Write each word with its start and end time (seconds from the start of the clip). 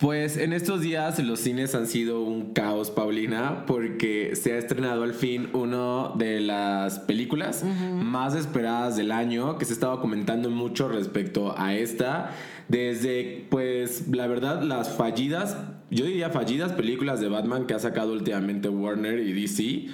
Pues 0.00 0.38
en 0.38 0.54
estos 0.54 0.80
días 0.80 1.18
los 1.18 1.40
cines 1.40 1.74
han 1.74 1.86
sido 1.86 2.22
un 2.22 2.54
caos, 2.54 2.90
Paulina, 2.90 3.66
porque 3.66 4.34
se 4.34 4.54
ha 4.54 4.56
estrenado 4.56 5.02
al 5.02 5.12
fin 5.12 5.50
una 5.52 6.12
de 6.14 6.40
las 6.40 7.00
películas 7.00 7.62
más 7.64 8.34
esperadas 8.34 8.96
del 8.96 9.12
año, 9.12 9.58
que 9.58 9.66
se 9.66 9.74
estaba 9.74 10.00
comentando 10.00 10.48
mucho 10.48 10.88
respecto 10.88 11.54
a 11.54 11.74
esta. 11.74 12.30
Desde, 12.68 13.46
pues, 13.50 14.08
la 14.08 14.26
verdad, 14.26 14.62
las 14.62 14.88
fallidas, 14.88 15.58
yo 15.90 16.06
diría 16.06 16.30
fallidas 16.30 16.72
películas 16.72 17.20
de 17.20 17.28
Batman 17.28 17.66
que 17.66 17.74
ha 17.74 17.78
sacado 17.78 18.14
últimamente 18.14 18.70
Warner 18.70 19.18
y 19.18 19.34
DC 19.34 19.88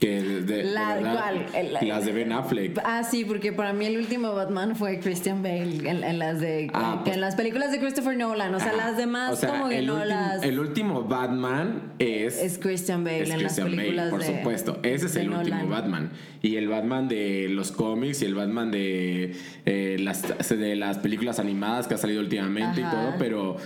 que 0.00 0.22
de, 0.22 0.64
La- 0.64 0.94
de 0.96 1.02
verdad, 1.02 1.12
¿cuál? 1.12 1.46
El- 1.82 1.88
las 1.88 2.04
de 2.06 2.12
Ben 2.12 2.32
Affleck. 2.32 2.80
Ah, 2.84 3.04
sí, 3.04 3.24
porque 3.26 3.52
para 3.52 3.72
mí 3.74 3.84
el 3.84 3.98
último 3.98 4.34
Batman 4.34 4.74
fue 4.74 4.98
Christian 4.98 5.42
Bale 5.42 5.88
en, 5.90 6.02
en 6.02 6.18
las 6.18 6.40
de 6.40 6.70
Ah, 6.72 7.02
pues- 7.04 7.14
en 7.14 7.20
las 7.20 7.36
películas 7.36 7.70
de 7.70 7.78
Christopher 7.80 8.16
Nolan, 8.16 8.54
o 8.54 8.58
sea, 8.60 8.72
las 8.72 8.96
demás 8.96 9.34
O 9.34 9.36
sea, 9.36 9.50
como 9.50 9.68
que 9.68 9.82
no 9.82 10.02
las 10.04 10.42
El 10.42 10.58
último 10.58 11.02
Batman 11.04 11.92
es. 11.98 12.38
es 12.42 12.58
Christian 12.58 13.04
Bale 13.04 13.22
es 13.22 13.30
en 13.30 13.42
las 13.42 13.42
Christian 13.42 13.66
Bale, 13.66 13.76
películas 13.76 14.10
por 14.10 14.20
de 14.22 14.26
supuesto. 14.38 14.80
Ese 14.82 15.06
es 15.06 15.16
el 15.16 15.30
último. 15.30 15.68
Batman. 15.68 16.10
Y 16.42 16.56
el 16.56 16.68
Batman 16.68 17.06
de 17.06 17.48
los 17.50 17.70
cómics 17.70 18.22
y 18.22 18.24
el 18.24 18.34
Batman 18.34 18.70
de, 18.70 19.36
eh, 19.66 19.96
las, 20.00 20.22
de 20.48 20.76
las 20.76 20.96
películas 20.98 21.38
animadas 21.38 21.86
que 21.86 21.92
ha 21.94 21.98
salido 21.98 22.20
últimamente 22.22 22.80
y 22.80 22.84
todo, 22.84 23.14
pero. 23.18 23.56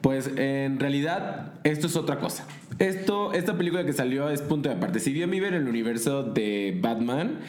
Pues 0.00 0.30
en 0.36 0.78
realidad 0.78 1.54
esto 1.64 1.88
es 1.88 1.96
otra 1.96 2.20
cosa. 2.20 2.46
Esto, 2.78 3.32
esta 3.32 3.56
película 3.56 3.84
que 3.84 3.92
salió 3.92 4.30
es 4.30 4.40
punto 4.40 4.68
de 4.68 4.76
aparte. 4.76 5.00
Si 5.00 5.12
bien 5.12 5.30
vive 5.30 5.48
en 5.48 5.54
el 5.54 5.66
universo 5.66 6.22
de 6.22 6.78
Batman, 6.80 7.40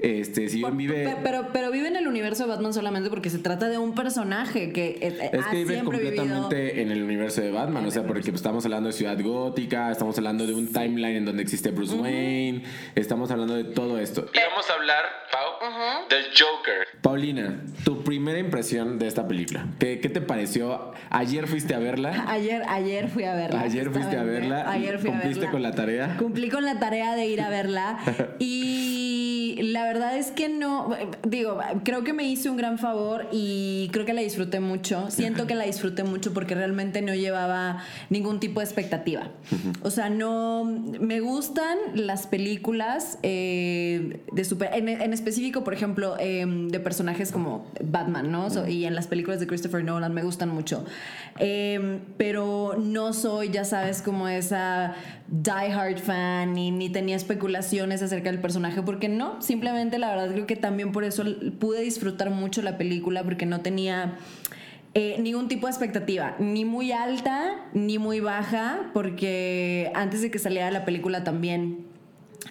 este, 0.00 0.48
si 0.48 0.58
bien 0.58 0.76
vive... 0.76 1.04
Pe- 1.04 1.16
Pero, 1.22 1.48
pero 1.52 1.70
vive 1.70 1.88
en 1.88 1.96
el 1.96 2.06
universo 2.06 2.44
de 2.44 2.50
Batman 2.50 2.72
solamente 2.72 3.10
porque 3.10 3.30
se 3.30 3.38
trata 3.38 3.68
de 3.68 3.78
un 3.78 3.94
personaje 3.94 4.72
que 4.72 4.98
eh, 5.00 5.30
Es 5.32 5.46
ha 5.46 5.50
que 5.50 5.56
vive 5.58 5.70
vivido 5.76 5.84
completamente 5.84 6.82
en 6.82 6.90
el 6.90 7.02
universo 7.02 7.40
de 7.40 7.50
Batman, 7.50 7.84
o 7.84 7.90
sea, 7.90 8.04
porque 8.04 8.30
estamos 8.30 8.64
hablando 8.64 8.88
de 8.88 8.92
Ciudad 8.92 9.18
Gótica, 9.22 9.90
estamos 9.90 10.16
hablando 10.18 10.46
de 10.46 10.54
un 10.54 10.72
timeline 10.72 11.16
en 11.16 11.24
donde 11.24 11.42
existe 11.42 11.70
Bruce 11.70 11.94
Wayne, 11.94 12.62
estamos 12.94 13.30
hablando 13.30 13.54
de 13.54 13.64
todo 13.64 13.98
esto. 13.98 14.26
Y 14.32 14.38
vamos 14.50 14.68
a 14.70 14.74
hablar, 14.74 15.04
Pau, 15.32 16.08
del 16.08 16.24
Joker. 16.26 16.86
Paulina, 17.02 17.62
tu 17.84 18.02
primera 18.04 18.38
impresión 18.38 18.98
de 18.98 19.06
esta 19.06 19.26
película, 19.28 19.66
¿qué, 19.78 20.00
qué 20.00 20.08
te 20.08 20.20
pareció? 20.20 20.92
¿Ayer 21.10 21.46
fuiste 21.46 21.74
a 21.74 21.78
verla? 21.78 22.24
Ayer, 22.28 22.62
ayer 22.68 23.08
fui 23.08 23.24
a 23.24 23.34
verla. 23.34 23.60
Ayer 23.60 23.90
fuiste 23.90 24.16
a 24.16 24.22
verla. 24.22 24.70
Ayer 24.70 24.98
fui 24.98 25.10
a 25.10 25.12
¿Cumpliste 25.12 25.40
verla. 25.40 25.50
con 25.52 25.62
la 25.62 25.74
tarea? 25.74 26.16
Cumplí 26.18 26.48
con 26.50 26.64
la 26.64 26.78
tarea 26.78 27.14
de 27.16 27.26
ir 27.26 27.40
a 27.40 27.48
verla. 27.50 27.98
y 28.38 29.07
la 29.56 29.84
verdad 29.84 30.16
es 30.16 30.30
que 30.30 30.48
no. 30.48 30.90
Digo, 31.26 31.58
creo 31.84 32.04
que 32.04 32.12
me 32.12 32.24
hice 32.24 32.50
un 32.50 32.56
gran 32.56 32.78
favor 32.78 33.26
y 33.32 33.88
creo 33.92 34.04
que 34.04 34.12
la 34.14 34.20
disfruté 34.20 34.60
mucho. 34.60 35.10
Siento 35.10 35.46
que 35.46 35.54
la 35.54 35.64
disfruté 35.64 36.04
mucho 36.04 36.32
porque 36.32 36.54
realmente 36.54 37.02
no 37.02 37.14
llevaba 37.14 37.78
ningún 38.10 38.40
tipo 38.40 38.60
de 38.60 38.64
expectativa. 38.66 39.30
O 39.82 39.90
sea, 39.90 40.10
no. 40.10 40.64
Me 40.64 41.20
gustan 41.20 41.76
las 41.94 42.26
películas 42.26 43.18
eh, 43.22 44.20
de 44.32 44.44
super. 44.44 44.70
En, 44.74 44.88
en 44.88 45.12
específico, 45.12 45.64
por 45.64 45.74
ejemplo, 45.74 46.16
eh, 46.18 46.44
de 46.46 46.80
personajes 46.80 47.32
como 47.32 47.66
Batman, 47.84 48.30
¿no? 48.30 48.50
So- 48.50 48.66
y 48.68 48.84
en 48.84 48.94
las 48.94 49.06
películas 49.06 49.40
de 49.40 49.46
Christopher 49.46 49.84
Nolan 49.84 50.14
me 50.14 50.22
gustan 50.22 50.48
mucho. 50.48 50.84
Eh, 51.38 52.00
pero 52.16 52.76
no 52.78 53.12
soy, 53.12 53.50
ya 53.50 53.64
sabes, 53.64 54.02
como 54.02 54.28
esa 54.28 54.94
die-hard 55.28 55.98
fan 55.98 56.54
ni, 56.54 56.70
ni 56.70 56.88
tenía 56.90 57.14
especulaciones 57.16 58.02
acerca 58.02 58.30
del 58.30 58.40
personaje, 58.40 58.82
porque 58.82 59.08
no, 59.08 59.37
simplemente 59.40 59.98
la 59.98 60.10
verdad 60.10 60.30
creo 60.32 60.46
que 60.46 60.56
también 60.56 60.92
por 60.92 61.04
eso 61.04 61.24
pude 61.58 61.80
disfrutar 61.80 62.30
mucho 62.30 62.62
la 62.62 62.78
película, 62.78 63.24
porque 63.24 63.46
no 63.46 63.60
tenía 63.60 64.18
eh, 64.94 65.16
ningún 65.20 65.48
tipo 65.48 65.66
de 65.66 65.72
expectativa, 65.72 66.36
ni 66.38 66.64
muy 66.64 66.92
alta, 66.92 67.66
ni 67.72 67.98
muy 67.98 68.20
baja, 68.20 68.90
porque 68.94 69.90
antes 69.94 70.22
de 70.22 70.30
que 70.30 70.38
saliera 70.38 70.70
la 70.70 70.84
película 70.84 71.24
también 71.24 71.86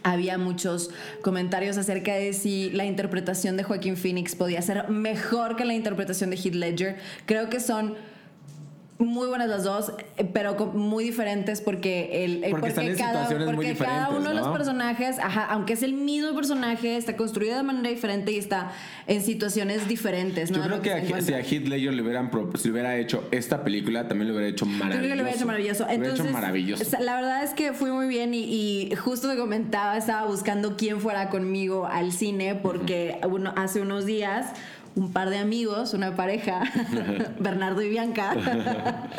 había 0.03 0.38
muchos 0.38 0.91
comentarios 1.21 1.77
acerca 1.77 2.13
de 2.13 2.33
si 2.33 2.69
la 2.69 2.85
interpretación 2.85 3.57
de 3.57 3.63
Joaquín 3.63 3.97
Phoenix 3.97 4.35
podía 4.35 4.62
ser 4.62 4.89
mejor 4.89 5.56
que 5.56 5.66
la 5.66 5.73
interpretación 5.73 6.29
de 6.29 6.38
Heath 6.38 6.56
Ledger. 6.56 6.97
Creo 7.25 7.50
que 7.50 7.59
son 7.59 7.95
muy 9.00 9.28
buenas 9.28 9.47
las 9.47 9.63
dos, 9.63 9.94
eh, 10.18 10.28
pero 10.34 10.56
muy 10.74 11.03
diferentes 11.03 11.62
porque 11.62 12.25
el, 12.25 12.44
el- 12.44 12.52
Porque 12.52 12.74
cada, 12.96 13.28
porque 13.28 13.75
uno 14.18 14.30
de 14.30 14.35
los 14.35 14.47
personajes, 14.47 15.19
ajá, 15.19 15.46
aunque 15.46 15.74
es 15.74 15.84
el 15.84 15.94
mismo 15.94 16.34
personaje, 16.35 16.97
está 16.97 17.16
construido 17.16 17.57
de 17.57 17.63
manera 17.63 17.90
diferente 17.90 18.31
y 18.31 18.38
está 18.38 18.72
en 19.06 19.22
situaciones 19.22 19.88
diferentes. 19.88 20.50
¿no? 20.50 20.57
Yo 20.57 20.63
creo 20.63 20.81
que 20.81 20.90
se 21.07 21.13
a, 21.13 21.22
si 21.22 21.34
a 21.34 21.40
Heath 21.40 21.68
Ledger 21.68 21.94
le 21.94 22.02
hubieran 22.02 22.31
si 22.57 22.68
le 22.68 22.72
hubiera 22.72 22.97
hecho 22.97 23.28
esta 23.31 23.63
película, 23.63 24.07
también 24.07 24.30
lo 24.30 24.34
hubiera 24.34 24.50
hecho 24.50 24.66
maravilloso. 24.66 24.97
creo 25.00 25.09
que 25.12 25.16
lo 25.16 25.22
hubiera 25.22 25.38
hecho 25.38 25.46
maravilloso. 25.46 25.84
Hubiera 25.86 26.13
hecho 26.13 27.00
La 27.00 27.16
verdad 27.16 27.44
es 27.44 27.52
que 27.52 27.74
fui 27.74 27.91
muy 27.91 28.07
bien 28.07 28.34
y, 28.34 28.44
y 28.91 28.96
justo 28.96 29.28
me 29.28 29.36
comentaba, 29.38 29.97
estaba 29.97 30.25
buscando 30.28 30.75
quién 30.75 31.00
fuera 31.02 31.30
conmigo 31.30 31.86
al 31.86 32.12
cine 32.12 32.56
porque 32.56 33.19
uno, 33.30 33.53
hace 33.56 33.81
unos 33.81 34.06
días 34.06 34.47
un 34.97 35.12
par 35.13 35.30
de 35.30 35.38
amigos, 35.38 35.94
una 35.94 36.16
pareja, 36.16 36.63
Bernardo 37.40 37.81
y 37.81 37.90
Bianca, 37.90 38.35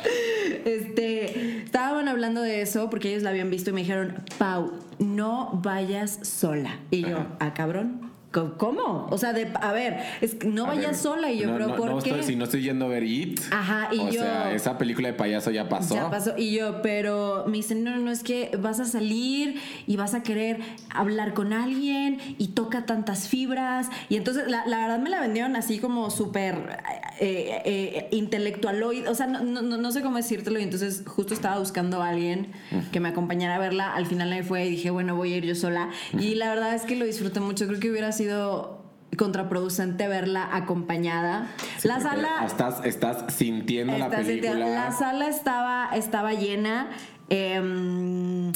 este, 0.64 1.62
estaban 1.62 2.08
hablando 2.08 2.42
de 2.42 2.60
eso 2.62 2.90
porque 2.90 3.10
ellos 3.10 3.22
la 3.22 3.30
habían 3.30 3.50
visto 3.50 3.70
y 3.70 3.72
me 3.72 3.80
dijeron, 3.80 4.16
Pau, 4.38 4.72
no 4.98 5.60
vayas 5.62 6.18
sola. 6.22 6.80
Y 6.90 7.02
yo, 7.02 7.26
ah, 7.38 7.54
cabrón. 7.54 8.07
¿Cómo-. 8.30 9.06
O 9.10 9.16
sea, 9.18 9.32
de, 9.32 9.48
a 9.60 9.72
ver, 9.72 9.98
es 10.20 10.34
que 10.34 10.46
no 10.48 10.64
A 10.64 10.68
vayas 10.68 10.86
ver, 10.86 10.94
sola 10.96 11.30
y 11.32 11.38
yo, 11.38 11.46
no, 11.46 11.54
pero 11.54 11.66
no, 11.68 11.76
¿por 11.76 11.90
no 11.90 11.98
qué? 11.98 12.10
Estoy, 12.10 12.22
si 12.24 12.36
no 12.36 12.44
estoy 12.44 12.62
yendo 12.62 12.84
a 12.84 12.88
ver 12.88 13.02
It. 13.04 13.40
Ajá, 13.50 13.88
y 13.90 13.98
o 14.00 14.10
yo- 14.10 14.20
sea, 14.20 14.52
esa 14.52 14.76
película 14.76 15.08
de 15.08 15.14
payaso 15.14 15.50
ya 15.50 15.68
pasó. 15.68 15.94
Ya 15.94 16.10
pasó. 16.10 16.34
Y 16.36 16.52
yo, 16.54 16.82
pero 16.82 17.44
me 17.46 17.54
dicen, 17.56 17.82
no, 17.84 17.96
no, 17.96 18.10
es 18.10 18.22
que 18.22 18.50
vas 18.60 18.80
a 18.80 18.84
salir 18.84 19.60
y 19.86 19.96
vas 19.96 20.12
a 20.14 20.22
querer 20.22 20.58
hablar 20.90 21.32
con 21.32 21.52
alguien 21.54 22.18
y 22.36 22.48
toca 22.48 22.84
tantas 22.84 23.28
fibras. 23.28 23.88
Y 24.10 24.16
entonces, 24.16 24.46
la, 24.48 24.66
la 24.66 24.78
verdad 24.82 24.98
me 24.98 25.08
la 25.10 25.20
vendieron 25.20 25.56
así 25.56 25.78
como 25.78 26.10
súper 26.10 26.78
eh, 27.20 27.62
eh, 27.64 28.08
intelectualoid. 28.10 29.08
O 29.08 29.14
sea, 29.14 29.26
no, 29.26 29.42
no, 29.42 29.62
no 29.62 29.92
sé 29.92 30.02
cómo 30.02 30.18
decírtelo. 30.18 30.58
Y 30.58 30.64
entonces, 30.64 31.02
justo 31.06 31.32
estaba 31.32 31.58
buscando 31.58 32.02
a 32.02 32.08
alguien 32.10 32.52
que 32.92 33.00
me 33.00 33.08
acompañara 33.08 33.56
a 33.56 33.58
verla. 33.58 33.94
Al 33.94 34.04
final 34.06 34.30
ahí 34.32 34.42
fue 34.42 34.66
y 34.66 34.70
dije, 34.70 34.90
bueno, 34.90 35.16
voy 35.16 35.32
a 35.32 35.36
ir 35.38 35.46
yo 35.46 35.54
sola. 35.54 35.88
Y 36.12 36.34
la 36.34 36.50
verdad 36.50 36.74
es 36.74 36.82
que 36.82 36.94
lo 36.94 37.06
disfruté 37.06 37.40
mucho. 37.40 37.66
Creo 37.66 37.80
que 37.80 37.90
hubiera 37.90 38.12
sido 38.18 38.82
contraproducente 39.16 40.06
verla 40.06 40.48
acompañada. 40.54 41.46
Sí, 41.78 41.88
la 41.88 42.00
sala 42.00 42.44
Estás, 42.44 42.84
estás 42.84 43.24
sintiendo 43.34 43.96
la 43.96 44.10
película. 44.10 44.52
sintiendo- 44.52 44.74
La 44.74 44.92
sala 44.92 45.28
estaba, 45.28 45.88
estaba 45.94 46.34
llena. 46.34 46.88
Em, 47.30 48.52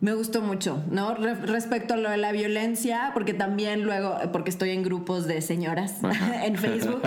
me 0.00 0.14
gustó 0.14 0.40
mucho, 0.40 0.82
¿no? 0.90 1.14
Re- 1.14 1.34
respecto 1.34 1.92
a 1.94 1.96
lo 1.98 2.08
de 2.10 2.16
la 2.16 2.32
violencia, 2.32 3.10
porque 3.12 3.34
también 3.34 3.82
luego, 3.82 4.16
porque 4.32 4.48
estoy 4.48 4.70
en 4.70 4.82
grupos 4.82 5.26
de 5.26 5.42
señoras 5.42 5.96
en 6.44 6.56
Facebook, 6.56 7.02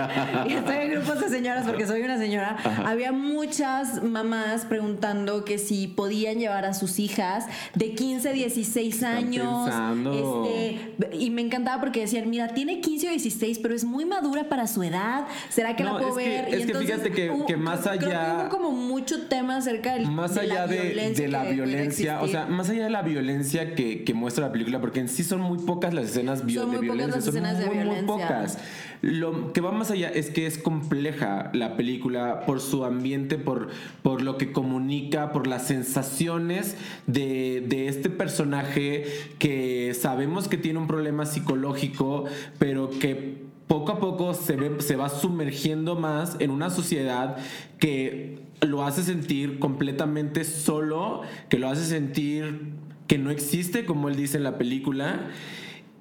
y 0.48 0.52
estoy 0.52 0.76
en 0.76 0.90
grupos 0.92 1.20
de 1.20 1.28
señoras 1.28 1.64
porque 1.66 1.86
soy 1.88 2.02
una 2.02 2.18
señora, 2.18 2.56
había 2.86 3.10
muchas 3.10 4.02
mamás 4.02 4.64
preguntando 4.66 5.44
que 5.44 5.58
si 5.58 5.88
podían 5.88 6.38
llevar 6.38 6.64
a 6.66 6.72
sus 6.74 6.98
hijas 7.00 7.46
de 7.74 7.94
15, 7.94 8.32
16 8.32 8.94
Están 8.94 9.16
años. 9.16 9.70
Este, 10.14 11.16
y 11.16 11.30
me 11.30 11.42
encantaba 11.42 11.80
porque 11.80 12.00
decían, 12.00 12.30
mira, 12.30 12.48
tiene 12.48 12.80
15 12.80 13.08
o 13.08 13.10
16, 13.10 13.58
pero 13.58 13.74
es 13.74 13.84
muy 13.84 14.04
madura 14.04 14.44
para 14.48 14.66
su 14.66 14.82
edad. 14.82 15.26
¿Será 15.48 15.74
que 15.74 15.82
No, 15.82 15.94
la 15.94 15.98
puedo 15.98 16.18
es 16.20 16.24
que- 16.24 16.30
ver? 16.30 16.44
es 16.48 16.56
que 16.56 16.62
entonces 16.62 16.90
fíjate 16.92 17.10
que- 17.10 17.30
hubo- 17.30 17.46
que 17.46 17.56
más 17.56 17.80
creo- 17.80 17.98
creo 17.98 18.10
que 18.10 18.16
allá- 18.16 18.38
hubo 18.42 18.48
como 18.50 18.70
mucho 18.70 19.26
tema 19.26 19.56
acerca 19.56 19.94
del, 19.94 20.06
Más 20.06 20.34
de 20.34 20.46
la 20.46 20.54
allá 20.54 20.66
de, 20.68 21.28
la 21.28 21.42
que 21.44 21.52
violencia, 21.54 22.20
o 22.22 22.28
sea, 22.28 22.46
más 22.46 22.70
allá 22.70 22.83
de 22.84 22.90
la 22.90 23.02
violencia 23.02 23.74
que, 23.74 24.04
que 24.04 24.14
muestra 24.14 24.46
la 24.46 24.52
película, 24.52 24.80
porque 24.80 25.00
en 25.00 25.08
sí 25.08 25.24
son 25.24 25.40
muy 25.40 25.58
pocas 25.58 25.92
las 25.94 26.06
escenas 26.06 26.44
vi- 26.46 26.54
Son 26.54 26.70
de 26.70 26.76
muy 26.78 26.86
pocas 26.86 26.96
violencia, 26.96 27.16
las 27.16 27.24
son 27.24 27.34
escenas 27.34 27.58
de 27.58 27.66
muy, 27.66 27.74
muy 27.76 27.84
violencia. 27.84 28.06
pocas. 28.28 28.58
Lo 29.02 29.52
que 29.52 29.60
va 29.60 29.72
más 29.72 29.90
allá 29.90 30.08
es 30.08 30.30
que 30.30 30.46
es 30.46 30.56
compleja 30.58 31.50
la 31.52 31.76
película 31.76 32.40
por 32.46 32.60
su 32.60 32.84
ambiente, 32.84 33.36
por, 33.36 33.68
por 34.02 34.22
lo 34.22 34.38
que 34.38 34.52
comunica, 34.52 35.32
por 35.32 35.46
las 35.46 35.66
sensaciones 35.66 36.76
de, 37.06 37.64
de 37.68 37.88
este 37.88 38.08
personaje 38.10 39.04
que 39.38 39.92
sabemos 39.98 40.48
que 40.48 40.56
tiene 40.56 40.78
un 40.78 40.86
problema 40.86 41.26
psicológico, 41.26 42.24
pero 42.58 42.88
que 42.90 43.42
poco 43.66 43.92
a 43.92 43.98
poco 43.98 44.34
se, 44.34 44.56
ve, 44.56 44.80
se 44.80 44.96
va 44.96 45.08
sumergiendo 45.08 45.96
más 45.96 46.36
en 46.38 46.50
una 46.50 46.70
sociedad 46.70 47.36
que 47.78 48.43
lo 48.60 48.84
hace 48.84 49.02
sentir 49.02 49.58
completamente 49.58 50.44
solo, 50.44 51.22
que 51.48 51.58
lo 51.58 51.68
hace 51.68 51.84
sentir 51.84 52.72
que 53.06 53.18
no 53.18 53.30
existe, 53.30 53.84
como 53.84 54.08
él 54.08 54.16
dice 54.16 54.36
en 54.38 54.44
la 54.44 54.56
película. 54.58 55.28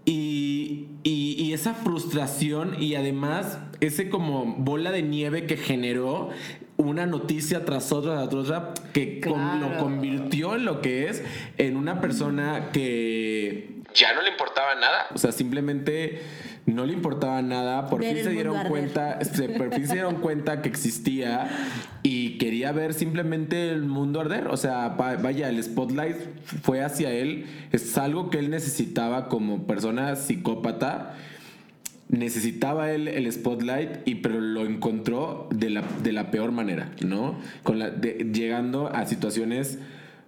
Y, 0.06 0.88
y- 1.04 1.54
esa 1.54 1.74
frustración 1.76 2.82
y 2.82 2.96
además 2.96 3.60
ese 3.80 4.10
como 4.10 4.46
bola 4.58 4.92
de 4.92 5.04
nieve 5.04 5.46
que 5.46 5.56
generó 5.56 6.30
una 6.78 7.06
noticia 7.06 7.66
tras 7.66 7.92
otra, 7.92 8.28
tras 8.30 8.34
otra, 8.50 8.74
que 8.94 9.20
con- 9.22 9.60
lo 9.62 9.78
convirtió 9.78 10.56
en 10.56 10.66
lo 10.66 10.82
que 10.82 11.08
es, 11.10 11.24
en 11.58 11.78
una 11.78 12.02
persona 12.02 12.70
que 12.74 13.76
ya 13.94 14.14
no 14.14 14.22
le 14.22 14.30
importaba 14.30 14.76
nada. 14.76 15.06
O 15.14 15.18
sea, 15.18 15.32
simplemente 15.32 16.22
no 16.66 16.86
le 16.86 16.94
importaba 16.94 17.42
nada. 17.42 17.88
Por 17.90 18.00
Ver 18.02 18.16
fin 18.16 18.24
se 18.24 18.30
dieron 18.32 18.56
arder. 18.56 18.72
cuenta, 18.72 19.24
se- 19.24 19.50
por 19.50 19.72
fin 19.74 19.86
se 19.88 19.94
dieron 19.94 20.16
cuenta 20.16 20.62
que 20.62 20.70
existía 20.70 21.48
y 22.02 22.38
quería 22.38 22.54
quería 22.54 22.72
ver 22.72 22.94
simplemente 22.94 23.70
el 23.70 23.84
mundo 23.84 24.22
arder. 24.22 24.48
O 24.48 24.58
sea, 24.58 24.90
vaya, 24.90 25.50
el 25.50 25.62
spotlight 25.64 26.16
fue 26.64 26.84
hacia 26.84 27.12
él. 27.12 27.46
Es 27.72 27.98
algo 27.98 28.30
que 28.30 28.40
él 28.40 28.50
necesitaba 28.50 29.28
como 29.30 29.68
persona 29.68 30.16
psicópata 30.16 31.16
necesitaba 32.14 32.92
él 32.92 33.08
el 33.08 33.32
spotlight 33.32 34.08
y 34.08 34.16
pero 34.16 34.40
lo 34.40 34.66
encontró 34.66 35.48
de 35.52 35.70
la, 35.70 35.84
de 36.04 36.14
la 36.14 36.32
peor 36.32 36.52
manera, 36.52 36.92
¿no? 37.02 37.38
Con 37.64 37.80
la, 37.80 38.00
llegando 38.00 38.88
a 38.88 39.06
situaciones 39.06 39.80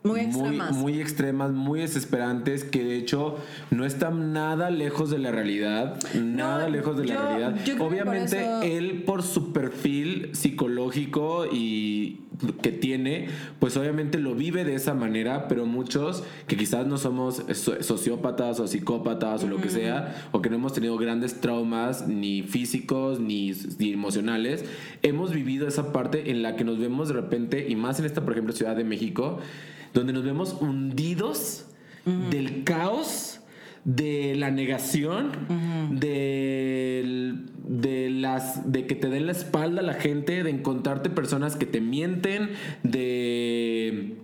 muy 0.06 0.20
extremas. 0.22 0.72
Muy, 0.76 1.02
extremas, 1.02 1.52
muy 1.52 1.80
desesperantes, 1.82 2.64
que 2.64 2.84
de 2.84 2.96
hecho 2.98 3.38
no 3.72 3.86
están 3.86 4.34
nada 4.34 4.70
lejos 4.70 5.10
de 5.10 5.20
la 5.20 5.32
realidad, 5.32 5.98
nada 6.14 6.70
lejos 6.70 6.98
de 6.98 7.06
la 7.06 7.22
realidad. 7.22 7.56
Obviamente 7.80 8.78
él 8.78 9.04
por 9.04 9.24
su 9.24 9.52
perfil 9.52 10.30
psicológico 10.34 11.46
y 11.52 12.22
que 12.62 12.72
tiene, 12.72 13.28
pues 13.60 13.78
obviamente 13.78 14.20
lo 14.20 14.36
vive 14.36 14.64
de 14.64 14.76
esa 14.76 14.94
manera, 14.94 15.48
pero 15.48 15.66
muchos 15.66 16.24
que 16.48 16.58
quizás 16.58 16.86
no 16.86 16.98
somos 16.98 17.44
sociópatas 17.82 18.60
o 18.60 18.68
psicópatas 18.68 19.44
o 19.44 19.48
lo 19.48 19.58
que 19.58 19.70
sea, 19.70 20.30
o 20.32 20.42
que 20.42 20.50
no 20.50 20.58
hemos 20.58 20.74
tenido 20.74 20.98
grandes 20.98 21.40
traumas 21.42 22.08
ni 22.08 22.44
físicos 22.44 23.20
ni, 23.20 23.54
ni 23.80 23.94
emocionales, 23.94 24.66
hemos 25.02 25.32
vivido 25.32 25.68
esa 25.68 25.92
parte 25.92 26.32
en 26.32 26.42
la 26.44 26.56
que 26.56 26.64
nos 26.64 26.78
vemos 26.78 27.08
de 27.08 27.16
repente, 27.16 27.68
y 27.70 27.76
más 27.76 28.00
en 28.00 28.06
esta, 28.06 28.22
por 28.22 28.34
ejemplo, 28.34 28.54
Ciudad 28.54 28.76
de 28.76 28.84
México, 28.84 29.40
donde 29.96 30.14
nos 30.14 30.24
vemos 30.24 30.56
hundidos 30.60 31.66
del 32.06 32.64
caos, 32.64 33.40
de 33.84 34.36
la 34.36 34.52
negación, 34.52 35.32
de, 35.92 37.34
de, 37.68 38.10
las, 38.12 38.72
de 38.72 38.86
que 38.86 38.94
te 38.94 39.10
den 39.10 39.26
la 39.26 39.32
espalda 39.32 39.82
a 39.82 39.84
la 39.84 39.94
gente, 39.94 40.44
de 40.44 40.52
encontrarte 40.52 41.10
personas 41.10 41.56
que 41.56 41.66
te 41.66 41.82
mienten, 41.82 42.52
de 42.84 44.18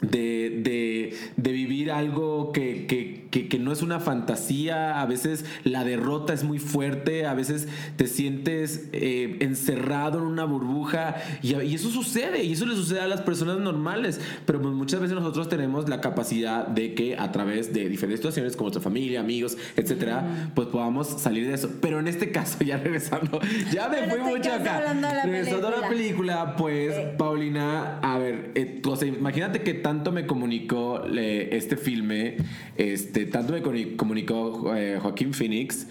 de, 0.00 1.12
de, 1.36 1.52
vivir 1.52 1.90
algo 1.90 2.52
que, 2.52 2.86
que, 2.86 3.26
que, 3.30 3.58
no 3.58 3.72
es 3.72 3.82
una 3.82 4.00
fantasía, 4.00 5.00
a 5.00 5.06
veces 5.06 5.44
la 5.64 5.84
derrota 5.84 6.32
es 6.32 6.44
muy 6.44 6.58
fuerte, 6.58 7.26
a 7.26 7.34
veces 7.34 7.68
te 7.96 8.06
sientes 8.06 8.88
eh, 8.92 9.36
encerrado 9.40 10.18
en 10.18 10.24
una 10.24 10.44
burbuja 10.44 11.16
y, 11.42 11.54
y, 11.60 11.74
eso 11.74 11.90
sucede, 11.90 12.44
y 12.44 12.52
eso 12.52 12.66
le 12.66 12.74
sucede 12.74 13.00
a 13.00 13.06
las 13.08 13.20
personas 13.20 13.58
normales, 13.58 14.20
pero 14.46 14.60
pues 14.62 14.74
muchas 14.74 15.00
veces 15.00 15.16
nosotros 15.16 15.48
tenemos 15.48 15.88
la 15.88 16.00
capacidad 16.00 16.66
de 16.66 16.94
que 16.94 17.16
a 17.16 17.32
través 17.32 17.72
de 17.72 17.88
diferentes 17.88 18.20
situaciones 18.20 18.56
como 18.56 18.66
nuestra 18.66 18.82
familia, 18.82 19.20
amigos, 19.20 19.56
etcétera, 19.76 20.50
pues 20.54 20.68
podamos 20.68 21.08
salir 21.08 21.46
de 21.46 21.54
eso. 21.54 21.70
Pero 21.80 22.00
en 22.00 22.08
este 22.08 22.30
caso, 22.30 22.58
ya 22.64 22.76
regresando, 22.78 23.40
ya 23.72 23.88
me 23.88 24.08
fui 24.08 24.20
mucho 24.20 24.52
acá. 24.52 24.94
Regresando 25.24 25.68
a 25.68 25.80
la 25.80 25.88
película, 25.88 26.56
pues, 26.56 26.94
eh. 26.94 27.14
Paulina, 27.16 27.98
a 28.00 28.18
ver, 28.18 28.52
eh, 28.54 28.80
imagínate 29.06 29.62
que 29.62 29.74
tanto 29.74 30.12
me 30.12 30.26
comunicó 30.26 31.04
este 31.06 31.76
filme, 31.76 32.36
este, 32.76 33.26
tanto 33.28 33.52
me 33.52 33.96
comunicó 33.96 34.74
eh, 34.74 34.98
Joaquín 35.00 35.32
Phoenix, 35.32 35.86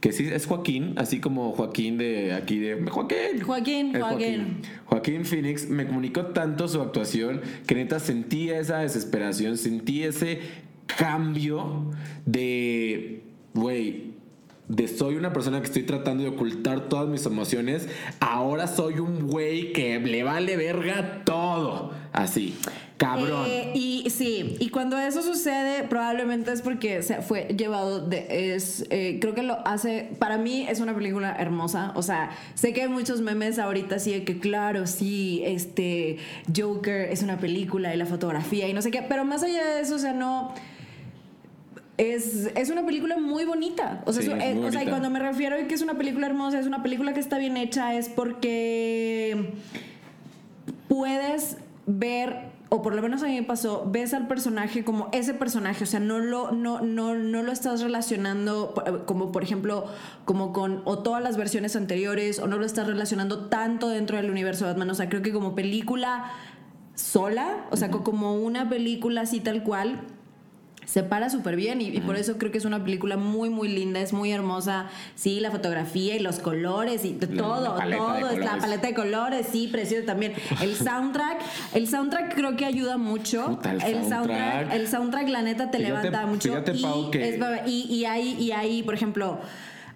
que 0.00 0.12
sí 0.12 0.28
es 0.32 0.46
Joaquín, 0.46 0.94
así 0.96 1.20
como 1.20 1.52
Joaquín 1.52 1.98
de 1.98 2.32
aquí 2.32 2.58
de 2.58 2.82
Joaquín. 2.88 3.42
Joaquín, 3.44 3.98
Joaquín. 3.98 4.62
Joaquín 4.86 5.24
Phoenix 5.24 5.68
me 5.68 5.86
comunicó 5.86 6.26
tanto 6.26 6.68
su 6.68 6.80
actuación 6.80 7.42
que 7.66 7.74
neta 7.74 8.00
sentí 8.00 8.50
esa 8.50 8.78
desesperación, 8.78 9.58
sentí 9.58 10.02
ese 10.02 10.40
cambio 10.86 11.90
de, 12.24 13.24
güey, 13.54 14.10
de 14.68 14.88
soy 14.88 15.16
una 15.16 15.32
persona 15.32 15.60
que 15.60 15.66
estoy 15.66 15.82
tratando 15.82 16.22
de 16.22 16.30
ocultar 16.30 16.88
todas 16.88 17.08
mis 17.08 17.26
emociones, 17.26 17.88
ahora 18.20 18.66
soy 18.68 19.00
un 19.00 19.26
güey 19.26 19.72
que 19.72 19.98
le 19.98 20.22
vale 20.22 20.56
verga 20.56 21.24
todo. 21.24 21.92
Así. 22.12 22.54
Cabrón. 23.00 23.46
Eh, 23.48 23.72
y 23.74 24.10
sí, 24.10 24.56
y 24.60 24.68
cuando 24.68 24.98
eso 24.98 25.22
sucede, 25.22 25.84
probablemente 25.84 26.52
es 26.52 26.60
porque 26.60 27.02
se 27.02 27.22
fue 27.22 27.48
llevado 27.56 28.06
de. 28.06 28.54
Es, 28.54 28.84
eh, 28.90 29.16
creo 29.22 29.34
que 29.34 29.42
lo 29.42 29.66
hace. 29.66 30.10
Para 30.18 30.36
mí 30.36 30.66
es 30.68 30.80
una 30.80 30.94
película 30.94 31.34
hermosa. 31.34 31.92
O 31.94 32.02
sea, 32.02 32.28
sé 32.52 32.74
que 32.74 32.82
hay 32.82 32.88
muchos 32.88 33.22
memes 33.22 33.58
ahorita 33.58 33.94
así 33.94 34.12
de 34.12 34.24
que, 34.24 34.38
claro, 34.38 34.86
sí, 34.86 35.40
este. 35.46 36.18
Joker 36.54 37.10
es 37.10 37.22
una 37.22 37.38
película 37.38 37.94
y 37.94 37.96
la 37.96 38.04
fotografía 38.04 38.68
y 38.68 38.74
no 38.74 38.82
sé 38.82 38.90
qué. 38.90 39.00
Pero 39.00 39.24
más 39.24 39.42
allá 39.42 39.64
de 39.64 39.80
eso, 39.80 39.94
o 39.94 39.98
sea, 39.98 40.12
no. 40.12 40.52
Es, 41.96 42.50
es, 42.54 42.68
una 42.68 42.84
película 42.84 43.16
muy 43.16 43.46
bonita. 43.46 44.02
O 44.04 44.12
sea, 44.12 44.22
eh, 44.46 44.58
o 44.58 44.70
sea, 44.70 44.84
y 44.84 44.88
cuando 44.88 45.08
me 45.08 45.20
refiero 45.20 45.56
a 45.56 45.60
que 45.60 45.74
es 45.74 45.80
una 45.80 45.94
película 45.94 46.26
hermosa, 46.26 46.60
es 46.60 46.66
una 46.66 46.82
película 46.82 47.14
que 47.14 47.20
está 47.20 47.38
bien 47.38 47.56
hecha, 47.56 47.94
es 47.94 48.10
porque 48.10 49.54
puedes 50.86 51.56
ver 51.86 52.49
o 52.72 52.82
por 52.82 52.94
lo 52.94 53.02
menos 53.02 53.22
a 53.24 53.26
mí 53.26 53.34
me 53.34 53.42
pasó, 53.42 53.84
ves 53.90 54.14
al 54.14 54.28
personaje 54.28 54.84
como 54.84 55.08
ese 55.10 55.34
personaje, 55.34 55.82
o 55.82 55.86
sea, 55.88 55.98
no 55.98 56.20
lo, 56.20 56.52
no, 56.52 56.80
no, 56.80 57.16
no 57.16 57.42
lo 57.42 57.50
estás 57.50 57.82
relacionando 57.82 58.74
como 59.06 59.32
por 59.32 59.42
ejemplo, 59.42 59.86
como 60.24 60.52
con 60.52 60.80
o 60.84 61.00
todas 61.00 61.20
las 61.20 61.36
versiones 61.36 61.74
anteriores, 61.74 62.38
o 62.38 62.46
no 62.46 62.58
lo 62.58 62.64
estás 62.64 62.86
relacionando 62.86 63.46
tanto 63.46 63.88
dentro 63.88 64.16
del 64.16 64.30
universo 64.30 64.64
de 64.64 64.70
Batman, 64.70 64.90
o 64.90 64.94
sea, 64.94 65.08
creo 65.08 65.20
que 65.20 65.32
como 65.32 65.56
película 65.56 66.30
sola, 66.94 67.66
o 67.72 67.76
sea, 67.76 67.90
como 67.90 68.36
una 68.36 68.68
película 68.68 69.22
así 69.22 69.40
tal 69.40 69.64
cual, 69.64 70.02
se 70.90 71.04
para 71.04 71.30
súper 71.30 71.54
bien 71.54 71.80
y, 71.80 72.00
por 72.00 72.16
eso 72.16 72.36
creo 72.36 72.50
que 72.50 72.58
es 72.58 72.64
una 72.64 72.82
película 72.82 73.16
muy, 73.16 73.48
muy 73.48 73.68
linda, 73.68 74.00
es 74.00 74.12
muy 74.12 74.32
hermosa. 74.32 74.88
Sí, 75.14 75.38
la 75.38 75.52
fotografía 75.52 76.16
y 76.16 76.18
los 76.18 76.40
colores 76.40 77.04
y 77.04 77.12
todo, 77.12 77.76
todo, 77.76 78.28
es 78.28 78.38
la 78.40 78.58
paleta 78.58 78.88
de 78.88 78.94
colores, 78.94 79.46
sí, 79.52 79.68
precioso 79.68 80.04
también. 80.04 80.32
El 80.60 80.74
soundtrack, 80.76 81.42
el 81.74 81.86
soundtrack 81.86 82.34
creo 82.34 82.56
que 82.56 82.64
ayuda 82.64 82.96
mucho. 82.96 83.60
el, 83.64 84.04
soundtrack. 84.04 84.72
el 84.72 84.88
soundtrack, 84.88 85.28
la 85.28 85.42
neta, 85.42 85.70
te 85.70 85.78
levanta 85.78 86.26
mucho. 86.26 86.60
y, 87.66 87.86
y, 87.88 88.04
ahí, 88.06 88.36
y 88.40 88.50
ahí, 88.50 88.82
por 88.82 88.94
ejemplo, 88.94 89.38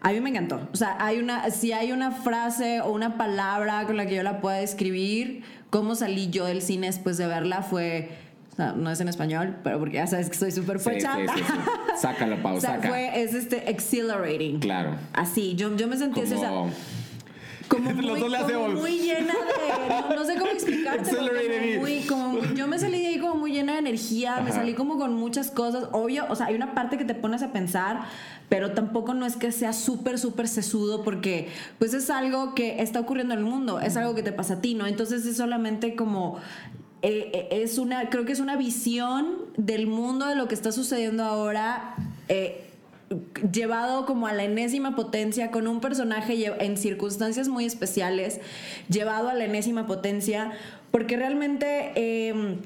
a 0.00 0.12
mí 0.12 0.20
me 0.20 0.31
encantó. 0.31 0.61
O 0.73 0.76
sea, 0.76 0.97
hay 1.00 1.19
una, 1.19 1.50
si 1.50 1.73
hay 1.73 1.90
una 1.90 2.12
frase 2.12 2.82
o 2.82 2.93
una 2.93 3.19
palabra 3.19 3.85
con 3.87 3.97
la 3.97 4.06
que 4.06 4.14
yo 4.14 4.23
la 4.23 4.40
pueda 4.40 4.58
describir, 4.58 5.43
cómo 5.70 5.97
salí 5.97 6.31
yo 6.31 6.44
del 6.44 6.62
cine 6.62 6.87
después 6.87 7.17
de 7.17 7.26
verla 7.26 7.62
fue 7.62 8.11
no, 8.56 8.91
es 8.91 9.01
en 9.01 9.09
español, 9.09 9.56
pero 9.65 9.79
porque 9.79 9.97
ya 9.97 10.06
sabes 10.06 10.29
que 10.29 10.37
soy 10.37 10.53
súper 10.53 10.79
sí, 10.79 10.91
sí, 11.01 11.01
sí, 11.01 11.43
Sácalo, 11.97 12.37
pausa. 12.43 12.79
Fue, 12.81 13.23
es 13.23 13.35
este 13.35 13.69
exhilarating. 13.71 14.61
Claro. 14.61 14.97
Así, 15.12 15.55
yo, 15.56 15.75
yo 15.77 15.89
me 15.89 15.97
sentí 15.97 16.21
como... 16.21 16.71
como 17.69 17.91
muy, 17.95 18.21
como 18.21 18.69
muy 18.69 18.99
llena 18.99 19.33
de 19.33 20.15
no, 20.15 20.25
sé 20.25 20.37
cómo 20.37 20.51
explicarte 20.53 21.11
muy, 21.81 22.03
como, 22.03 22.41
yo 22.55 22.69
me 22.69 22.79
salí 22.79 23.01
de 23.01 23.09
ahí 23.09 23.19
como 23.19 23.35
muy 23.35 23.53
llena 23.53 23.73
de 23.73 23.78
energía 23.78 24.40
me 24.40 24.52
salí 24.52 24.75
como 24.75 24.99
con 24.99 25.14
muchas 25.14 25.50
cosas. 25.50 25.88
Obvio 25.93 26.26
o 26.28 26.37
sea 26.37 26.47
hay 26.47 26.55
una 26.55 26.75
parte 26.75 26.99
que 26.99 27.05
te 27.05 27.14
pones 27.14 27.43
a 27.43 27.52
pensar 27.52 28.02
pero 28.49 28.73
tampoco 28.73 29.14
no 29.14 29.25
es 29.25 29.37
que 29.37 29.50
sea 29.50 29.73
súper 29.73 30.19
súper 30.19 30.47
sesudo 30.47 31.02
porque 31.02 31.49
pues 31.78 31.95
es 31.95 32.11
algo 32.11 32.55
que 32.55 32.83
está 32.83 33.00
ocurriendo 33.00 33.33
en 33.33 33.40
el 33.40 33.47
mundo 33.47 33.81
es 33.81 33.97
algo 33.97 34.14
que 34.14 34.23
te 34.23 34.33
pasa 34.33 34.55
a 34.55 34.61
ti 34.61 34.75
no 34.75 34.87
entonces 34.87 35.25
es 35.25 35.38
solamente 35.38 35.97
como 35.97 36.38
eh, 37.04 37.30
eh, 37.34 37.62
es 37.62 37.76
una, 37.76 38.08
creo 38.08 38.25
que 38.25 38.32
es 38.32 38.40
una 38.40 38.56
visión 38.56 39.37
del 39.58 39.87
mundo 39.87 40.26
de 40.26 40.37
lo 40.37 40.49
que 40.49 40.54
está 40.54 40.73
sucediendo 40.73 41.23
ahora. 41.23 41.94
Eh, 42.28 42.62
llevado 43.52 44.06
como 44.06 44.26
a 44.26 44.32
la 44.32 44.44
enésima 44.44 44.96
potencia 44.96 45.50
con 45.50 45.68
un 45.68 45.80
personaje 45.80 46.46
en 46.64 46.76
circunstancias 46.78 47.49
muy 47.49 47.66
especiales, 47.66 48.40
llevado 48.88 49.28
a 49.28 49.34
la 49.34 49.44
enésima 49.44 49.87
potencia, 49.87 50.52
porque 50.90 51.18
realmente 51.18 51.92
em, 52.28 52.56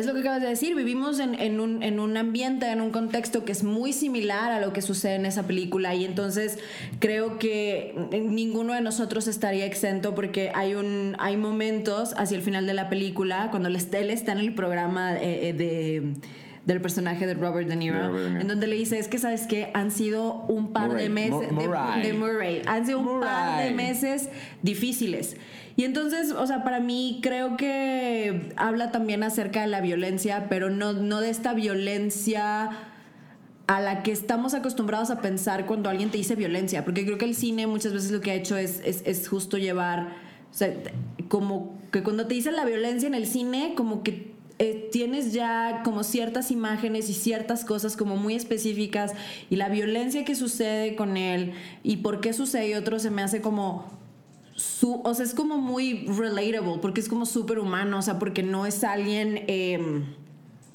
es 0.00 0.06
lo 0.06 0.14
que 0.14 0.20
acabas 0.20 0.42
de 0.42 0.48
decir, 0.48 0.74
vivimos 0.74 1.18
en, 1.18 1.60
un, 1.60 1.82
en, 1.82 2.00
un, 2.00 2.16
ambiente, 2.16 2.70
en 2.70 2.80
un 2.80 2.90
contexto 2.90 3.44
que 3.44 3.52
es 3.52 3.64
muy 3.64 3.92
similar 3.92 4.52
a 4.52 4.60
lo 4.60 4.72
que 4.72 4.82
sucede 4.82 5.16
en 5.16 5.26
esa 5.26 5.46
película 5.46 5.94
y 5.94 6.04
entonces 6.04 6.58
creo 6.98 7.38
que 7.38 7.94
ninguno 8.12 8.74
de 8.74 8.80
nosotros 8.80 9.26
estaría 9.26 9.66
exento 9.66 10.14
porque 10.14 10.52
hay, 10.54 10.74
un, 10.74 11.16
hay 11.18 11.36
momentos 11.36 12.14
hacia 12.16 12.36
el 12.36 12.42
final 12.42 12.66
de 12.66 12.74
la 12.74 12.88
película, 12.88 13.48
cuando 13.50 13.68
él 13.68 13.76
está 13.76 14.32
en 14.32 14.38
el 14.38 14.54
programa 14.54 15.16
eh, 15.16 15.48
eh, 15.48 15.52
de 15.52 16.14
del 16.68 16.82
personaje 16.82 17.26
de 17.26 17.32
Robert 17.32 17.66
De 17.66 17.76
Niro, 17.76 18.14
en 18.38 18.46
donde 18.46 18.66
le 18.66 18.76
dice, 18.76 18.98
es 18.98 19.08
que 19.08 19.16
sabes 19.16 19.46
que 19.46 19.70
han 19.72 19.90
sido 19.90 20.44
un 20.48 20.74
par 20.74 20.92
de 20.92 21.08
meses 21.08 21.48
de, 21.48 22.12
Murray, 22.12 22.60
han 22.66 22.84
sido 22.84 22.98
un 22.98 23.20
par 23.20 23.64
de 23.64 23.70
meses 23.70 24.28
difíciles. 24.62 25.38
Y 25.76 25.84
entonces, 25.84 26.30
o 26.32 26.46
sea, 26.46 26.64
para 26.64 26.78
mí 26.78 27.20
creo 27.22 27.56
que 27.56 28.52
habla 28.56 28.90
también 28.90 29.22
acerca 29.22 29.62
de 29.62 29.68
la 29.68 29.80
violencia, 29.80 30.48
pero 30.50 30.68
no, 30.68 30.92
no 30.92 31.22
de 31.22 31.30
esta 31.30 31.54
violencia 31.54 32.68
a 33.66 33.80
la 33.80 34.02
que 34.02 34.12
estamos 34.12 34.52
acostumbrados 34.52 35.08
a 35.08 35.22
pensar 35.22 35.64
cuando 35.64 35.88
alguien 35.88 36.10
te 36.10 36.18
dice 36.18 36.34
violencia, 36.34 36.84
porque 36.84 37.06
creo 37.06 37.16
que 37.16 37.24
el 37.24 37.34
cine 37.34 37.66
muchas 37.66 37.94
veces 37.94 38.10
lo 38.10 38.20
que 38.20 38.32
ha 38.32 38.34
hecho 38.34 38.58
es, 38.58 38.82
es, 38.84 39.26
justo 39.26 39.56
llevar, 39.56 40.16
o 40.50 40.54
sea, 40.54 40.74
como 41.28 41.78
que 41.90 42.02
cuando 42.02 42.26
te 42.26 42.34
dicen 42.34 42.56
la 42.56 42.66
violencia 42.66 43.06
en 43.06 43.14
el 43.14 43.26
cine, 43.26 43.72
como 43.74 44.02
que 44.02 44.36
eh, 44.58 44.88
tienes 44.90 45.32
ya 45.32 45.82
como 45.84 46.02
ciertas 46.02 46.50
imágenes 46.50 47.08
y 47.08 47.14
ciertas 47.14 47.64
cosas 47.64 47.96
como 47.96 48.16
muy 48.16 48.34
específicas 48.34 49.12
y 49.50 49.56
la 49.56 49.68
violencia 49.68 50.24
que 50.24 50.34
sucede 50.34 50.96
con 50.96 51.16
él 51.16 51.52
y 51.84 51.98
por 51.98 52.20
qué 52.20 52.32
sucede 52.32 52.70
y 52.70 52.74
otro 52.74 52.98
se 52.98 53.10
me 53.10 53.22
hace 53.22 53.40
como 53.40 53.98
su, 54.56 55.00
o 55.04 55.14
sea, 55.14 55.24
es 55.24 55.34
como 55.34 55.58
muy 55.58 56.06
relatable, 56.08 56.80
porque 56.82 57.00
es 57.00 57.08
como 57.08 57.26
súper 57.26 57.60
humano, 57.60 57.98
o 57.98 58.02
sea, 58.02 58.18
porque 58.18 58.42
no 58.42 58.66
es 58.66 58.82
alguien, 58.82 59.44
em, 59.46 60.06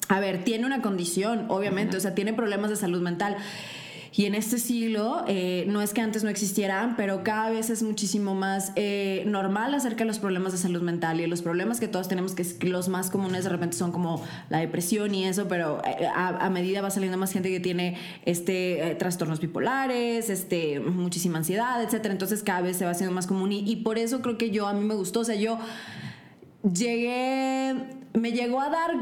a 0.08 0.20
ver, 0.20 0.42
tiene 0.44 0.64
una 0.64 0.80
condición, 0.80 1.44
obviamente, 1.48 1.98
o 1.98 2.00
sea, 2.00 2.14
tiene 2.14 2.32
problemas 2.32 2.70
de 2.70 2.76
salud 2.76 3.02
mental. 3.02 3.36
Y 4.16 4.26
en 4.26 4.36
este 4.36 4.58
siglo, 4.58 5.24
eh, 5.26 5.64
no 5.66 5.82
es 5.82 5.92
que 5.92 6.00
antes 6.00 6.22
no 6.22 6.30
existieran, 6.30 6.94
pero 6.94 7.24
cada 7.24 7.50
vez 7.50 7.68
es 7.68 7.82
muchísimo 7.82 8.36
más 8.36 8.70
eh, 8.76 9.24
normal 9.26 9.74
acerca 9.74 10.04
de 10.04 10.04
los 10.04 10.20
problemas 10.20 10.52
de 10.52 10.58
salud 10.58 10.82
mental 10.82 11.20
y 11.20 11.26
los 11.26 11.42
problemas 11.42 11.80
que 11.80 11.88
todos 11.88 12.06
tenemos, 12.06 12.34
que 12.34 12.68
los 12.68 12.88
más 12.88 13.10
comunes 13.10 13.42
de 13.42 13.50
repente 13.50 13.76
son 13.76 13.90
como 13.90 14.22
la 14.50 14.58
depresión 14.58 15.12
y 15.16 15.24
eso, 15.24 15.48
pero 15.48 15.82
eh, 15.84 16.06
a, 16.14 16.48
medida 16.48 16.80
va 16.80 16.90
saliendo 16.90 17.18
más 17.18 17.32
gente 17.32 17.50
que 17.50 17.58
tiene 17.58 17.96
este, 18.24 18.94
trastornos 19.00 19.40
bipolares, 19.40 20.30
este, 20.30 20.78
muchísima 20.78 21.38
ansiedad, 21.38 21.82
etc. 21.82 22.06
Entonces 22.06 22.44
cada 22.44 22.60
vez 22.60 22.76
se 22.76 22.84
va 22.84 22.92
haciendo 22.92 23.12
más 23.12 23.26
común 23.26 23.50
y, 23.50 23.68
y 23.68 23.76
por 23.76 23.98
eso 23.98 24.22
creo 24.22 24.38
que 24.38 24.50
yo, 24.52 24.68
a 24.68 24.74
mí 24.74 24.84
me 24.84 24.94
gustó, 24.94 25.20
o 25.20 25.24
sea, 25.24 25.34
yo 25.34 25.58
llegué, 26.62 27.74
me 28.12 28.30
llegó 28.30 28.60
a 28.60 28.70
dar 28.70 28.92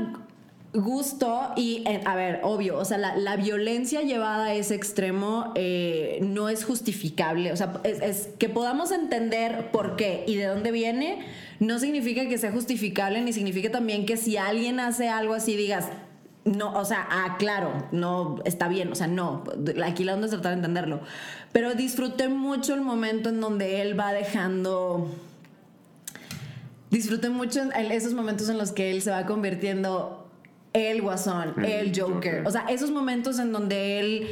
gusto 0.74 1.52
y, 1.54 1.82
eh, 1.86 2.00
a 2.06 2.16
ver, 2.16 2.40
obvio, 2.42 2.78
o 2.78 2.84
sea, 2.84 2.96
la, 2.96 3.36
violencia 3.36 4.02
llevada 4.02 4.46
a 4.46 4.54
ese 4.54 4.74
extremo 4.74 5.52
eh, 5.54 6.18
no 6.22 6.48
es 6.48 6.64
justificable. 6.64 7.52
O 7.52 7.56
sea, 7.56 7.80
es, 7.84 8.30
que 8.38 8.48
podamos 8.48 8.90
entender 8.90 9.70
por 9.70 9.96
qué 9.96 10.24
y 10.26 10.36
de 10.36 10.46
dónde 10.46 10.72
viene, 10.72 11.26
no 11.60 11.78
significa 11.78 12.26
que 12.26 12.38
sea 12.38 12.52
justificable, 12.52 13.20
ni 13.20 13.32
significa 13.32 13.70
también 13.70 14.06
que 14.06 14.16
si 14.16 14.36
alguien 14.36 14.80
hace 14.80 15.08
algo 15.08 15.34
así 15.34 15.56
digas, 15.56 15.88
no, 16.44 16.72
o 16.72 16.84
sea, 16.84 17.06
ah, 17.10 17.36
claro, 17.38 17.88
no, 17.92 18.40
está 18.44 18.66
bien, 18.66 18.90
o 18.90 18.94
sea, 18.94 19.06
no, 19.06 19.44
aquí 19.84 20.04
la 20.04 20.14
onda 20.14 20.26
es 20.26 20.32
tratar 20.32 20.52
de 20.52 20.56
entenderlo. 20.56 21.00
Pero 21.52 21.74
disfruté 21.74 22.28
mucho 22.28 22.74
el 22.74 22.80
momento 22.80 23.28
en 23.28 23.40
donde 23.40 23.82
él 23.82 23.98
va 23.98 24.12
dejando 24.12 25.10
disfruté 26.90 27.30
mucho 27.30 27.62
esos 27.72 28.12
momentos 28.12 28.50
en 28.50 28.58
los 28.58 28.70
que 28.70 28.90
él 28.90 29.00
se 29.00 29.10
va 29.10 29.24
convirtiendo 29.24 30.21
el 30.72 31.02
guasón, 31.02 31.64
el 31.64 31.92
Joker. 31.98 32.46
O 32.46 32.50
sea, 32.50 32.66
esos 32.68 32.90
momentos 32.90 33.38
en 33.38 33.52
donde 33.52 34.00
él 34.00 34.28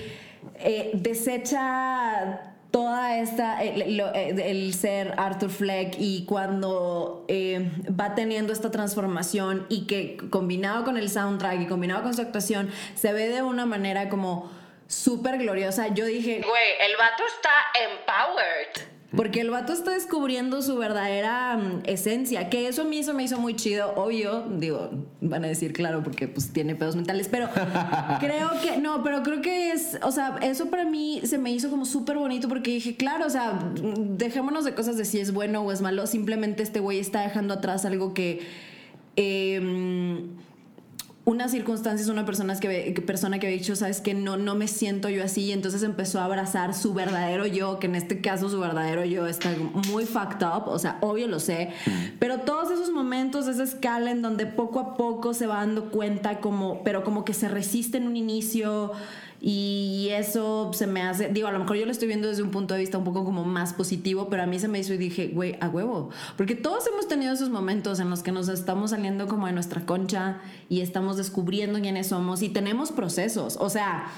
eh, 0.58 0.90
desecha 0.94 2.50
toda 2.70 3.18
esta, 3.18 3.62
eh, 3.64 4.40
el, 4.50 4.74
ser 4.74 5.14
Arthur 5.16 5.50
Fleck 5.50 5.96
y 5.98 6.24
cuando 6.24 7.24
eh, 7.28 7.70
va 7.88 8.14
teniendo 8.14 8.52
esta 8.52 8.70
transformación 8.70 9.66
y 9.68 9.86
que 9.86 10.16
combinado 10.30 10.84
con 10.84 10.96
el 10.96 11.10
soundtrack 11.10 11.62
y 11.62 11.66
combinado 11.66 12.02
con 12.02 12.14
su 12.14 12.22
actuación 12.22 12.70
se 12.94 13.12
ve 13.12 13.28
de 13.28 13.42
una 13.42 13.66
manera 13.66 14.08
como 14.08 14.50
súper 14.86 15.38
gloriosa, 15.38 15.88
yo 15.88 16.04
dije, 16.04 16.42
güey, 16.46 16.90
el 16.90 16.96
vato 16.96 17.22
está 17.36 17.50
empowered. 17.90 18.99
Porque 19.16 19.40
el 19.40 19.50
vato 19.50 19.72
está 19.72 19.90
descubriendo 19.90 20.62
su 20.62 20.76
verdadera 20.76 21.56
mm, 21.56 21.82
esencia, 21.84 22.48
que 22.48 22.68
eso 22.68 22.82
a 22.82 22.84
mí 22.84 22.98
eso 22.98 23.12
me 23.12 23.24
hizo 23.24 23.40
muy 23.40 23.56
chido, 23.56 23.92
obvio, 23.96 24.44
digo, 24.58 24.90
van 25.20 25.44
a 25.44 25.48
decir 25.48 25.72
claro 25.72 26.02
porque 26.04 26.28
pues 26.28 26.52
tiene 26.52 26.76
pedos 26.76 26.94
mentales, 26.94 27.28
pero 27.28 27.48
creo 28.20 28.50
que, 28.62 28.76
no, 28.76 29.02
pero 29.02 29.22
creo 29.22 29.42
que 29.42 29.72
es, 29.72 29.98
o 30.02 30.12
sea, 30.12 30.38
eso 30.42 30.70
para 30.70 30.84
mí 30.84 31.20
se 31.24 31.38
me 31.38 31.50
hizo 31.50 31.70
como 31.70 31.86
súper 31.86 32.18
bonito 32.18 32.48
porque 32.48 32.70
dije, 32.70 32.94
claro, 32.96 33.26
o 33.26 33.30
sea, 33.30 33.58
dejémonos 33.82 34.64
de 34.64 34.74
cosas 34.74 34.96
de 34.96 35.04
si 35.04 35.18
es 35.18 35.32
bueno 35.32 35.62
o 35.62 35.72
es 35.72 35.80
malo, 35.80 36.06
simplemente 36.06 36.62
este 36.62 36.78
güey 36.78 37.00
está 37.00 37.22
dejando 37.22 37.54
atrás 37.54 37.84
algo 37.84 38.14
que... 38.14 38.40
Eh, 39.16 40.28
unas 41.24 41.50
circunstancias, 41.50 42.08
una 42.08 42.24
persona 42.24 42.58
que, 42.58 42.92
persona 43.06 43.38
que 43.38 43.46
había 43.46 43.58
dicho, 43.58 43.76
sabes 43.76 44.00
que 44.00 44.14
no, 44.14 44.36
no 44.36 44.54
me 44.54 44.66
siento 44.68 45.08
yo 45.08 45.22
así, 45.22 45.42
y 45.42 45.52
entonces 45.52 45.82
empezó 45.82 46.18
a 46.20 46.24
abrazar 46.24 46.74
su 46.74 46.94
verdadero 46.94 47.46
yo, 47.46 47.78
que 47.78 47.86
en 47.86 47.94
este 47.94 48.20
caso 48.20 48.48
su 48.48 48.58
verdadero 48.58 49.04
yo 49.04 49.26
está 49.26 49.54
muy 49.90 50.06
fucked 50.06 50.44
up, 50.44 50.68
o 50.68 50.78
sea, 50.78 50.98
obvio 51.02 51.28
lo 51.28 51.38
sé, 51.38 51.70
pero 52.18 52.40
todos 52.40 52.70
esos 52.70 52.90
momentos, 52.90 53.46
esa 53.48 53.62
escala 53.62 54.10
en 54.10 54.22
donde 54.22 54.46
poco 54.46 54.80
a 54.80 54.96
poco 54.96 55.34
se 55.34 55.46
va 55.46 55.56
dando 55.56 55.90
cuenta 55.90 56.40
como, 56.40 56.82
pero 56.84 57.04
como 57.04 57.24
que 57.24 57.34
se 57.34 57.48
resiste 57.48 57.98
en 57.98 58.06
un 58.06 58.16
inicio, 58.16 58.92
y 59.40 60.08
eso 60.12 60.70
se 60.74 60.86
me 60.86 61.00
hace, 61.02 61.28
digo, 61.28 61.48
a 61.48 61.52
lo 61.52 61.58
mejor 61.58 61.76
yo 61.76 61.86
lo 61.86 61.92
estoy 61.92 62.08
viendo 62.08 62.28
desde 62.28 62.42
un 62.42 62.50
punto 62.50 62.74
de 62.74 62.80
vista 62.80 62.98
un 62.98 63.04
poco 63.04 63.24
como 63.24 63.44
más 63.44 63.72
positivo, 63.72 64.28
pero 64.28 64.42
a 64.42 64.46
mí 64.46 64.58
se 64.58 64.68
me 64.68 64.78
hizo 64.78 64.92
y 64.92 64.98
dije, 64.98 65.28
güey, 65.28 65.56
a 65.60 65.68
huevo. 65.68 66.10
Porque 66.36 66.54
todos 66.54 66.86
hemos 66.86 67.08
tenido 67.08 67.32
esos 67.32 67.48
momentos 67.48 68.00
en 68.00 68.10
los 68.10 68.22
que 68.22 68.32
nos 68.32 68.48
estamos 68.48 68.90
saliendo 68.90 69.26
como 69.28 69.46
de 69.46 69.52
nuestra 69.52 69.86
concha 69.86 70.40
y 70.68 70.82
estamos 70.82 71.16
descubriendo 71.16 71.80
quiénes 71.80 72.08
somos 72.08 72.42
y 72.42 72.50
tenemos 72.50 72.92
procesos. 72.92 73.56
O 73.58 73.70
sea, 73.70 74.08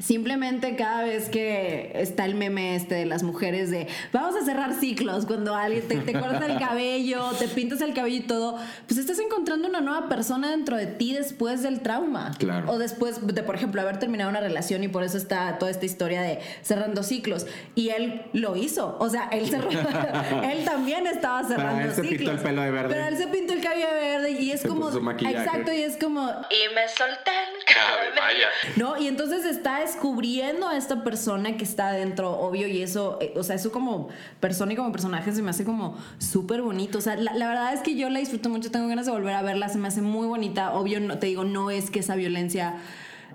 Simplemente 0.00 0.76
cada 0.76 1.04
vez 1.04 1.28
que 1.28 1.92
está 1.94 2.24
el 2.24 2.34
meme 2.34 2.76
este 2.76 2.94
de 2.94 3.06
las 3.06 3.22
mujeres 3.22 3.70
de 3.70 3.88
vamos 4.12 4.34
a 4.36 4.44
cerrar 4.44 4.74
ciclos, 4.74 5.26
cuando 5.26 5.54
alguien 5.54 5.86
te, 5.86 5.96
te 5.96 6.12
cortas 6.12 6.48
el 6.48 6.58
cabello, 6.58 7.30
te 7.38 7.48
pintas 7.48 7.80
el 7.80 7.94
cabello 7.94 8.16
y 8.16 8.26
todo, 8.26 8.58
pues 8.86 8.98
estás 8.98 9.18
encontrando 9.18 9.68
una 9.68 9.80
nueva 9.80 10.08
persona 10.08 10.50
dentro 10.50 10.76
de 10.76 10.86
ti 10.86 11.14
después 11.14 11.62
del 11.62 11.80
trauma. 11.80 12.32
Claro. 12.38 12.70
O 12.70 12.78
después 12.78 13.26
de, 13.26 13.42
por 13.42 13.54
ejemplo, 13.54 13.80
haber 13.80 13.98
terminado 13.98 14.30
una 14.30 14.40
relación 14.40 14.82
y 14.84 14.88
por 14.88 15.02
eso 15.02 15.16
está 15.16 15.58
toda 15.58 15.70
esta 15.70 15.86
historia 15.86 16.22
de 16.22 16.40
cerrando 16.62 17.02
ciclos. 17.02 17.46
Y 17.74 17.90
él 17.90 18.22
lo 18.32 18.56
hizo. 18.56 18.96
O 19.00 19.08
sea, 19.08 19.28
él 19.32 19.48
cerró, 19.48 19.70
él 20.42 20.64
también 20.64 21.06
estaba 21.06 21.44
cerrando 21.44 21.82
él 21.82 21.94
se 21.94 22.02
ciclos. 22.02 22.18
Pintó 22.18 22.32
el 22.32 22.38
pelo 22.38 22.62
de 22.62 22.70
verde. 22.70 22.94
Pero 22.94 23.08
él 23.08 23.16
se 23.16 23.26
pintó 23.28 23.52
el 23.52 23.60
cabello 23.60 23.86
de 23.86 23.94
verde 23.94 24.30
y 24.32 24.50
es 24.50 24.62
como. 24.62 24.88
Exacto, 24.88 25.72
y 25.72 25.82
es 25.82 25.96
como. 25.96 26.22
Y 26.28 26.74
me 26.74 26.88
solté 26.88 27.30
el 27.30 27.74
cabello. 27.74 28.46
No, 28.76 28.96
y 28.96 29.08
entonces 29.08 29.44
está 29.44 29.82
descubriendo 29.88 30.68
a 30.68 30.76
esta 30.76 31.02
persona 31.02 31.56
que 31.56 31.64
está 31.64 31.92
dentro, 31.92 32.30
obvio, 32.30 32.68
y 32.68 32.82
eso, 32.82 33.18
eh, 33.20 33.32
o 33.36 33.42
sea, 33.42 33.56
eso 33.56 33.72
como 33.72 34.08
persona 34.40 34.72
y 34.72 34.76
como 34.76 34.92
personaje 34.92 35.32
se 35.32 35.42
me 35.42 35.50
hace 35.50 35.64
como 35.64 35.98
súper 36.18 36.62
bonito. 36.62 36.98
O 36.98 37.00
sea, 37.00 37.16
la, 37.16 37.32
verdad 37.32 37.72
es 37.74 37.80
que 37.80 37.96
yo 37.96 38.08
la 38.10 38.20
disfruto 38.20 38.48
mucho, 38.48 38.70
tengo 38.70 38.86
ganas 38.88 39.06
de 39.06 39.12
volver 39.12 39.34
a 39.34 39.42
verla, 39.42 39.68
se 39.68 39.78
me 39.78 39.88
hace 39.88 40.02
muy 40.02 40.26
bonita. 40.26 40.74
Obvio, 40.74 41.00
no, 41.00 41.18
te 41.18 41.26
digo, 41.26 41.44
no 41.44 41.70
es 41.70 41.90
que 41.90 42.00
esa 42.00 42.14
violencia 42.14 42.76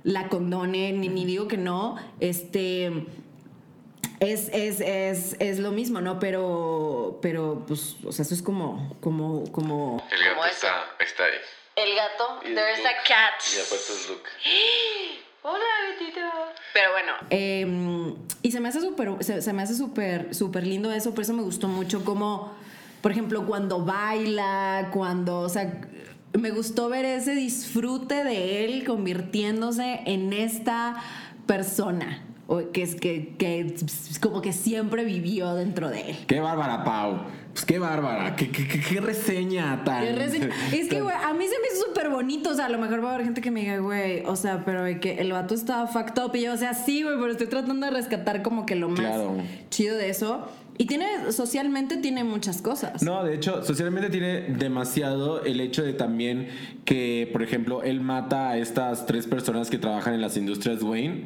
la 0.04 0.30
condone, 0.30 0.94
ni, 0.94 1.10
ni 1.10 1.26
digo 1.26 1.48
que 1.48 1.58
no. 1.58 1.98
Este. 2.20 3.06
Es, 4.20 4.50
es, 4.54 4.80
es, 4.80 5.36
es, 5.40 5.60
lo 5.60 5.72
mismo, 5.72 6.00
¿no? 6.00 6.18
Pero, 6.18 7.20
pero, 7.22 7.66
pues, 7.68 7.98
o 8.06 8.12
sea, 8.14 8.24
eso 8.24 8.34
es 8.34 8.42
como, 8.42 8.96
como, 9.02 9.52
como... 9.52 10.02
El 10.10 10.24
gato 10.24 10.46
está, 10.46 10.96
está 11.00 11.26
ahí. 11.26 11.34
El 11.76 11.96
gato, 11.96 12.40
there's 12.44 12.86
a 12.86 13.04
cat. 13.06 13.34
Y 13.54 13.60
aparte 13.60 13.94
es 13.94 14.08
Luke. 14.08 14.30
Hola, 15.46 15.64
gatito. 15.92 16.22
Pero 16.74 16.92
bueno. 16.94 17.12
Em, 17.30 18.16
y 18.42 18.52
se 18.52 18.62
me 18.62 18.70
hace 18.70 18.80
súper, 18.80 19.22
se, 19.22 19.54
me 19.54 19.62
hace 19.62 19.76
súper, 19.76 20.34
súper 20.34 20.66
lindo 20.66 20.90
eso, 20.92 21.14
por 21.14 21.24
eso 21.24 21.34
me 21.34 21.44
gustó 21.44 21.68
mucho 21.68 22.06
como, 22.06 22.54
por 23.02 23.12
ejemplo, 23.12 23.46
cuando 23.46 23.84
baila, 23.84 24.90
cuando, 24.94 25.40
o 25.40 25.50
sea, 25.50 25.82
me 26.32 26.52
gustó 26.52 26.88
ver 26.88 27.04
ese 27.04 27.36
disfrute 27.36 28.24
de 28.24 28.64
él 28.64 28.86
convirtiéndose 28.86 30.00
en 30.06 30.32
esta 30.32 30.96
persona 31.46 32.24
que 32.72 32.84
es 32.84 32.96
que, 32.96 33.36
que, 33.38 33.76
como 34.22 34.42
que 34.42 34.54
siempre 34.54 35.04
vivió 35.04 35.54
dentro 35.56 35.90
de 35.90 36.12
él. 36.12 36.18
Qué 36.28 36.40
bárbara, 36.40 36.84
Pau. 36.84 37.22
Pues 37.54 37.66
qué 37.66 37.78
bárbara, 37.78 38.36
qué, 38.36 38.50
qué, 38.50 38.68
qué 38.68 39.00
reseña 39.00 39.84
tan. 39.84 40.04
Es 40.04 40.90
que, 40.90 41.02
güey, 41.02 41.16
a 41.16 41.34
mí 41.34 41.46
se 41.46 41.60
me 41.60 41.68
hizo 41.68 41.86
súper 41.86 42.10
bonito. 42.10 42.50
O 42.50 42.54
sea, 42.56 42.66
a 42.66 42.70
lo 42.70 42.80
mejor 42.80 43.04
va 43.04 43.12
a 43.12 43.14
haber 43.14 43.26
gente 43.26 43.42
que 43.42 43.52
me 43.52 43.62
diga, 43.62 43.78
güey, 43.78 44.24
o 44.26 44.36
sea, 44.36 44.66
pero 44.66 45.00
que 45.00 45.20
el 45.20 45.32
vato 45.32 45.54
estaba 45.54 45.86
fucked 45.86 46.20
up. 46.24 46.36
Y 46.36 46.42
yo, 46.42 46.54
o 46.54 46.58
sea, 46.58 46.74
sí, 46.74 47.04
güey, 47.04 47.16
pero 47.16 47.32
estoy 47.32 47.48
tratando 47.48 47.86
de 47.86 47.92
rescatar 47.92 48.42
como 48.42 48.66
que 48.66 48.76
lo 48.76 48.90
más 48.90 49.22
chido 49.70 49.96
de 49.98 50.10
eso. 50.10 50.50
Y 50.80 50.86
tiene, 50.86 51.32
socialmente 51.32 51.98
tiene 51.98 52.24
muchas 52.24 52.64
cosas. 52.64 53.04
No, 53.04 53.24
de 53.24 53.36
hecho, 53.36 53.64
socialmente 53.64 54.10
tiene 54.10 54.42
demasiado 54.42 55.44
el 55.44 55.62
hecho 55.62 55.84
de 55.84 55.94
también 55.94 56.48
que, 56.86 57.30
por 57.32 57.44
ejemplo, 57.44 57.84
él 57.84 58.02
mata 58.02 58.50
a 58.50 58.58
estas 58.58 59.06
tres 59.06 59.28
personas 59.28 59.70
que 59.70 59.78
trabajan 59.78 60.16
en 60.16 60.22
las 60.22 60.36
industrias 60.36 60.82
Wayne 60.82 61.26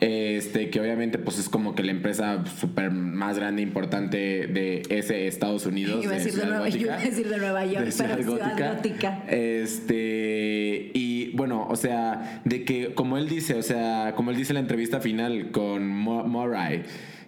este, 0.00 0.70
que 0.70 0.80
obviamente 0.80 1.18
pues 1.18 1.38
es 1.38 1.48
como 1.48 1.74
que 1.74 1.82
la 1.82 1.92
empresa 1.92 2.44
súper 2.60 2.90
más 2.90 3.38
grande 3.38 3.62
e 3.62 3.64
importante 3.64 4.46
de 4.46 4.82
ese 4.88 5.26
Estados 5.26 5.66
Unidos. 5.66 6.04
Iba 6.04 6.14
a 6.14 6.18
decir, 6.18 6.34
de, 6.34 6.46
Nueva, 6.46 6.68
iba 6.68 6.94
a 6.94 6.98
decir 6.98 7.28
de 7.28 7.38
Nueva 7.38 7.66
York, 7.66 7.88
pero 7.96 8.22
Ciudad 8.22 8.74
Gótica. 8.74 9.24
Este, 9.28 10.90
y 10.94 11.30
bueno, 11.34 11.66
o 11.68 11.76
sea, 11.76 12.40
de 12.44 12.64
que 12.64 12.94
como 12.94 13.16
él 13.16 13.28
dice, 13.28 13.54
o 13.54 13.62
sea, 13.62 14.14
como 14.16 14.30
él 14.30 14.36
dice 14.36 14.52
en 14.52 14.54
la 14.54 14.60
entrevista 14.60 15.00
final 15.00 15.50
con 15.50 15.86
Moray 15.86 16.84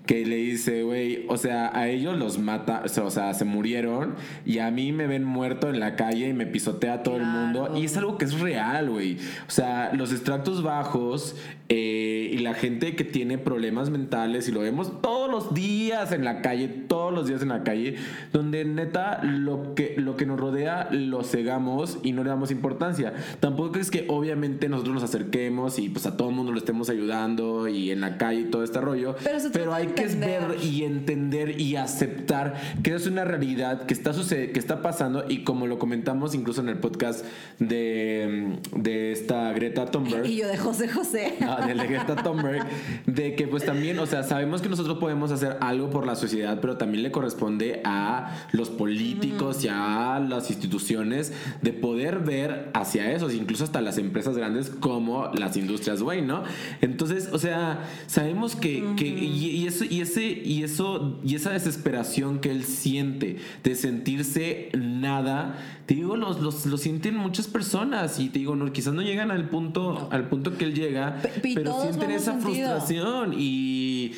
que 0.09 0.25
le 0.25 0.37
dice, 0.37 0.85
güey, 0.85 1.27
o 1.29 1.37
sea, 1.37 1.71
a 1.79 1.87
ellos 1.87 2.17
los 2.17 2.39
mata, 2.39 2.83
o 3.05 3.11
sea, 3.11 3.35
se 3.35 3.45
murieron 3.45 4.15
y 4.47 4.59
a 4.59 4.71
mí 4.71 4.91
me 4.91 5.07
ven 5.07 5.23
muerto 5.23 5.69
en 5.69 5.81
la 5.81 5.97
calle 5.97 6.29
y 6.29 6.33
me 6.33 6.47
pisotea 6.47 7.03
todo 7.03 7.19
el 7.19 7.25
mundo. 7.25 7.75
Y 7.77 7.85
es 7.85 7.95
algo 7.99 8.17
que 8.17 8.25
es 8.25 8.41
real, 8.41 8.89
güey. 8.89 9.19
O 9.47 9.51
sea, 9.51 9.93
los 9.93 10.11
extractos 10.11 10.63
bajos 10.63 11.37
eh, 11.69 12.31
y 12.33 12.39
la 12.39 12.55
gente 12.55 12.97
que 12.97 13.05
tiene 13.05 13.37
problemas 13.37 13.91
mentales, 13.91 14.49
y 14.49 14.53
lo 14.53 14.61
vemos 14.61 15.03
todos 15.03 15.31
los 15.31 15.53
días 15.53 16.11
en 16.13 16.25
la 16.25 16.41
calle, 16.41 16.69
todos 16.69 17.13
los 17.13 17.27
días 17.29 17.43
en 17.43 17.51
la 17.51 17.63
calle, 17.63 17.97
donde 18.33 18.65
neta 18.65 19.23
lo 19.23 19.75
que, 19.75 19.95
lo 19.99 20.17
que 20.17 20.25
nos 20.25 20.41
rodea 20.41 20.89
lo 20.91 21.23
cegamos 21.23 21.99
y 22.03 22.13
no 22.13 22.25
le 22.25 22.31
damos 22.31 22.51
importancia. 22.51 23.13
Tampoco 23.41 23.79
es 23.79 23.91
que 23.91 24.07
obviamente 24.09 24.71
nosotros 24.71 24.95
nos 24.95 25.03
acerquemos 25.03 25.79
y 25.79 25.91
pues 25.91 26.07
a 26.07 26.17
todo 26.17 26.31
el 26.31 26.35
mundo 26.35 26.53
lo 26.53 26.59
estemos 26.59 26.89
ayudando 26.89 27.69
y 27.69 27.91
en 27.91 28.01
la 28.01 28.17
calle 28.17 28.41
y 28.41 28.45
todo 28.45 28.65
este 28.65 28.81
rollo, 28.81 29.15
pero, 29.53 29.75
hay 29.75 29.89
que 29.89 29.98
es 30.05 30.15
entender. 30.15 30.49
ver 30.49 30.65
y 30.65 30.85
entender 30.85 31.61
y 31.61 31.77
aceptar 31.77 32.55
que 32.83 32.95
es 32.95 33.07
una 33.07 33.25
realidad 33.25 33.83
que 33.87 33.95
está 33.95 34.13
sucede- 34.13 34.53
que 34.53 34.59
está 34.59 34.83
pasando 34.83 35.25
y 35.29 35.45
como 35.45 35.67
lo 35.67 35.79
comentamos 35.79 36.35
incluso 36.35 36.61
en 36.61 36.69
el 36.69 36.79
podcast 36.79 37.25
de, 37.59 38.57
de 38.77 39.13
esta 39.13 39.53
Greta 39.53 39.87
Thunberg. 39.87 40.27
Y 40.27 40.37
yo 40.37 40.49
de 40.49 40.57
José 40.57 40.89
José. 40.89 41.35
Ah, 41.41 41.67
de 41.67 41.75
la 41.75 41.85
Greta 41.85 42.17
Thunberg, 42.17 42.67
de 43.07 43.35
que 43.35 43.47
pues 43.49 43.65
también, 43.65 43.99
o 43.99 44.07
sea, 44.07 44.23
sabemos 44.23 44.63
que 44.63 44.69
nosotros 44.69 44.99
podemos 44.99 45.31
hacer 45.33 45.57
algo 45.61 45.91
por 45.91 46.07
la 46.07 46.17
sociedad, 46.17 46.59
pero 46.61 46.77
también 46.77 47.03
le 47.03 47.11
corresponde 47.11 47.81
a 47.85 48.37
los 48.53 48.71
políticos 48.71 49.65
y 49.65 49.69
a 49.69 50.21
las 50.27 50.51
instituciones 50.51 51.33
de 51.63 51.73
poder 51.73 52.21
ver 52.21 52.71
hacia 52.75 53.13
esos, 53.13 53.35
incluso 53.35 53.65
hasta 53.65 53.81
las 53.81 53.99
empresas 53.99 54.37
grandes 54.37 54.71
como 54.71 55.29
las 55.35 55.57
industrias 55.57 56.03
güey, 56.03 56.23
¿no? 56.23 56.45
Entonces, 56.81 57.29
o 57.33 57.39
sea, 57.39 57.81
sabemos 58.07 58.55
que, 58.57 58.85
que- 58.97 59.07
y, 59.07 59.47
y 59.51 59.67
eso 59.67 59.85
y 59.91 60.01
ese 60.01 60.25
y 60.25 60.63
eso 60.63 61.19
y 61.25 61.35
esa 61.35 61.51
desesperación 61.51 62.41
que 62.41 62.51
él 62.51 62.65
siente 62.65 63.37
de 63.63 63.75
sentirse 63.75 64.71
nada, 64.77 65.59
te 65.87 65.95
digo, 65.95 66.17
los, 66.17 66.41
los, 66.41 66.67
lo 66.67 66.77
sienten 66.79 67.17
muchas 67.17 67.47
personas 67.47 68.19
y 68.19 68.29
te 68.29 68.39
digo, 68.41 68.57
no, 68.57 68.73
quizás 68.73 68.95
no 68.95 69.03
llegan 69.03 69.31
al 69.31 69.49
punto 69.49 70.09
al 70.11 70.29
punto 70.29 70.57
que 70.57 70.65
él 70.65 70.75
llega, 70.75 71.21
pero 71.55 71.83
sienten 71.83 72.11
esa 72.11 72.33
sentido. 72.33 72.69
frustración 72.69 73.35
y 73.37 74.13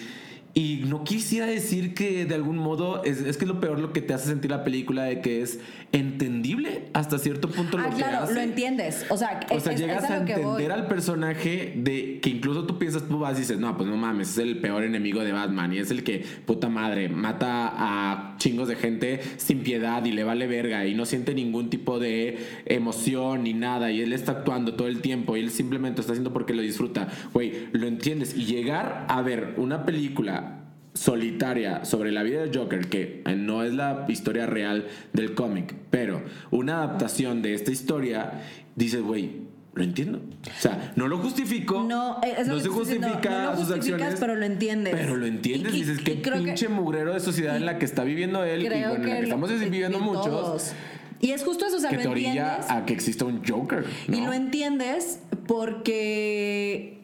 y 0.52 0.82
no 0.86 1.04
quisiera 1.04 1.46
decir 1.46 1.94
que 1.94 2.24
de 2.24 2.34
algún 2.34 2.58
modo 2.58 3.04
es, 3.04 3.20
es 3.20 3.36
que 3.36 3.44
es 3.44 3.48
lo 3.48 3.60
peor 3.60 3.78
lo 3.78 3.92
que 3.92 4.02
te 4.02 4.14
hace 4.14 4.26
sentir 4.28 4.50
la 4.50 4.64
película 4.64 5.04
de 5.04 5.20
que 5.20 5.42
es 5.42 5.60
entendible 5.92 6.88
hasta 6.92 7.18
cierto 7.18 7.48
punto 7.48 7.78
Ah, 7.78 7.82
lo 7.84 7.90
que 7.90 7.96
claro, 8.02 8.24
hace. 8.24 8.34
lo 8.34 8.40
entiendes. 8.40 9.06
O 9.10 9.16
sea, 9.16 9.40
O 9.50 9.60
sea, 9.60 9.72
es- 9.72 9.80
llegas 9.80 10.04
es 10.04 10.10
a 10.10 10.16
entender 10.18 10.72
al 10.72 10.86
personaje 10.88 11.74
de 11.76 12.18
que 12.20 12.30
incluso 12.30 12.64
tú 12.66 12.78
piensas, 12.78 13.04
tú 13.08 13.18
vas 13.20 13.36
y 13.36 13.40
dices, 13.42 13.58
no, 13.58 13.76
pues 13.76 13.88
no 13.88 13.96
mames, 13.96 14.30
es 14.30 14.38
el 14.38 14.58
peor 14.58 14.82
enemigo 14.84 15.20
de 15.22 15.32
Batman 15.32 15.72
y 15.72 15.78
es 15.78 15.90
el 15.90 16.02
que, 16.04 16.24
puta 16.46 16.68
madre, 16.68 17.08
mata 17.08 17.72
a 17.76 18.36
chingos 18.38 18.66
de 18.68 18.76
gente 18.76 19.20
sin 19.36 19.60
piedad 19.60 20.04
y 20.04 20.12
le 20.12 20.24
vale 20.24 20.46
verga 20.46 20.86
y 20.86 20.94
no 20.94 21.06
siente 21.06 21.34
ningún 21.34 21.70
tipo 21.70 21.98
de 21.98 22.38
emoción 22.66 23.44
ni 23.44 23.52
nada 23.54 23.90
y 23.92 24.00
él 24.00 24.12
está 24.12 24.32
actuando 24.32 24.74
todo 24.74 24.88
el 24.88 25.00
tiempo 25.00 25.36
y 25.36 25.40
él 25.40 25.50
simplemente 25.50 25.98
lo 25.98 26.00
está 26.00 26.12
haciendo 26.12 26.32
porque 26.32 26.54
lo 26.54 26.62
disfruta. 26.62 27.08
Güey, 27.32 27.68
lo 27.72 27.86
entiendes 27.86 28.36
y 28.36 28.44
llegar 28.46 29.06
a 29.08 29.22
ver 29.22 29.54
una 29.56 29.84
película 29.84 30.39
solitaria 31.00 31.82
sobre 31.86 32.12
la 32.12 32.22
vida 32.22 32.40
del 32.42 32.54
Joker, 32.54 32.88
que 32.88 33.22
eh, 33.24 33.34
no 33.34 33.64
es 33.64 33.72
la 33.72 34.04
historia 34.08 34.44
real 34.44 34.86
del 35.14 35.34
cómic, 35.34 35.74
pero 35.88 36.22
una 36.50 36.82
adaptación 36.82 37.40
de 37.40 37.54
esta 37.54 37.70
historia, 37.72 38.32
dices, 38.76 39.00
güey, 39.00 39.48
lo 39.72 39.82
entiendo. 39.82 40.18
O 40.18 40.60
sea, 40.60 40.92
no 40.96 41.08
lo 41.08 41.16
justifico. 41.16 41.84
No, 41.88 42.18
eh, 42.22 42.34
eso 42.38 42.50
no 42.52 42.60
se 42.60 42.66
estoy 42.68 42.80
diciendo, 42.80 43.08
justifica 43.08 43.44
no 43.44 43.50
lo 43.52 43.56
sus 43.56 43.70
acciones. 43.74 44.16
pero 44.20 44.34
lo 44.34 44.44
entiendes. 44.44 44.94
Pero 44.94 45.16
lo 45.16 45.24
entiendes 45.24 45.72
Y- 45.72 45.76
y, 45.76 45.80
dices, 45.80 46.00
y 46.00 46.04
qué 46.04 46.20
creo 46.20 46.36
que- 46.36 46.44
pinche 46.44 46.68
mugrero 46.68 47.14
de 47.14 47.20
sociedad 47.20 47.56
en 47.56 47.64
la 47.64 47.78
que 47.78 47.86
está 47.86 48.04
viviendo 48.04 48.44
él 48.44 48.62
y 48.62 48.68
bueno, 48.68 48.94
en 48.96 49.08
la 49.08 49.16
que 49.16 49.22
estamos 49.22 49.50
viviendo 49.58 49.96
en 49.96 50.04
muchos. 50.04 50.24
todos. 50.26 50.72
Y 51.22 51.30
es 51.30 51.42
justo 51.44 51.64
eso, 51.66 51.76
o 51.76 51.80
sea, 51.80 51.88
Que 51.88 51.96
lo 51.96 52.02
te 52.02 52.08
orilla 52.08 52.56
entiendes. 52.56 52.70
a 52.70 52.84
que 52.84 52.92
exista 52.92 53.24
un 53.24 53.42
Joker. 53.46 53.84
¿no? 54.08 54.16
Y 54.16 54.20
lo 54.20 54.32
entiendes 54.34 55.20
porque 55.46 56.99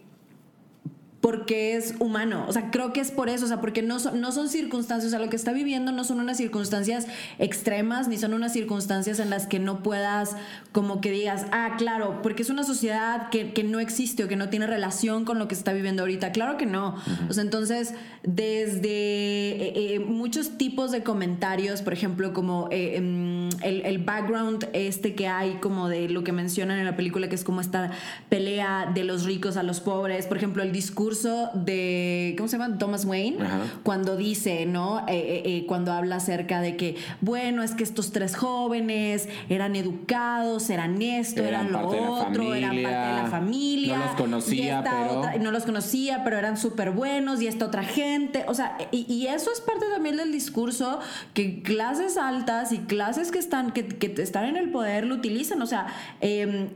porque 1.20 1.76
es 1.76 1.94
humano, 1.99 2.44
o 2.46 2.52
sea, 2.52 2.70
creo 2.70 2.92
que 2.92 3.00
es 3.00 3.11
por 3.11 3.28
eso, 3.28 3.46
o 3.46 3.49
sea, 3.49 3.61
porque 3.61 3.82
no 3.82 3.99
son, 3.99 4.20
no 4.20 4.32
son 4.32 4.49
circunstancias, 4.49 5.06
o 5.06 5.11
sea, 5.11 5.18
lo 5.18 5.30
que 5.30 5.37
está 5.37 5.52
viviendo 5.52 5.90
no 5.90 6.04
son 6.04 6.20
unas 6.20 6.37
circunstancias 6.37 7.06
extremas, 7.38 8.06
ni 8.06 8.18
son 8.18 8.35
unas 8.35 8.52
circunstancias 8.52 9.18
en 9.18 9.30
las 9.30 9.46
que 9.46 9.58
no 9.58 9.82
puedas, 9.82 10.37
como 10.73 11.00
que 11.00 11.11
digas, 11.11 11.46
ah, 11.52 11.75
claro, 11.78 12.20
porque 12.23 12.42
es 12.42 12.50
una 12.50 12.64
sociedad 12.64 13.30
que, 13.30 13.52
que 13.54 13.64
no 13.64 13.80
existe 13.80 14.25
o 14.25 14.28
que 14.28 14.37
no 14.37 14.50
tiene 14.50 14.66
relación 14.66 15.25
con 15.25 15.38
lo 15.38 15.49
que 15.49 15.54
está 15.54 15.73
viviendo 15.73 16.02
ahorita, 16.02 16.32
claro 16.32 16.58
que 16.58 16.66
no, 16.66 16.96
o 17.28 17.32
sea, 17.32 17.42
entonces, 17.42 17.94
desde 18.23 18.88
eh, 18.88 19.94
eh, 19.94 20.00
muchos 20.00 20.58
tipos 20.58 20.92
de 20.92 21.02
comentarios, 21.02 21.80
por 21.80 21.94
ejemplo, 21.94 22.35
como 22.35 22.68
eh, 22.70 22.96
em, 22.96 23.49
el, 23.62 23.85
el 23.85 23.99
background 23.99 24.68
este 24.75 25.14
que 25.14 25.28
hay, 25.28 25.54
como 25.56 25.88
de 25.88 26.08
lo 26.08 26.23
que 26.23 26.32
mencionan 26.32 26.78
en 26.78 26.85
la 26.85 26.94
película, 26.94 27.28
que 27.28 27.35
es 27.35 27.42
como 27.42 27.61
esta 27.61 27.90
pelea 28.28 28.92
de 28.94 29.02
los 29.02 29.25
ricos 29.25 29.56
a 29.56 29.62
los 29.62 29.80
pobres, 29.80 30.26
por 30.26 30.36
ejemplo, 30.36 30.62
el 30.62 30.73
discurso 30.73 31.15
de, 31.22 32.34
¿cómo 32.36 32.48
se 32.48 32.58
llama? 32.58 32.78
Thomas 32.78 33.04
Wayne, 33.04 33.42
Ajá. 33.42 33.58
cuando 33.82 34.16
dice, 34.16 34.66
¿no? 34.66 35.00
Eh, 35.00 35.02
eh, 35.16 35.42
eh, 35.44 35.64
cuando 35.66 35.92
habla 35.92 36.16
acerca 36.16 36.60
de 36.60 36.76
que, 36.76 36.96
bueno, 37.20 37.62
es 37.62 37.72
que 37.72 37.82
estos 37.84 38.12
tres 38.12 38.36
jóvenes 38.36 39.28
eran 39.48 39.76
educados, 39.76 40.70
eran 40.70 41.00
esto, 41.02 41.42
Eran 41.42 41.66
eran, 41.68 41.72
lo 41.72 41.88
otro, 41.88 42.54
eran 42.54 42.70
parte 42.82 43.06
de 43.06 43.22
la 43.22 43.28
familia, 43.30 43.96
no 43.98 44.04
los 44.06 44.14
conocía, 44.16 44.82
pero- 44.82 45.18
otra- 45.18 45.36
no 45.38 45.50
los 45.50 45.64
conocía, 45.64 46.22
pero 46.24 46.38
eran 46.38 46.56
súper 46.56 46.90
buenos 46.92 47.40
y 47.42 47.46
esta 47.46 47.66
otra 47.66 47.82
gente. 47.84 48.44
O 48.48 48.54
sea, 48.54 48.76
y, 48.92 49.10
y 49.12 49.26
eso 49.28 49.50
es 49.52 49.60
parte 49.60 49.86
también 49.92 50.16
del 50.16 50.32
discurso 50.32 51.00
que 51.34 51.62
clases 51.62 52.16
altas 52.16 52.72
y 52.72 52.78
clases 52.78 53.30
que 53.30 53.38
están, 53.38 53.72
que, 53.72 53.86
que 53.86 54.14
están 54.22 54.44
en 54.46 54.56
el 54.56 54.70
poder 54.70 55.06
lo 55.06 55.14
utilizan. 55.14 55.60
O 55.62 55.66
sea, 55.66 55.86
em, 56.20 56.68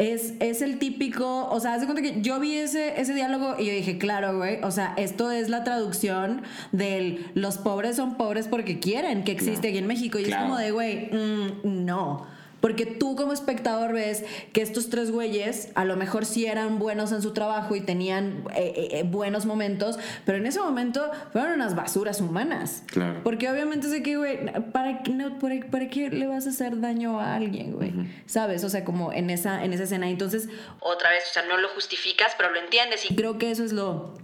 es, 0.00 0.32
es 0.40 0.62
el 0.62 0.78
típico, 0.78 1.46
o 1.50 1.60
sea, 1.60 1.74
haz 1.74 1.82
de 1.82 1.86
cuenta 1.86 2.00
que 2.00 2.22
yo 2.22 2.40
vi 2.40 2.54
ese, 2.56 2.98
ese 2.98 3.12
diálogo 3.12 3.56
y 3.58 3.66
yo 3.66 3.72
dije, 3.72 3.98
claro, 3.98 4.38
güey, 4.38 4.58
o 4.62 4.70
sea, 4.70 4.94
esto 4.96 5.30
es 5.30 5.50
la 5.50 5.62
traducción 5.62 6.40
del 6.72 7.26
los 7.34 7.58
pobres 7.58 7.96
son 7.96 8.16
pobres 8.16 8.48
porque 8.48 8.80
quieren 8.80 9.24
que 9.24 9.32
existe 9.32 9.68
aquí 9.68 9.76
en 9.76 9.86
México. 9.86 10.18
Y 10.18 10.24
Claro. 10.24 10.44
es 10.44 10.48
como 10.48 10.58
de, 10.58 10.70
güey, 10.70 11.10
mm, 11.12 11.84
no. 11.84 12.26
Porque 12.60 12.84
tú 12.84 13.16
como 13.16 13.32
espectador 13.32 13.92
ves 13.94 14.22
que 14.52 14.60
estos 14.60 14.90
tres 14.90 15.10
güeyes 15.10 15.70
a 15.74 15.84
lo 15.86 15.96
mejor 15.96 16.26
sí 16.26 16.44
eran 16.44 16.78
buenos 16.78 17.10
en 17.12 17.22
su 17.22 17.32
trabajo 17.32 17.74
y 17.74 17.80
tenían 17.80 18.44
eh, 18.54 18.72
eh, 18.76 18.88
eh, 18.98 19.02
buenos 19.02 19.46
momentos, 19.46 19.98
pero 20.26 20.36
en 20.36 20.44
ese 20.46 20.60
momento 20.60 21.10
fueron 21.32 21.52
unas 21.52 21.74
basuras 21.74 22.20
humanas. 22.20 22.82
Claro. 22.88 23.20
Porque 23.24 23.48
obviamente 23.50 23.88
sé 23.88 24.02
que, 24.02 24.16
güey, 24.18 24.38
¿para, 24.72 25.02
qué- 25.02 25.10
no, 25.12 25.38
¿para, 25.38 25.54
para 25.70 25.88
qué 25.88 26.10
le 26.10 26.26
vas 26.26 26.46
a 26.46 26.50
hacer 26.50 26.78
daño 26.80 27.18
a 27.18 27.34
alguien, 27.34 27.72
güey? 27.72 27.92
¿Sabes? 28.26 28.62
O 28.64 28.68
sea, 28.68 28.84
como 28.84 29.12
en 29.12 29.30
esa, 29.30 29.64
en 29.64 29.72
esa 29.72 29.84
escena. 29.84 30.10
Entonces, 30.10 30.48
Otra 30.80 31.08
vez, 31.10 31.24
o 31.30 31.32
sea, 31.32 31.44
no 31.46 31.56
lo 31.56 31.68
justificas, 31.70 32.32
pero 32.36 32.52
lo 32.52 32.60
entiendes. 32.60 33.10
y 33.10 33.16
creo 33.16 33.38
que 33.38 33.50
eso 33.50 33.64
es 33.64 33.72
lo, 33.72 34.18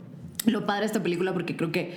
lo 0.44 0.66
padre 0.66 0.80
de 0.82 0.86
esta 0.86 1.02
película 1.02 1.32
porque 1.32 1.56
creo 1.56 1.72
que 1.72 1.96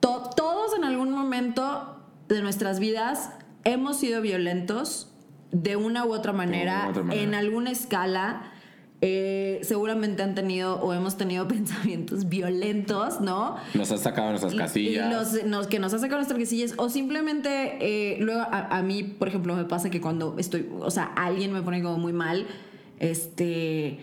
to- 0.00 0.30
todos 0.36 0.74
en 0.76 0.84
algún 0.84 1.10
momento 1.12 2.00
de 2.28 2.42
nuestras 2.42 2.80
vidas 2.80 3.30
hemos 3.64 3.98
sido 3.98 4.20
violentos 4.20 5.10
de 5.52 5.76
una 5.76 6.04
u 6.04 6.12
otra 6.12 6.32
manera, 6.32 6.84
u 6.86 6.90
otra 6.90 7.02
manera. 7.02 7.22
en 7.22 7.34
alguna 7.34 7.70
escala. 7.70 8.50
Eh, 9.06 9.60
seguramente 9.62 10.22
han 10.22 10.34
tenido 10.34 10.80
o 10.80 10.94
hemos 10.94 11.18
tenido 11.18 11.46
pensamientos 11.48 12.28
violentos, 12.30 13.20
¿no? 13.20 13.56
Nos 13.74 13.90
ha 13.92 13.98
sacado 13.98 14.30
nuestras 14.30 14.54
casillas. 14.54 15.12
Los, 15.12 15.44
nos- 15.44 15.66
que 15.66 15.78
nos 15.78 15.92
ha 15.92 15.98
sacado 15.98 16.18
nuestras 16.20 16.40
casillas. 16.40 16.72
O 16.78 16.88
simplemente, 16.88 17.76
eh, 17.82 18.16
luego 18.20 18.40
a, 18.40 18.78
a 18.78 18.82
mí, 18.82 19.02
por 19.02 19.28
ejemplo, 19.28 19.54
me 19.56 19.64
pasa 19.64 19.90
que 19.90 20.00
cuando 20.00 20.36
estoy, 20.38 20.70
o 20.80 20.90
sea, 20.90 21.04
alguien 21.16 21.52
me 21.52 21.60
pone 21.60 21.82
como 21.82 21.98
muy 21.98 22.14
mal, 22.14 22.46
este. 22.98 23.98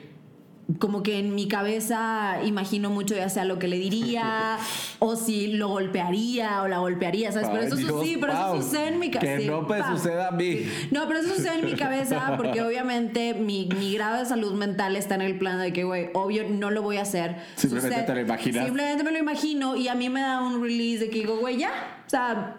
Como 0.80 1.04
que 1.04 1.20
en 1.20 1.36
mi 1.36 1.48
cabeza 1.48 2.38
imagino 2.44 2.90
mucho 2.90 3.16
ya 3.16 3.30
sea 3.30 3.46
lo 3.46 3.60
que 3.60 3.68
le 3.68 3.78
diría, 3.78 4.58
o 5.00 5.16
si 5.16 5.48
lo 5.54 5.70
golpearía 5.70 6.62
o 6.62 6.68
la 6.68 6.80
golpearía, 6.80 7.32
¿sabes? 7.32 7.50
pero 7.52 7.64
eso 7.64 7.76
Dios, 7.76 8.04
sí, 8.04 8.18
pero 8.20 8.34
eso 8.34 8.62
sucede 8.62 8.88
en 8.90 9.00
mi 9.00 9.10
cabeza. 9.12 9.38
que 9.38 9.48
no, 9.48 9.68
pues, 9.68 9.84
suceda 9.86 10.28
a 10.30 10.32
mí. 10.32 10.66
No, 10.92 11.08
pero 11.08 11.20
eso 11.20 11.36
sucede 11.36 11.60
en 11.60 11.66
mi 11.66 11.74
cabeza 11.76 12.34
porque 12.38 12.62
obviamente 12.62 13.34
mi, 13.34 13.68
mi 13.78 13.94
grado 13.96 14.20
de 14.20 14.26
salud 14.26 14.54
mental 14.54 14.96
está 14.96 15.16
en 15.16 15.22
el 15.22 15.38
plano 15.38 15.60
de 15.60 15.74
que, 15.74 15.84
güey, 15.84 16.10
obvio 16.14 16.44
no 16.50 16.72
lo 16.72 16.82
voy 16.82 16.98
a 16.98 17.02
hacer. 17.04 17.36
Simplemente 17.56 17.96
Sucede- 17.98 18.06
te 18.08 18.14
lo 18.16 18.22
imaginas. 18.22 18.66
Simplemente 18.66 19.04
me 19.04 19.12
lo 19.12 19.18
imagino 19.20 19.76
y 19.76 19.88
a 19.88 19.96
mí 19.96 20.10
me 20.10 20.22
da 20.22 20.42
un 20.42 20.62
release 20.62 21.06
de 21.06 21.10
que 21.10 21.20
digo, 21.20 21.38
güey, 21.38 21.58
ya. 21.58 21.72
O 22.06 22.10
sea, 22.10 22.58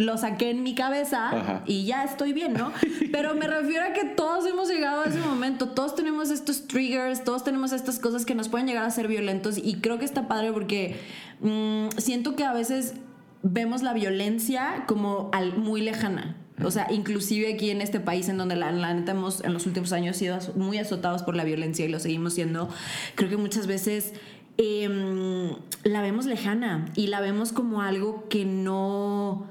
lo 0.00 0.16
saqué 0.16 0.50
en 0.50 0.62
mi 0.62 0.74
cabeza 0.74 1.28
Ajá. 1.28 1.62
y 1.66 1.84
ya 1.84 2.04
estoy 2.04 2.32
bien, 2.32 2.54
¿no? 2.54 2.72
Pero 3.12 3.34
me 3.34 3.46
refiero 3.46 3.84
a 3.84 3.92
que 3.92 4.04
todos 4.04 4.46
hemos 4.46 4.68
llegado 4.68 5.02
a 5.02 5.04
ese 5.06 5.20
momento, 5.20 5.68
todos 5.68 5.94
tenemos 5.94 6.30
estos 6.30 6.66
triggers, 6.66 7.22
todos 7.24 7.44
tenemos 7.44 7.72
estas 7.72 7.98
cosas 7.98 8.24
que 8.24 8.34
nos 8.34 8.48
pueden 8.48 8.66
llegar 8.66 8.84
a 8.84 8.90
ser 8.90 9.08
violentos 9.08 9.58
y 9.58 9.76
creo 9.80 9.98
que 9.98 10.04
está 10.04 10.26
padre 10.28 10.52
porque 10.52 10.96
mm, 11.40 11.88
siento 11.98 12.34
que 12.36 12.44
a 12.44 12.52
veces 12.52 12.94
vemos 13.42 13.82
la 13.82 13.92
violencia 13.92 14.84
como 14.86 15.28
al- 15.32 15.56
muy 15.56 15.80
lejana. 15.82 16.36
O 16.62 16.70
sea, 16.70 16.86
inclusive 16.90 17.54
aquí 17.54 17.70
en 17.70 17.80
este 17.80 18.00
país 18.00 18.28
en 18.28 18.36
donde 18.36 18.54
la, 18.54 18.70
la 18.70 18.92
neta 18.92 19.12
hemos 19.12 19.42
en 19.42 19.54
los 19.54 19.64
últimos 19.66 19.92
años 19.92 20.16
sido 20.18 20.38
muy 20.56 20.76
azotados 20.76 21.22
por 21.22 21.34
la 21.34 21.44
violencia 21.44 21.86
y 21.86 21.88
lo 21.88 21.98
seguimos 21.98 22.34
siendo, 22.34 22.68
creo 23.14 23.30
que 23.30 23.38
muchas 23.38 23.66
veces 23.66 24.12
em, 24.58 25.52
la 25.84 26.02
vemos 26.02 26.26
lejana 26.26 26.86
y 26.96 27.06
la 27.06 27.20
vemos 27.22 27.52
como 27.52 27.80
algo 27.80 28.28
que 28.28 28.44
no, 28.44 29.46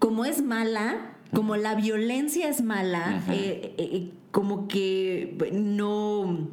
como 0.00 0.24
es 0.24 0.42
mala, 0.42 1.12
como 1.32 1.54
la 1.54 1.76
violencia 1.76 2.48
es 2.48 2.60
mala, 2.62 3.22
eh, 3.30 3.74
eh, 3.78 4.10
como 4.32 4.66
que 4.66 5.36
no... 5.52 6.48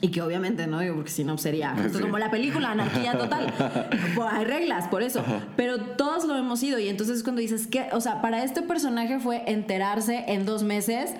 Y 0.00 0.08
que 0.08 0.20
obviamente 0.20 0.66
no 0.66 0.80
digo 0.80 0.96
porque 0.96 1.10
si 1.10 1.24
no 1.24 1.38
sería 1.38 1.74
Sí. 1.90 1.98
como 2.00 2.18
la 2.18 2.30
película, 2.30 2.72
anarquía 2.72 3.16
total. 3.16 3.46
Pues 4.14 4.28
hay 4.30 4.44
reglas, 4.44 4.88
por 4.88 5.02
eso. 5.02 5.24
Pero 5.56 5.80
todos 5.80 6.26
lo 6.26 6.36
hemos 6.36 6.62
ido. 6.62 6.78
Y 6.78 6.88
entonces 6.90 7.22
cuando 7.22 7.40
dices 7.40 7.66
que, 7.66 7.86
o 7.92 8.02
sea, 8.02 8.20
para 8.20 8.44
este 8.44 8.60
personaje 8.60 9.18
fue 9.18 9.44
enterarse 9.50 10.24
en 10.28 10.44
dos 10.44 10.62
meses 10.62 11.14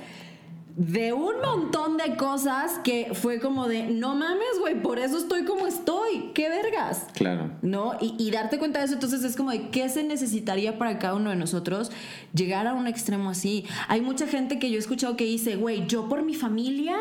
de 0.77 1.13
un 1.13 1.41
montón 1.41 1.97
de 1.97 2.17
cosas 2.17 2.81
que 2.83 3.13
fue 3.15 3.39
como 3.39 3.69
de, 3.69 3.85
no 3.85 4.17
mames, 4.17 4.59
güey, 4.59 4.83
por 4.83 4.99
eso 4.99 5.19
estoy 5.19 5.45
como 5.45 5.69
estoy, 5.69 6.33
qué 6.35 6.49
vergas. 6.49 7.07
Claro. 7.15 7.53
¿No? 7.63 7.97
Y, 8.01 8.17
y 8.19 8.31
darte 8.33 8.59
cuenta 8.59 8.81
de 8.81 8.87
eso, 8.87 8.95
entonces 8.95 9.23
es 9.23 9.37
como 9.37 9.51
de 9.51 9.69
qué 9.71 9.89
se 9.89 10.03
necesitaría 10.03 10.77
para 10.77 10.99
cada 10.99 11.15
uno 11.15 11.31
de 11.31 11.37
nosotros 11.37 11.93
llegar 12.35 12.67
a 12.67 12.75
un 12.75 12.89
extremo 12.89 13.31
así. 13.31 13.65
Hay 13.87 14.01
mucha 14.01 14.27
gente 14.27 14.59
que 14.59 14.71
yo 14.71 14.77
he 14.77 14.81
escuchado 14.81 15.17
que 15.17 15.25
dice, 15.25 15.55
güey, 15.55 15.87
yo 15.87 16.09
por 16.09 16.23
mi 16.23 16.35
familia 16.35 16.97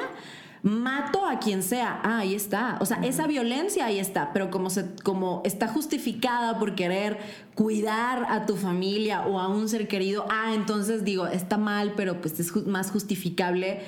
mato 0.63 1.27
a 1.27 1.39
quien 1.39 1.61
sea. 1.61 1.99
Ah, 2.03 2.19
ahí 2.19 2.33
está. 2.33 2.77
O 2.79 2.85
sea, 2.85 2.97
esa 3.03 3.27
violencia 3.27 3.85
ahí 3.85 3.99
está, 3.99 4.31
pero 4.33 4.49
como, 4.49 4.69
se, 4.69 4.95
como 5.03 5.41
está 5.45 5.67
justificada 5.67 6.57
por 6.57 6.73
querer 6.73 7.17
cuidar 7.53 8.25
a 8.29 8.45
tu 8.45 8.55
familia 8.55 9.27
o 9.27 9.39
a 9.39 9.49
un 9.49 9.67
ser 9.67 9.87
querido, 9.87 10.25
ah, 10.31 10.53
entonces 10.55 11.03
digo, 11.03 11.27
está 11.27 11.57
mal, 11.57 11.93
pero 11.95 12.21
pues 12.21 12.39
es 12.39 12.55
más 12.65 12.91
justificable 12.91 13.81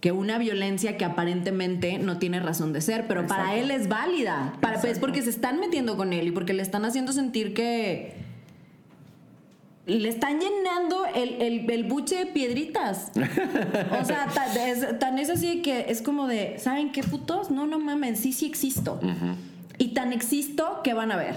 que 0.00 0.12
una 0.12 0.38
violencia 0.38 0.96
que 0.96 1.04
aparentemente 1.04 1.98
no 1.98 2.18
tiene 2.18 2.38
razón 2.38 2.72
de 2.72 2.80
ser, 2.80 3.08
pero 3.08 3.26
para 3.26 3.56
él 3.56 3.72
es 3.72 3.88
válida. 3.88 4.52
Para, 4.60 4.80
pues, 4.80 5.00
porque 5.00 5.22
se 5.22 5.30
están 5.30 5.58
metiendo 5.58 5.96
con 5.96 6.12
él 6.12 6.28
y 6.28 6.30
porque 6.30 6.52
le 6.52 6.62
están 6.62 6.84
haciendo 6.84 7.12
sentir 7.12 7.52
que 7.52 8.25
le 9.86 10.08
están 10.08 10.40
llenando 10.40 11.06
el, 11.14 11.40
el, 11.40 11.70
el 11.70 11.84
buche 11.84 12.16
de 12.16 12.26
piedritas. 12.26 13.12
O 14.00 14.04
sea, 14.04 14.26
tan 14.26 14.56
es, 14.56 14.98
tan 14.98 15.18
es 15.18 15.30
así 15.30 15.62
que 15.62 15.86
es 15.88 16.02
como 16.02 16.26
de, 16.26 16.58
¿saben 16.58 16.90
qué 16.90 17.02
putos? 17.02 17.50
No, 17.50 17.66
no 17.66 17.78
mamen, 17.78 18.16
sí, 18.16 18.32
sí 18.32 18.46
existo. 18.46 19.00
Y 19.78 19.88
tan 19.88 20.12
existo 20.12 20.80
que 20.82 20.92
van 20.92 21.12
a 21.12 21.16
ver. 21.16 21.36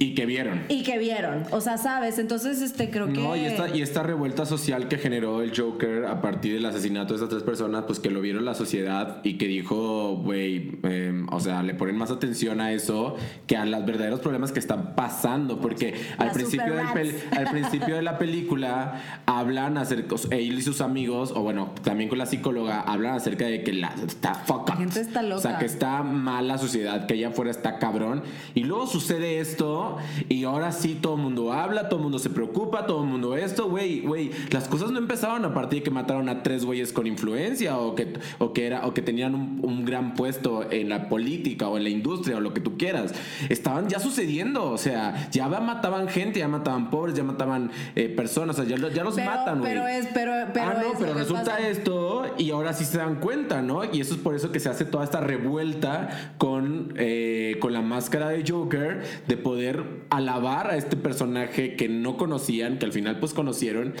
Y 0.00 0.14
que 0.14 0.26
vieron. 0.26 0.62
Y 0.68 0.84
que 0.84 0.96
vieron. 0.98 1.42
O 1.50 1.60
sea, 1.60 1.76
¿sabes? 1.76 2.18
Entonces, 2.20 2.60
este, 2.62 2.88
creo 2.88 3.06
que... 3.06 3.20
No, 3.20 3.34
y 3.34 3.44
esta, 3.46 3.74
y 3.76 3.82
esta 3.82 4.02
revuelta 4.04 4.46
social 4.46 4.86
que 4.86 4.96
generó 4.96 5.42
el 5.42 5.52
Joker 5.56 6.04
a 6.06 6.20
partir 6.20 6.54
del 6.54 6.64
asesinato 6.66 7.14
de 7.14 7.16
estas 7.16 7.28
tres 7.30 7.42
personas, 7.42 7.84
pues 7.84 7.98
que 7.98 8.08
lo 8.10 8.20
vieron 8.20 8.44
la 8.44 8.54
sociedad 8.54 9.20
y 9.24 9.38
que 9.38 9.46
dijo, 9.48 10.16
güey, 10.18 10.78
eh, 10.84 11.24
o 11.32 11.40
sea, 11.40 11.62
le 11.64 11.74
ponen 11.74 11.96
más 11.96 12.12
atención 12.12 12.60
a 12.60 12.72
eso 12.72 13.16
que 13.48 13.56
a 13.56 13.64
los 13.66 13.84
verdaderos 13.84 14.20
problemas 14.20 14.52
que 14.52 14.60
están 14.60 14.94
pasando, 14.94 15.60
porque 15.60 15.94
al 16.18 16.30
principio, 16.30 16.74
del 16.76 17.14
al 17.36 17.46
principio 17.50 17.96
de 17.96 18.02
la 18.02 18.18
película 18.18 19.22
hablan 19.26 19.78
acerca, 19.78 20.14
él 20.30 20.58
y 20.58 20.62
sus 20.62 20.80
amigos, 20.80 21.32
o 21.34 21.42
bueno, 21.42 21.72
también 21.82 22.08
con 22.08 22.18
la 22.18 22.26
psicóloga, 22.26 22.82
hablan 22.82 23.14
acerca 23.14 23.46
de 23.46 23.62
que 23.64 23.72
la 23.72 23.92
está 24.06 24.34
fuck 24.34 24.68
La 24.68 24.74
up. 24.74 24.80
gente 24.80 25.00
está 25.00 25.20
O 25.20 25.38
sea, 25.40 25.50
loca. 25.52 25.58
que 25.58 25.66
está 25.66 26.02
mal 26.04 26.46
la 26.46 26.58
sociedad, 26.58 27.06
que 27.06 27.14
allá 27.14 27.28
afuera 27.28 27.50
está 27.50 27.78
cabrón. 27.78 28.22
Y 28.54 28.62
luego 28.64 28.86
sucede 28.86 29.40
esto, 29.40 29.87
y 30.28 30.44
ahora 30.44 30.72
sí 30.72 30.98
todo 31.00 31.14
el 31.16 31.22
mundo 31.22 31.52
habla, 31.52 31.88
todo 31.88 31.96
el 31.98 32.02
mundo 32.04 32.18
se 32.18 32.30
preocupa, 32.30 32.86
todo 32.86 33.02
el 33.02 33.08
mundo 33.08 33.36
esto, 33.36 33.68
güey, 33.68 34.00
güey. 34.00 34.30
Las 34.50 34.68
cosas 34.68 34.90
no 34.90 34.98
empezaron 34.98 35.44
a 35.44 35.54
partir 35.54 35.80
de 35.80 35.82
que 35.84 35.90
mataron 35.90 36.28
a 36.28 36.42
tres 36.42 36.64
güeyes 36.64 36.92
con 36.92 37.06
influencia 37.06 37.78
o 37.78 37.94
que, 37.94 38.14
o 38.38 38.52
que, 38.52 38.66
era, 38.66 38.86
o 38.86 38.94
que 38.94 39.02
tenían 39.02 39.34
un, 39.34 39.60
un 39.62 39.84
gran 39.84 40.14
puesto 40.14 40.70
en 40.70 40.88
la 40.88 41.08
política 41.08 41.68
o 41.68 41.76
en 41.76 41.84
la 41.84 41.90
industria 41.90 42.36
o 42.36 42.40
lo 42.40 42.52
que 42.54 42.60
tú 42.60 42.76
quieras. 42.76 43.12
Estaban 43.48 43.88
ya 43.88 43.98
sucediendo, 44.00 44.70
o 44.70 44.78
sea, 44.78 45.28
ya 45.30 45.48
mataban 45.48 46.08
gente, 46.08 46.38
ya 46.40 46.48
mataban 46.48 46.90
pobres, 46.90 47.14
ya 47.14 47.24
mataban 47.24 47.70
eh, 47.96 48.08
personas, 48.08 48.58
o 48.58 48.64
sea, 48.64 48.76
ya, 48.76 48.88
ya 48.92 49.04
los 49.04 49.14
Pero- 49.14 49.30
matan, 49.30 49.58
güey. 49.60 49.72
pero 49.72 49.86
es- 49.88 50.06
pero- 50.14 50.32
pero 50.52 50.66
ah, 50.66 50.76
no, 50.82 50.98
pero 50.98 51.14
resulta 51.14 51.44
pasa. 51.56 51.68
esto 51.68 52.24
y 52.38 52.50
ahora 52.50 52.72
sí 52.72 52.84
se 52.84 52.98
dan 52.98 53.16
cuenta, 53.16 53.62
¿no? 53.62 53.84
Y 53.84 54.00
eso 54.00 54.14
es 54.14 54.20
por 54.20 54.34
eso 54.34 54.52
que 54.52 54.60
se 54.60 54.68
hace 54.68 54.84
toda 54.84 55.04
esta 55.04 55.20
revuelta 55.20 56.32
con, 56.38 56.92
eh, 56.96 57.56
con 57.60 57.72
la 57.72 57.82
máscara 57.82 58.28
de 58.28 58.44
Joker, 58.46 59.02
de 59.26 59.36
poder 59.36 59.77
alabar 60.10 60.70
a 60.70 60.76
este 60.76 60.96
personaje 60.96 61.76
que 61.76 61.88
no 61.88 62.16
conocían, 62.16 62.78
que 62.78 62.86
al 62.86 62.92
final 62.92 63.18
pues 63.18 63.32
conocieron 63.34 63.94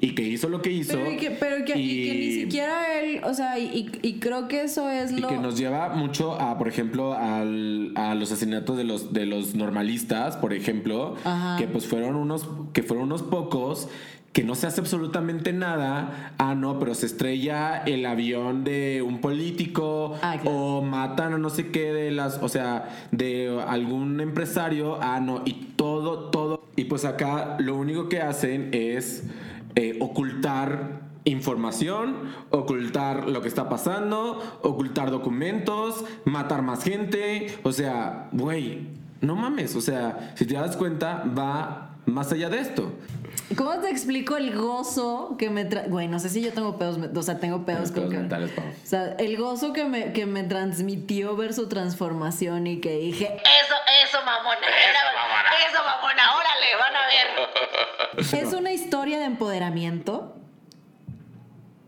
y 0.00 0.14
que 0.14 0.22
hizo 0.22 0.48
lo 0.48 0.60
que 0.60 0.70
hizo. 0.70 0.98
Pero, 0.98 1.12
y 1.12 1.16
que, 1.16 1.30
pero 1.30 1.64
que, 1.64 1.78
y 1.78 2.04
que 2.08 2.14
ni 2.14 2.24
y- 2.26 2.40
siquiera 2.42 3.00
él, 3.00 3.20
o 3.24 3.32
sea, 3.32 3.58
y, 3.58 3.90
y 4.02 4.14
creo 4.18 4.48
que 4.48 4.62
eso 4.64 4.90
es 4.90 5.12
y 5.12 5.18
lo... 5.20 5.28
que 5.28 5.36
nos 5.38 5.56
lleva 5.56 5.90
mucho 5.90 6.34
a, 6.40 6.58
por 6.58 6.68
ejemplo, 6.68 7.14
al- 7.14 7.92
a 7.94 8.14
los 8.14 8.30
asesinatos 8.32 8.76
de 8.76 8.84
los, 8.84 9.12
de 9.12 9.24
los 9.26 9.54
normalistas, 9.54 10.36
por 10.36 10.52
ejemplo, 10.52 11.14
Ajá. 11.24 11.56
que 11.58 11.66
pues 11.68 11.86
fueron 11.86 12.16
unos, 12.16 12.46
que 12.72 12.82
fueron 12.82 13.06
unos 13.06 13.22
pocos 13.22 13.88
que 14.34 14.42
no 14.42 14.56
se 14.56 14.66
hace 14.66 14.80
absolutamente 14.80 15.52
nada. 15.52 16.34
Ah, 16.38 16.56
no, 16.56 16.80
pero 16.80 16.94
se 16.94 17.06
estrella 17.06 17.78
el 17.86 18.04
avión 18.04 18.64
de 18.64 19.00
un 19.00 19.20
político 19.20 20.16
Ah, 20.22 20.38
claro. 20.42 20.56
o 20.56 20.82
matan 20.82 21.34
a 21.34 21.38
no 21.38 21.50
sé 21.50 21.70
qué 21.70 21.92
de 21.92 22.10
las, 22.10 22.42
o 22.42 22.48
sea, 22.48 23.06
de 23.12 23.62
algún 23.68 24.20
empresario. 24.20 24.98
Ah, 25.00 25.20
no, 25.20 25.42
y 25.44 25.52
todo, 25.76 26.30
todo. 26.30 26.64
Y 26.74 26.84
pues 26.86 27.04
acá 27.04 27.56
lo 27.60 27.76
único 27.76 28.08
que 28.08 28.20
hacen 28.22 28.70
es 28.72 29.22
eh, 29.76 29.96
ocultar 30.00 31.02
información, 31.22 32.16
ocultar 32.50 33.28
lo 33.28 33.40
que 33.40 33.46
está 33.48 33.68
pasando, 33.68 34.58
ocultar 34.62 35.12
documentos, 35.12 36.04
matar 36.24 36.62
más 36.62 36.82
gente. 36.82 37.56
O 37.62 37.70
sea, 37.70 38.30
güey, 38.32 38.88
no 39.20 39.36
mames. 39.36 39.76
O 39.76 39.80
sea, 39.80 40.32
si 40.34 40.44
te 40.44 40.54
das 40.54 40.76
cuenta, 40.76 41.22
va 41.38 41.93
más 42.06 42.32
allá 42.32 42.48
de 42.48 42.58
esto. 42.60 42.92
¿Cómo 43.56 43.78
te 43.80 43.90
explico 43.90 44.36
el 44.36 44.54
gozo 44.56 45.36
que 45.38 45.50
me 45.50 45.64
trae? 45.64 45.88
Güey, 45.88 46.08
no 46.08 46.18
sé 46.18 46.28
si 46.30 46.40
yo 46.40 46.52
tengo 46.52 46.78
pedos, 46.78 46.98
o 47.14 47.22
sea, 47.22 47.38
tengo 47.38 47.64
pedos 47.64 47.90
con 47.90 47.94
pedos 48.02 48.10
que- 48.10 48.16
mentales, 48.18 48.50
Pau. 48.52 48.64
O 48.64 48.86
sea, 48.86 49.14
el 49.18 49.36
gozo 49.36 49.72
que 49.72 49.84
me, 49.84 50.12
que 50.12 50.24
me 50.26 50.44
transmitió 50.44 51.36
ver 51.36 51.52
su 51.54 51.68
transformación 51.68 52.66
y 52.66 52.80
que 52.80 52.96
dije, 52.98 53.26
Eso, 53.26 53.74
eso, 54.06 54.18
mamona. 54.24 54.58
Eso, 54.66 55.68
eso, 55.70 55.82
mamona. 55.84 56.22
Órale, 56.36 56.76
van 56.80 56.96
a 56.96 57.06
ver. 58.26 58.44
¿es 58.48 58.52
una 58.54 58.72
historia 58.72 59.18
de 59.18 59.24
empoderamiento? 59.26 60.36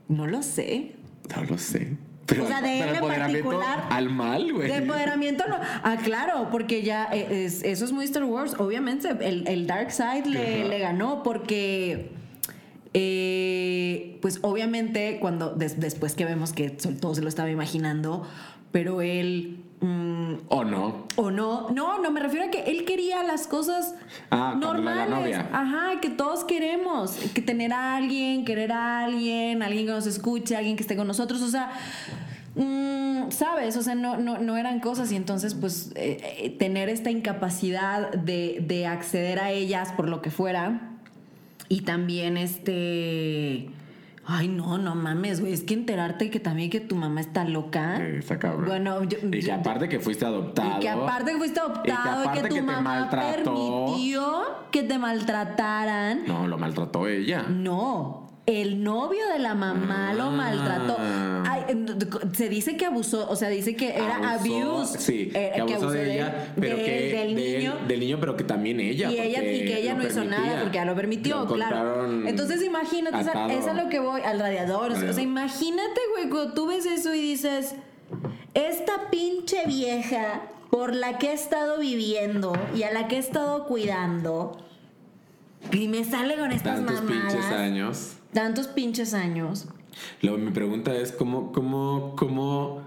No 0.08 0.26
lo 0.26 0.42
sé. 0.42 0.96
No 1.34 1.42
lo 1.44 1.58
sé. 1.58 1.96
Pero, 2.36 2.44
O 2.44 2.48
sea, 2.48 2.60
de 2.60 2.80
él 2.80 2.94
en 2.96 3.00
particular- 3.06 3.86
al 3.90 4.10
mal, 4.10 4.52
güey. 4.52 4.68
De 4.68 4.76
empoderamiento 4.76 5.44
no. 5.48 5.56
Ah, 5.60 5.96
claro, 6.02 6.48
porque 6.50 6.82
ya 6.82 7.08
eh, 7.12 7.44
es- 7.44 7.62
eso 7.62 7.84
es 7.84 7.92
muy 7.92 8.04
Star 8.04 8.24
Wars. 8.24 8.54
Obviamente, 8.58 9.08
el, 9.20 9.46
el 9.46 9.66
Dark 9.66 9.92
Side 9.92 10.24
le, 10.26 10.78
ganó 10.80 11.22
porque. 11.22 12.10
eh, 12.94 14.18
pues 14.22 14.38
obviamente, 14.42 15.18
cuando 15.20 15.50
des- 15.54 15.78
después 15.80 16.14
que 16.14 16.24
vemos 16.24 16.52
que 16.52 16.70
todo 16.70 17.14
se 17.14 17.22
lo 17.22 17.28
estaba 17.28 17.50
imaginando, 17.50 18.26
pero 18.72 19.00
él. 19.02 19.58
Mm, 19.80 20.34
¿O 20.48 20.64
no? 20.64 21.06
o 21.16 21.30
no, 21.30 21.68
no, 21.70 21.98
no, 22.00 22.10
me 22.10 22.20
refiero 22.20 22.46
a 22.46 22.50
que 22.50 22.62
él 22.64 22.84
quería 22.84 23.22
las 23.22 23.46
cosas 23.46 23.94
Ah, 24.30 24.50
la- 24.54 24.54
normales. 24.54 25.08
novia. 25.10 25.48
Ajá, 25.52 26.00
que 26.00 26.10
todos 26.10 26.44
queremos. 26.44 27.12
Que 27.34 27.42
tener 27.42 27.72
a 27.72 27.96
alguien, 27.96 28.44
querer 28.44 28.72
a 28.72 29.04
alguien, 29.04 29.62
alguien 29.62 29.86
que 29.86 29.92
nos 29.92 30.06
escuche, 30.06 30.56
alguien 30.56 30.76
que 30.76 30.82
esté 30.82 30.96
con 30.96 31.06
nosotros. 31.06 31.42
O 31.42 31.48
sea, 31.48 31.70
mm, 32.54 33.30
¿sabes? 33.30 33.76
O 33.76 33.82
sea, 33.82 33.94
no, 33.94 34.16
no, 34.16 34.38
no 34.38 34.56
eran 34.56 34.80
cosas. 34.80 35.12
Y 35.12 35.16
entonces, 35.16 35.54
pues, 35.54 35.92
eh, 35.94 36.18
eh, 36.38 36.50
tener 36.58 36.88
esta 36.88 37.10
incapacidad 37.10 38.10
de, 38.12 38.62
de 38.66 38.86
acceder 38.86 39.38
a 39.40 39.50
ellas 39.50 39.92
por 39.92 40.08
lo 40.08 40.22
que 40.22 40.30
fuera. 40.30 40.92
Y 41.68 41.80
también 41.82 42.36
este. 42.36 43.68
Ay, 44.28 44.48
no, 44.48 44.76
no 44.76 44.94
mames, 44.96 45.40
güey. 45.40 45.52
Es 45.52 45.62
que 45.62 45.74
enterarte 45.74 46.30
que 46.30 46.40
también 46.40 46.68
que 46.68 46.80
tu 46.80 46.96
mamá 46.96 47.20
está 47.20 47.44
loca. 47.44 48.04
Está 48.04 48.38
cabrón. 48.38 48.66
Bueno, 48.66 49.04
yo- 49.04 49.18
y 49.30 49.40
que 49.40 49.52
aparte 49.52 49.88
que 49.88 50.00
fuiste 50.00 50.24
adoptado. 50.24 50.78
y 50.78 50.80
que 50.80 50.88
aparte 50.88 51.32
que 51.32 51.38
fuiste 51.38 51.60
adoptado 51.60 52.24
y 52.24 52.28
que, 52.42 52.48
tu 52.48 52.54
que 52.56 52.62
mamá 52.62 53.08
permitió 53.10 54.42
que 54.72 54.82
te 54.82 54.98
maltrataran. 54.98 56.24
No, 56.26 56.46
lo 56.48 56.58
maltrató 56.58 57.06
ella. 57.06 57.44
No, 57.48 58.25
el 58.46 58.84
novio 58.84 59.26
de 59.32 59.40
la 59.40 59.54
mamá 59.54 60.14
lo 60.14 60.24
Ah. 60.24 60.30
maltrató. 60.30 60.96
Ay, 61.48 61.62
se 62.32 62.48
dice 62.48 62.76
que 62.76 62.86
abusó, 62.86 63.28
o 63.28 63.34
sea, 63.36 63.48
dice 63.48 63.74
que 63.74 63.90
era 63.96 64.34
abuse. 64.34 64.98
Sí, 65.00 65.30
eh, 65.34 65.52
que 65.54 65.60
abusó 65.74 65.90
de 65.90 66.02
él, 66.02 66.10
ella, 66.12 66.48
pero 66.58 66.76
de 66.76 66.84
que 66.84 66.90
del 67.16 67.34
de 67.34 67.58
niño. 67.58 67.74
del 67.88 68.00
niño, 68.00 68.18
pero 68.20 68.36
que 68.36 68.44
también 68.44 68.78
ella. 68.78 69.10
Y 69.10 69.18
ella 69.18 69.42
y 69.42 69.64
que 69.64 69.78
ella 69.80 69.94
no 69.94 70.06
hizo 70.06 70.24
nada 70.24 70.60
porque 70.62 70.78
ella 70.78 70.84
lo 70.86 70.94
permitió, 70.94 71.40
Lo 71.44 71.46
claro. 71.54 72.26
Entonces 72.28 72.62
imagínate, 72.62 73.20
esa- 73.20 73.30
atado. 73.30 73.50
eso 73.50 73.70
es 73.70 73.76
lo 73.76 73.88
que 73.88 73.98
voy 73.98 74.20
al 74.22 74.38
radiador. 74.38 74.92
O 74.92 74.96
sea, 75.12 75.22
imagínate, 75.22 76.00
güey, 76.16 76.28
cuando 76.30 76.54
tú 76.54 76.68
ves 76.68 76.86
eso 76.86 77.12
y 77.14 77.20
dices, 77.20 77.74
esta 78.54 79.10
pinche 79.10 79.66
vieja 79.66 80.42
por 80.70 80.94
la 80.94 81.18
que 81.18 81.30
he 81.30 81.32
estado 81.32 81.78
viviendo 81.78 82.52
y 82.76 82.84
a 82.84 82.92
la 82.92 83.08
que 83.08 83.16
he 83.16 83.18
estado 83.18 83.66
cuidando 83.66 84.56
y 85.72 85.88
me 85.88 86.04
sale 86.04 86.36
con 86.36 86.52
estas 86.52 86.76
Tantos 86.76 87.02
mamadas. 87.02 87.34
pinches 87.34 87.50
años. 87.52 88.12
Tantos 88.32 88.66
pinches 88.68 89.14
años. 89.14 89.66
Lo, 90.22 90.36
mi 90.36 90.50
pregunta 90.50 90.94
es 90.94 91.12
cómo, 91.12 91.52
cómo, 91.52 92.14
cómo, 92.16 92.82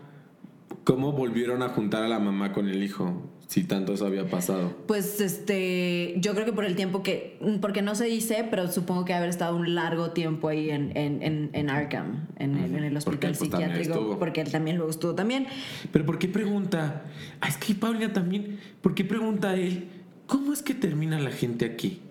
cómo 0.84 1.12
volvieron 1.14 1.64
a 1.64 1.70
juntar 1.70 2.04
a 2.04 2.08
la 2.08 2.20
mamá 2.20 2.54
con 2.54 2.70
el 2.70 2.84
hijo, 2.84 3.24
si 3.48 3.64
tanto 3.64 3.94
eso 3.96 4.06
había 4.06 4.30
pasado. 4.30 4.76
Pues 4.88 5.20
este, 5.22 6.14
yo 6.18 6.34
creo 6.36 6.46
que 6.46 6.54
por 6.54 6.66
el 6.66 6.76
tiempo 6.76 7.02
que, 7.02 7.40
porque 7.62 7.82
no 7.82 7.96
se 7.96 8.06
dice, 8.06 8.46
pero 8.52 8.72
supongo 8.72 9.06
que 9.06 9.16
haber 9.16 9.30
estado 9.30 9.56
un 9.56 9.74
largo 9.74 10.12
tiempo 10.12 10.50
ahí 10.50 10.70
en, 10.70 10.96
en, 10.96 11.24
en, 11.24 11.50
en 11.54 11.70
Arkham, 11.72 12.28
en, 12.38 12.56
el- 12.58 12.76
en 12.76 12.84
el 12.84 12.94
Porque 13.04 13.28
hospital 13.28 13.32
pues, 13.32 13.40
psiquiátrico, 13.40 14.20
porque 14.20 14.42
él 14.42 14.52
también 14.52 14.76
luego 14.78 14.92
estuvo 14.92 15.16
también. 15.16 15.48
Pero 15.92 16.06
¿por 16.06 16.20
qué 16.20 16.28
pregunta? 16.28 17.06
Ah, 17.42 17.48
es 17.48 17.58
que 17.58 17.74
Paulina 17.74 18.14
también, 18.14 18.60
¿por 18.82 18.94
qué 18.94 19.04
pregunta 19.04 19.56
él? 19.56 19.88
¿Cómo 20.28 20.54
es 20.54 20.62
que 20.62 20.76
termina 20.76 21.20
la 21.20 21.32
gente 21.32 21.66
aquí? 21.66 22.02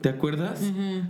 ¿Te 0.00 0.08
acuerdas? 0.08 0.60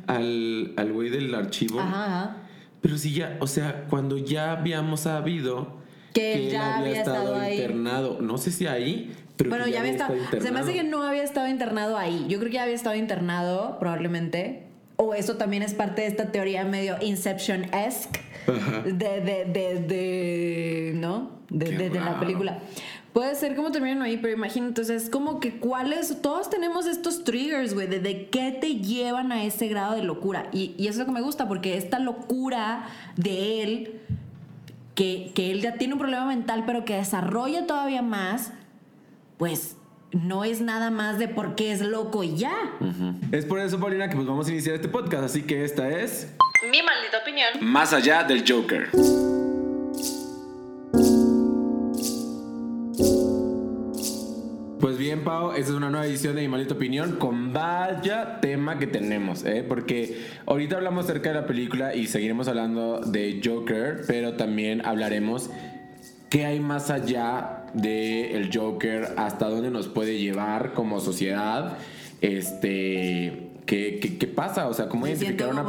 Al 0.06 0.72
al 0.76 0.92
güey 0.92 1.10
del 1.10 1.34
archivo. 1.34 1.80
Ajá, 1.80 2.04
ajá. 2.06 2.36
Pero 2.80 2.96
si 2.98 3.12
ya, 3.12 3.36
o 3.40 3.46
sea, 3.46 3.84
cuando 3.90 4.16
ya 4.18 4.52
habíamos 4.52 5.00
sabido 5.00 5.76
Que 6.14 6.46
él 6.46 6.50
ya 6.50 6.78
había 6.78 7.00
estado 7.00 7.48
internado, 7.50 8.18
no 8.20 8.38
sé 8.38 8.50
si 8.52 8.66
ahí, 8.66 9.12
pero 9.36 9.50
Bueno, 9.50 9.66
que 9.66 9.72
ya 9.72 9.80
había 9.80 9.92
estado. 9.92 10.14
Se 10.40 10.50
me 10.50 10.60
hace 10.60 10.72
que 10.72 10.82
no 10.84 11.02
había 11.02 11.22
estado 11.22 11.46
internado 11.48 11.96
ahí. 11.98 12.26
Yo 12.28 12.38
creo 12.38 12.48
que 12.50 12.54
ya 12.56 12.62
había 12.64 12.74
estado 12.74 12.96
internado, 12.96 13.78
probablemente. 13.78 14.66
O 14.96 15.14
eso 15.14 15.36
también 15.36 15.62
es 15.62 15.72
parte 15.72 16.02
de 16.02 16.08
esta 16.08 16.26
teoría 16.32 16.62
medio 16.64 16.96
Inception-esque 17.00 18.20
de, 18.84 18.92
de, 18.92 19.44
de, 19.46 19.80
de- 19.86 20.92
¿no? 20.96 21.40
De, 21.48 21.70
de- 21.88 22.00
la 22.00 22.18
película. 22.20 22.58
Puede 23.12 23.34
ser 23.34 23.56
como 23.56 23.72
terminan 23.72 24.02
ahí, 24.02 24.16
pero 24.18 24.34
imagínate, 24.34 24.68
entonces 24.68 25.04
es 25.04 25.10
como 25.10 25.40
que 25.40 25.58
cuáles, 25.58 26.22
todos 26.22 26.48
tenemos 26.48 26.86
estos 26.86 27.24
triggers, 27.24 27.74
güey, 27.74 27.88
de, 27.88 27.98
de 27.98 28.28
qué 28.28 28.52
te 28.52 28.76
llevan 28.76 29.32
a 29.32 29.42
ese 29.44 29.66
grado 29.66 29.96
de 29.96 30.04
locura. 30.04 30.48
Y, 30.52 30.74
y 30.78 30.84
eso 30.86 30.92
es 30.92 30.98
lo 30.98 31.06
que 31.06 31.12
me 31.12 31.20
gusta, 31.20 31.48
porque 31.48 31.76
esta 31.76 31.98
locura 31.98 32.86
de 33.16 33.62
él, 33.62 34.00
que, 34.94 35.32
que 35.34 35.50
él 35.50 35.60
ya 35.60 35.74
tiene 35.74 35.94
un 35.94 35.98
problema 35.98 36.26
mental, 36.26 36.62
pero 36.66 36.84
que 36.84 36.94
desarrolla 36.94 37.66
todavía 37.66 38.02
más, 38.02 38.52
pues 39.38 39.76
no 40.12 40.44
es 40.44 40.60
nada 40.60 40.90
más 40.90 41.18
de 41.18 41.26
por 41.26 41.54
qué 41.54 41.72
es 41.72 41.80
loco 41.80 42.22
y 42.22 42.36
ya. 42.36 42.54
Es 43.32 43.44
por 43.44 43.58
eso, 43.58 43.80
Paulina, 43.80 44.08
que 44.08 44.16
pues 44.16 44.26
vamos 44.26 44.46
a 44.46 44.50
iniciar 44.52 44.76
este 44.76 44.88
podcast, 44.88 45.24
así 45.24 45.42
que 45.42 45.64
esta 45.64 45.88
es 45.88 46.32
Mi 46.70 46.82
maldita 46.82 47.18
opinión. 47.22 47.48
Más 47.60 47.92
allá 47.92 48.22
del 48.24 48.44
Joker. 48.46 48.88
Pues 54.90 54.98
bien, 54.98 55.22
Pau, 55.22 55.52
esta 55.52 55.70
es 55.70 55.70
una 55.70 55.88
nueva 55.88 56.04
edición 56.04 56.34
de 56.34 56.42
Mi 56.42 56.48
Maldita 56.48 56.74
Opinión 56.74 57.12
con 57.12 57.52
vaya 57.52 58.40
tema 58.40 58.76
que 58.80 58.88
tenemos, 58.88 59.44
¿eh? 59.44 59.64
Porque 59.66 60.26
ahorita 60.46 60.78
hablamos 60.78 61.04
acerca 61.04 61.28
de 61.28 61.36
la 61.36 61.46
película 61.46 61.94
y 61.94 62.08
seguiremos 62.08 62.48
hablando 62.48 62.98
de 62.98 63.40
Joker, 63.44 64.00
pero 64.08 64.32
también 64.32 64.84
hablaremos 64.84 65.48
qué 66.28 66.44
hay 66.44 66.58
más 66.58 66.90
allá 66.90 67.66
de 67.72 68.36
el 68.36 68.50
Joker, 68.52 69.14
hasta 69.16 69.48
dónde 69.48 69.70
nos 69.70 69.86
puede 69.86 70.18
llevar 70.18 70.72
como 70.72 70.98
sociedad, 70.98 71.78
este... 72.20 73.46
¿Qué, 73.66 74.00
qué, 74.02 74.18
qué 74.18 74.26
pasa? 74.26 74.66
O 74.66 74.74
sea, 74.74 74.88
¿cómo 74.88 75.04
Me 75.04 75.12
identificar, 75.12 75.48
una 75.48 75.64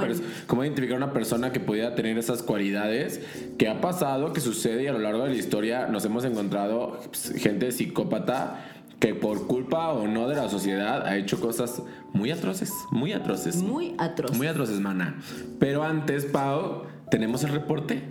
cómo 0.47 0.63
identificar 0.63 0.97
una 0.97 1.13
persona 1.13 1.51
que 1.51 1.59
pudiera 1.59 1.93
tener 1.93 2.17
esas 2.17 2.41
cualidades 2.41 3.21
que 3.59 3.67
ha 3.67 3.79
pasado, 3.79 4.33
que 4.33 4.41
sucede 4.41 4.83
y 4.83 4.87
a 4.87 4.91
lo 4.91 4.97
largo 4.97 5.25
de 5.25 5.29
la 5.29 5.35
historia 5.35 5.85
nos 5.85 6.03
hemos 6.05 6.25
encontrado 6.25 6.99
pues, 7.11 7.31
gente 7.37 7.71
psicópata 7.71 8.70
que 9.01 9.15
por 9.15 9.47
culpa 9.47 9.89
o 9.89 10.07
no 10.07 10.27
de 10.27 10.35
la 10.35 10.47
sociedad 10.47 11.05
ha 11.07 11.17
hecho 11.17 11.41
cosas 11.41 11.81
muy 12.13 12.29
atroces, 12.29 12.71
muy 12.91 13.13
atroces. 13.13 13.55
Muy 13.57 13.95
atroz. 13.97 14.37
Muy 14.37 14.45
atroces, 14.45 14.79
mana. 14.79 15.15
Pero 15.59 15.83
antes, 15.83 16.25
Pau, 16.25 16.83
tenemos 17.09 17.43
el 17.43 17.49
reporte 17.51 18.03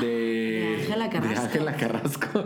de 0.00 0.06
De 0.06 0.76
Ángela 0.82 1.10
Carrasco. 1.10 1.34
De 1.34 1.46
Ángela 1.48 1.76
Carrasco. 1.76 2.44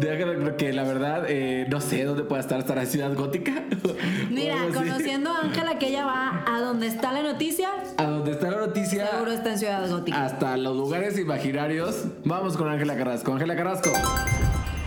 De 0.00 0.10
Ángela, 0.10 0.56
que 0.56 0.72
la 0.72 0.84
verdad, 0.84 1.24
eh, 1.28 1.66
no 1.70 1.82
sé 1.82 2.04
dónde 2.04 2.22
pueda 2.22 2.40
estar, 2.40 2.58
estará 2.58 2.82
en 2.82 2.86
Ciudad 2.86 3.14
Gótica. 3.14 3.52
Mira, 4.30 4.56
conociendo 4.72 5.30
a 5.30 5.42
Ángela 5.42 5.78
que 5.78 5.88
ella 5.88 6.06
va 6.06 6.44
a 6.46 6.58
donde 6.62 6.86
está 6.86 7.12
la 7.12 7.22
noticia, 7.22 7.68
A 7.98 8.04
donde 8.04 8.30
está 8.30 8.50
la 8.50 8.66
noticia. 8.66 9.10
seguro 9.10 9.30
está 9.30 9.52
en 9.52 9.58
Ciudad 9.58 9.90
Gótica. 9.90 10.24
hasta 10.24 10.56
los 10.56 10.74
lugares 10.74 11.18
imaginarios. 11.18 12.06
Vamos 12.24 12.56
con 12.56 12.68
Ángela 12.70 12.96
Carrasco. 12.96 13.34
Ángela 13.34 13.54
Carrasco. 13.56 13.90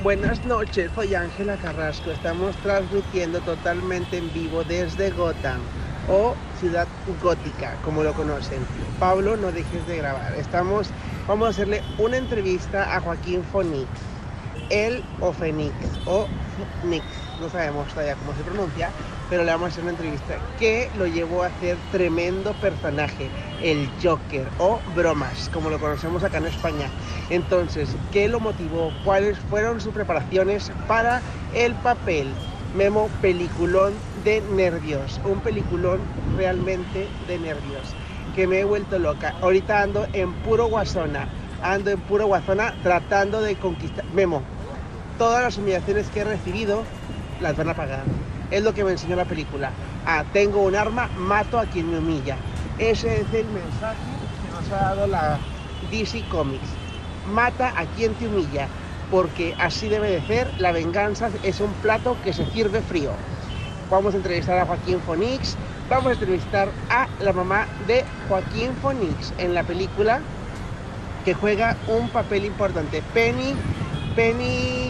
Buenas 0.05 0.45
noches, 0.45 0.91
soy 0.93 1.15
Ángela 1.15 1.57
Carrasco. 1.57 2.11
Estamos 2.11 2.55
transmitiendo 2.57 3.41
totalmente 3.41 4.19
en 4.19 4.31
vivo 4.35 4.63
desde 4.63 5.09
Gotham 5.09 5.59
o 6.07 6.35
Ciudad 6.59 6.87
Gótica, 7.23 7.75
como 7.83 8.03
lo 8.03 8.13
conocen. 8.13 8.59
Pablo, 8.99 9.35
no 9.35 9.51
dejes 9.51 9.87
de 9.87 9.97
grabar. 9.97 10.31
Estamos, 10.35 10.91
vamos 11.27 11.47
a 11.47 11.49
hacerle 11.49 11.81
una 11.97 12.17
entrevista 12.17 12.95
a 12.95 13.01
Joaquín 13.01 13.43
Fonix, 13.51 13.89
él 14.69 15.03
o 15.21 15.33
Fénix 15.33 15.73
o 16.05 16.27
Nix, 16.83 17.03
no 17.41 17.49
sabemos 17.49 17.87
todavía 17.87 18.13
cómo 18.13 18.37
se 18.37 18.43
pronuncia, 18.43 18.91
pero 19.29 19.43
le 19.43 19.51
vamos 19.51 19.65
a 19.65 19.67
hacer 19.69 19.83
una 19.83 19.91
entrevista 19.91 20.37
que 20.59 20.89
lo 20.97 21.07
llevó 21.07 21.43
a 21.43 21.47
hacer 21.47 21.77
tremendo 21.91 22.53
personaje, 22.53 23.29
el 23.63 23.89
Joker 24.01 24.47
o 24.59 24.79
Bromas, 24.95 25.49
como 25.49 25.69
lo 25.69 25.79
conocemos 25.79 26.23
acá 26.23 26.37
en 26.37 26.47
España. 26.47 26.89
Entonces, 27.29 27.95
¿qué 28.11 28.27
lo 28.27 28.39
motivó? 28.39 28.91
¿Cuáles 29.03 29.37
fueron 29.39 29.81
sus 29.81 29.93
preparaciones 29.93 30.71
para 30.87 31.21
el 31.53 31.73
papel? 31.75 32.27
Memo, 32.75 33.09
peliculón 33.21 33.93
de 34.25 34.41
nervios, 34.41 35.21
un 35.23 35.39
peliculón 35.39 36.01
realmente 36.35 37.07
de 37.27 37.39
nervios, 37.39 37.95
que 38.35 38.47
me 38.47 38.59
he 38.59 38.63
vuelto 38.65 38.99
loca. 38.99 39.33
Ahorita 39.41 39.81
ando 39.81 40.05
en 40.11 40.33
puro 40.33 40.67
guasona, 40.67 41.29
ando 41.63 41.91
en 41.91 42.01
puro 42.01 42.27
guasona 42.27 42.75
tratando 42.83 43.41
de 43.41 43.55
conquistar. 43.55 44.03
Memo, 44.13 44.41
todas 45.17 45.41
las 45.41 45.57
humillaciones 45.57 46.09
que 46.09 46.19
he 46.19 46.25
recibido 46.25 46.83
las 47.39 47.55
van 47.55 47.69
a 47.69 47.75
pagar. 47.75 48.34
Es 48.51 48.63
lo 48.63 48.73
que 48.73 48.83
me 48.83 48.91
enseñó 48.91 49.15
la 49.15 49.25
película. 49.25 49.71
Ah, 50.05 50.23
tengo 50.33 50.61
un 50.61 50.75
arma, 50.75 51.09
mato 51.17 51.59
a 51.59 51.65
quien 51.65 51.89
me 51.89 51.99
humilla. 51.99 52.37
Ese 52.77 53.21
es 53.21 53.33
el 53.33 53.45
mensaje 53.47 53.99
que 54.43 54.51
nos 54.51 54.71
ha 54.71 54.95
dado 54.95 55.07
la 55.07 55.37
DC 55.91 56.23
Comics. 56.29 56.67
Mata 57.27 57.73
a 57.75 57.85
quien 57.85 58.13
te 58.15 58.27
humilla, 58.27 58.67
porque 59.09 59.55
así 59.59 59.87
debe 59.87 60.09
de 60.09 60.21
ser. 60.27 60.47
La 60.59 60.71
venganza 60.71 61.29
es 61.43 61.59
un 61.59 61.71
plato 61.73 62.17
que 62.23 62.33
se 62.33 62.45
sirve 62.51 62.81
frío. 62.81 63.11
Vamos 63.89 64.13
a 64.13 64.17
entrevistar 64.17 64.57
a 64.57 64.65
Joaquín 64.65 64.99
Fonix, 65.01 65.55
vamos 65.89 66.07
a 66.07 66.13
entrevistar 66.13 66.69
a 66.89 67.07
la 67.21 67.33
mamá 67.33 67.67
de 67.87 68.03
Joaquín 68.27 68.71
Fonix 68.81 69.33
en 69.37 69.53
la 69.53 69.63
película 69.63 70.19
que 71.23 71.33
juega 71.33 71.75
un 71.87 72.09
papel 72.09 72.45
importante. 72.45 73.01
Penny, 73.13 73.55
Penny. 74.15 74.85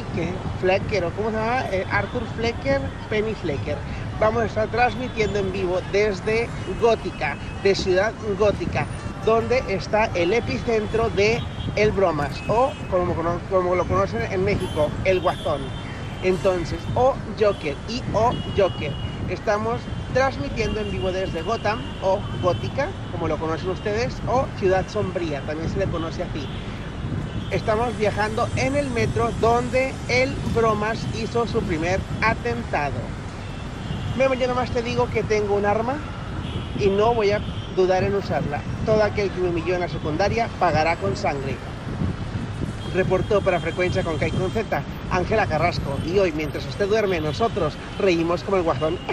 Flecker, 0.62 1.04
o 1.06 1.12
cómo 1.12 1.30
se 1.30 1.36
llama? 1.36 1.64
Eh, 1.72 1.86
Arthur 1.92 2.24
Flecker, 2.36 2.82
Penny 3.10 3.34
Flecker. 3.34 3.78
Vamos 4.20 4.44
a 4.44 4.46
estar 4.46 4.68
transmitiendo 4.70 5.40
en 5.40 5.52
vivo 5.52 5.80
desde 5.92 6.48
Gótica, 6.82 7.36
de 7.64 7.76
Ciudad 7.76 8.14
Gótica, 8.40 8.86
donde 9.26 9.62
está 9.68 10.06
el 10.16 10.32
epicentro 10.34 11.10
de 11.10 11.42
El 11.76 11.92
Bromas, 11.92 12.42
o 12.48 12.72
como, 12.90 13.14
como 13.50 13.76
lo 13.76 13.86
conocen 13.86 14.22
en 14.32 14.46
México, 14.46 14.90
El 15.04 15.20
Guasón. 15.20 15.62
Entonces, 16.24 16.80
o 16.96 17.14
Joker 17.40 17.76
y 17.90 18.02
o 18.14 18.32
Joker. 18.58 18.94
Estamos 19.30 19.82
transmitiendo 20.14 20.80
en 20.80 20.92
vivo 20.92 21.12
desde 21.12 21.42
Gotham 21.42 21.82
o 22.02 22.20
Gótica, 22.42 22.88
como 23.12 23.28
lo 23.28 23.38
conocen 23.38 23.70
ustedes, 23.70 24.16
o 24.28 24.46
Ciudad 24.58 24.86
Sombría, 24.88 25.42
también 25.42 25.70
se 25.70 25.80
le 25.80 25.86
conoce 25.88 26.24
así. 26.24 26.48
Estamos 27.52 27.96
viajando 27.98 28.50
en 28.56 28.76
el 28.76 28.90
metro 28.90 29.32
donde 29.40 29.94
el 30.10 30.34
Bromas 30.56 31.06
hizo 31.16 31.46
su 31.48 31.62
primer 31.62 32.00
atentado. 32.22 32.96
Memo, 34.18 34.34
yo 34.34 34.48
nomás 34.48 34.72
te 34.72 34.82
digo 34.82 35.08
que 35.12 35.22
tengo 35.22 35.54
un 35.56 35.66
arma 35.66 35.98
y 36.80 36.88
no 36.88 37.14
voy 37.14 37.30
a 37.32 37.42
dudar 37.76 38.04
en 38.04 38.16
usarla. 38.16 38.62
Todo 38.86 39.04
aquel 39.04 39.30
que 39.30 39.42
me 39.42 39.50
humilló 39.50 39.76
en 39.76 39.82
la 39.82 39.88
secundaria 39.88 40.50
pagará 40.60 40.96
con 40.96 41.16
sangre. 41.16 41.56
Reportó 42.96 43.42
para 43.42 43.60
frecuencia 43.60 44.04
con 44.04 44.18
Kai 44.18 44.32
con 44.32 44.50
Z, 44.50 44.82
Ángela 45.12 45.46
Carrasco. 45.46 46.00
Y 46.06 46.18
hoy, 46.18 46.32
mientras 46.32 46.66
usted 46.66 46.88
duerme, 46.88 47.22
nosotros 47.22 47.76
reímos 48.00 48.44
como 48.44 48.58
el 48.58 48.64
guasón. 48.64 48.98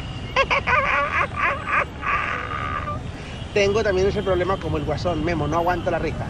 Tengo 3.54 3.82
también 3.82 4.08
ese 4.08 4.22
problema 4.22 4.56
como 4.56 4.78
el 4.78 4.84
guasón, 4.84 5.22
Memo, 5.22 5.46
no 5.46 5.58
aguanto 5.58 5.90
la 5.90 5.98
risa. 5.98 6.26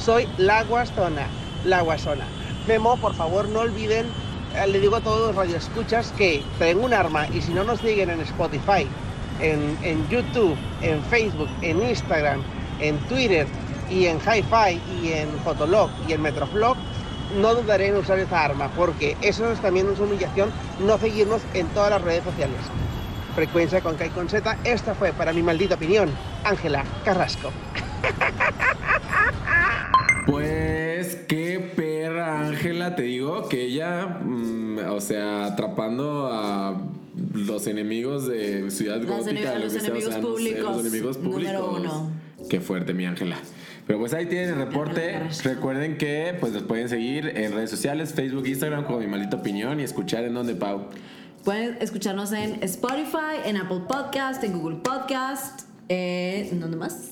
Soy 0.00 0.26
la 0.38 0.64
guasona, 0.64 1.26
la 1.66 1.82
guasona. 1.82 2.24
Memo, 2.66 2.96
por 2.96 3.14
favor, 3.14 3.46
no 3.50 3.60
olviden, 3.60 4.06
eh, 4.56 4.66
le 4.66 4.80
digo 4.80 4.96
a 4.96 5.00
todos 5.02 5.26
los 5.26 5.36
radioescuchas 5.36 6.12
que 6.16 6.42
tengo 6.58 6.86
un 6.86 6.94
arma 6.94 7.26
y 7.28 7.42
si 7.42 7.52
no 7.52 7.64
nos 7.64 7.80
siguen 7.80 8.08
en 8.08 8.22
Spotify, 8.22 8.86
en, 9.42 9.76
en 9.82 10.08
YouTube, 10.08 10.56
en 10.80 11.02
Facebook, 11.04 11.50
en 11.60 11.82
Instagram, 11.82 12.42
en 12.80 12.98
Twitter 13.08 13.46
y 13.90 14.06
en 14.06 14.18
Hi-Fi 14.20 14.80
y 15.02 15.12
en 15.12 15.28
Fotolog 15.44 15.90
y 16.08 16.14
en 16.14 16.22
Metroflog, 16.22 16.78
no 17.38 17.54
dudaré 17.54 17.88
en 17.88 17.96
usar 17.96 18.18
esa 18.18 18.42
arma 18.42 18.70
porque 18.76 19.18
eso 19.20 19.52
es 19.52 19.60
también 19.60 19.86
una 19.86 20.00
humillación 20.00 20.50
no 20.78 20.96
seguirnos 20.96 21.42
en 21.52 21.66
todas 21.68 21.90
las 21.90 22.00
redes 22.00 22.24
sociales. 22.24 22.56
Frecuencia 23.34 23.82
con 23.82 23.96
Kai 23.96 24.08
con 24.08 24.30
Z, 24.30 24.56
esta 24.64 24.94
fue 24.94 25.12
para 25.12 25.34
mi 25.34 25.42
maldita 25.42 25.74
opinión, 25.74 26.08
Ángela 26.42 26.84
Carrasco. 27.04 27.50
Pues 30.30 31.16
qué 31.26 31.58
perra 31.74 32.46
Ángela, 32.46 32.94
te 32.94 33.02
digo 33.02 33.48
que 33.48 33.62
ella, 33.64 34.06
mm, 34.22 34.78
o 34.90 35.00
sea, 35.00 35.46
atrapando 35.46 36.28
a 36.32 36.80
los 37.34 37.66
enemigos 37.66 38.28
de 38.28 38.70
Ciudad 38.70 38.98
Los 39.02 39.06
Gótica, 39.26 39.30
enemigos- 39.30 39.54
lo 39.58 39.64
los 39.64 39.72
que 39.74 39.80
sea, 39.80 39.80
o 39.80 39.80
sea, 39.80 39.88
enemigos 39.90 40.10
no 40.10 40.20
sé, 40.20 40.20
públicos, 40.28 40.76
los 40.76 40.80
enemigos 40.86 41.16
públicos. 41.18 41.52
número 41.52 41.72
uno. 41.80 42.10
Qué 42.48 42.60
fuerte, 42.60 42.94
mi 42.94 43.06
Ángela. 43.06 43.36
Pero 43.86 43.98
pues 43.98 44.14
ahí 44.14 44.26
tienen 44.26 44.50
el 44.50 44.56
reporte. 44.56 45.20
Recuerden 45.42 45.98
que 45.98 46.36
pues 46.38 46.52
nos 46.52 46.62
pueden 46.62 46.88
seguir 46.88 47.26
en 47.36 47.52
redes 47.52 47.70
sociales, 47.70 48.14
Facebook, 48.14 48.46
Instagram, 48.46 48.84
como 48.84 49.00
mi 49.00 49.08
maldita 49.08 49.36
opinión 49.38 49.80
y 49.80 49.82
escuchar 49.82 50.22
en 50.24 50.34
donde 50.34 50.54
Pau. 50.54 50.86
Pueden 51.44 51.76
escucharnos 51.80 52.32
en 52.32 52.62
Spotify, 52.62 53.40
en 53.44 53.56
Apple 53.56 53.80
Podcast, 53.88 54.44
en 54.44 54.52
Google 54.58 54.76
Podcast, 54.76 55.62
Eh, 55.92 56.48
¿Dónde 56.52 56.76
más? 56.76 57.10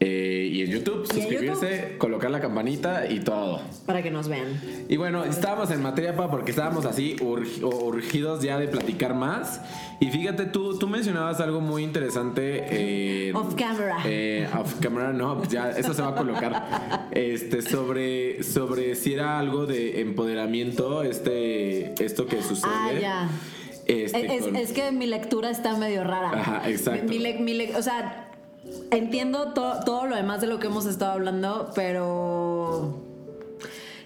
Eh, 0.00 0.48
y 0.52 0.62
en 0.62 0.70
YouTube, 0.70 1.08
Y 1.12 1.16
en 1.16 1.22
suscribirse, 1.22 1.96
colocar 1.98 2.30
la 2.30 2.40
campanita 2.40 3.10
y 3.10 3.18
todo. 3.18 3.60
Para 3.84 4.00
que 4.00 4.12
nos 4.12 4.28
vean. 4.28 4.46
Y 4.88 4.96
bueno, 4.96 5.24
estábamos 5.24 5.72
en 5.72 5.82
materia 5.82 6.14
pa 6.14 6.30
porque 6.30 6.52
estábamos 6.52 6.84
así 6.84 7.16
urg- 7.16 7.64
urgidos 7.64 8.40
ya 8.42 8.58
de 8.60 8.68
platicar 8.68 9.14
más. 9.14 9.60
Y 9.98 10.06
fíjate, 10.10 10.44
tú, 10.46 10.78
tú 10.78 10.86
mencionabas 10.86 11.40
algo 11.40 11.60
muy 11.60 11.82
interesante. 11.82 12.64
eh, 12.70 13.32
Off 13.34 13.56
camera. 13.56 13.96
eh, 14.04 14.48
off 14.56 14.74
camera, 14.80 15.12
no, 15.12 15.36
pues 15.38 15.48
ya 15.48 15.70
eso 15.70 15.92
se 15.92 16.00
va 16.02 16.10
a 16.10 16.14
colocar. 16.14 17.08
Este, 17.10 17.62
sobre, 17.62 18.44
sobre 18.44 18.94
si 18.94 19.14
era 19.14 19.40
algo 19.40 19.66
de 19.66 20.00
empoderamiento, 20.00 21.02
este, 21.02 21.92
esto 22.04 22.26
que 22.26 22.40
sucede. 22.42 22.70
Ah, 22.70 22.90
ya. 23.00 23.28
Este, 23.86 24.36
Es, 24.36 24.42
con- 24.44 24.54
es 24.56 24.72
que 24.72 24.92
mi 24.92 25.06
lectura 25.06 25.50
está 25.50 25.76
medio 25.76 26.04
rara. 26.04 26.30
Ajá, 26.32 26.68
exacto. 26.70 27.08
Mi, 27.08 27.18
mi 27.18 27.54
mi 27.54 27.64
o 27.72 27.82
sea, 27.82 28.27
entiendo 28.90 29.52
to- 29.52 29.80
todo 29.84 30.06
lo 30.06 30.16
demás 30.16 30.40
de 30.40 30.46
lo 30.46 30.58
que 30.58 30.66
hemos 30.68 30.86
estado 30.86 31.12
hablando, 31.12 31.70
pero 31.74 33.02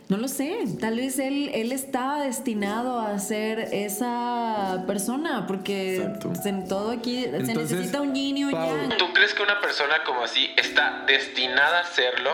no 0.09 0.17
lo 0.19 0.29
sé. 0.29 0.59
Tal 0.81 0.97
vez 0.97 1.19
él, 1.19 1.51
él 1.55 1.73
estaba 1.73 2.23
destinado 2.23 3.01
a 3.01 3.19
ser 3.19 3.69
esa 3.73 4.85
persona, 4.87 5.47
porque 5.47 6.11
pues, 6.23 6.45
en 6.47 6.67
todo 6.69 6.91
aquí 6.91 7.23
se 7.23 7.37
Entonces, 7.37 7.71
necesita 7.73 8.01
un 8.01 8.15
yin 8.15 8.37
y 8.37 8.45
un 8.45 8.51
yang. 8.53 8.97
¿Tú 8.99 9.07
crees 9.15 9.33
que 9.35 9.43
una 9.43 9.61
persona 9.61 9.95
como 10.07 10.23
así 10.23 10.49
está 10.57 11.05
destinada 11.07 11.81
a 11.81 11.85
serlo 11.85 12.31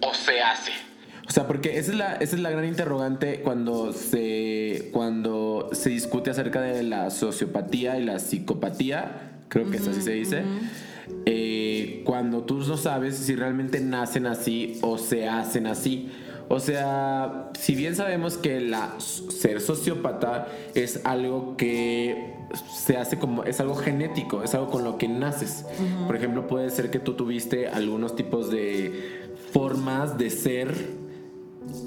o 0.00 0.14
se 0.14 0.40
hace? 0.40 0.72
O 1.28 1.32
sea, 1.32 1.46
porque 1.46 1.78
esa 1.78 1.92
es 1.92 1.96
la, 1.96 2.14
esa 2.14 2.34
es 2.36 2.42
la 2.42 2.50
gran 2.50 2.64
interrogante 2.64 3.40
cuando 3.42 3.92
se, 3.92 4.88
cuando 4.92 5.68
se 5.72 5.90
discute 5.90 6.30
acerca 6.30 6.60
de 6.60 6.82
la 6.82 7.10
sociopatía 7.10 7.98
y 7.98 8.04
la 8.04 8.18
psicopatía, 8.18 9.30
creo 9.48 9.70
que 9.70 9.76
es 9.76 9.86
así 9.86 10.02
se 10.02 10.10
dice. 10.12 10.42
Eh, 11.26 11.59
cuando 12.04 12.42
tú 12.42 12.58
no 12.58 12.76
sabes 12.76 13.16
si 13.16 13.34
realmente 13.34 13.80
nacen 13.80 14.26
así 14.26 14.78
o 14.82 14.98
se 14.98 15.28
hacen 15.28 15.66
así. 15.66 16.10
O 16.48 16.58
sea, 16.58 17.50
si 17.58 17.76
bien 17.76 17.94
sabemos 17.94 18.36
que 18.36 18.60
la 18.60 18.98
ser 18.98 19.60
sociópata 19.60 20.48
es 20.74 21.00
algo 21.04 21.56
que 21.56 22.34
se 22.74 22.96
hace 22.96 23.18
como 23.18 23.44
es 23.44 23.60
algo 23.60 23.76
genético, 23.76 24.42
es 24.42 24.54
algo 24.54 24.68
con 24.68 24.82
lo 24.82 24.98
que 24.98 25.06
naces. 25.06 25.64
Por 26.06 26.16
ejemplo, 26.16 26.48
puede 26.48 26.70
ser 26.70 26.90
que 26.90 26.98
tú 26.98 27.14
tuviste 27.14 27.68
algunos 27.68 28.16
tipos 28.16 28.50
de 28.50 29.28
formas 29.52 30.18
de 30.18 30.30
ser 30.30 30.74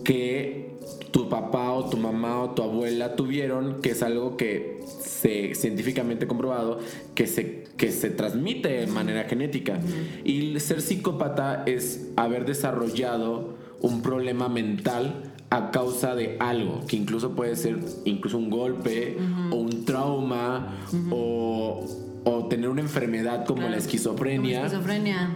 que 0.05 0.72
tu 1.13 1.29
papá 1.29 1.71
o 1.71 1.85
tu 1.85 1.95
mamá 1.97 2.41
o 2.41 2.49
tu 2.49 2.63
abuela 2.63 3.15
tuvieron, 3.15 3.81
que 3.81 3.91
es 3.91 4.01
algo 4.01 4.35
que 4.35 4.81
se 4.99 5.53
científicamente 5.53 6.25
comprobado 6.25 6.79
que 7.13 7.27
se, 7.27 7.65
que 7.77 7.91
se 7.91 8.09
transmite 8.09 8.67
de 8.67 8.87
manera 8.87 9.23
genética. 9.25 9.79
Y 10.25 10.59
ser 10.59 10.81
psicópata 10.81 11.63
es 11.67 12.09
haber 12.15 12.45
desarrollado 12.45 13.53
un 13.81 14.01
problema 14.01 14.49
mental 14.49 15.31
a 15.51 15.69
causa 15.69 16.15
de 16.15 16.35
algo, 16.39 16.83
que 16.87 16.95
incluso 16.95 17.35
puede 17.35 17.55
ser 17.55 17.77
incluso 18.05 18.39
un 18.39 18.49
golpe 18.49 19.15
o 19.51 19.55
un 19.57 19.85
trauma 19.85 20.79
o, 21.11 21.85
o 22.23 22.45
tener 22.47 22.69
una 22.69 22.81
enfermedad 22.81 23.45
como 23.45 23.61
la 23.61 23.67
Claro, 23.67 23.81
esquizofrenia. 23.83 24.55
Como 24.61 24.65
esquizofrenia. 24.65 25.29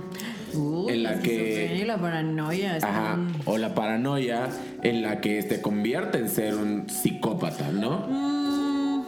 Uy, 0.58 0.94
En 0.94 1.04
la 1.04 1.20
que- 1.20 1.84
la 1.86 1.98
paranoia. 1.98 2.78
Ajá, 2.82 3.18
o 3.46 3.58
la 3.58 3.74
paranoia 3.76 4.50
en 4.84 5.02
la 5.02 5.22
que 5.22 5.44
te 5.44 5.62
convierte 5.62 6.18
en 6.18 6.30
ser 6.30 6.56
un 6.56 6.90
psicópata, 6.90 7.72
¿no? 7.72 8.06
Mm, 8.10 9.04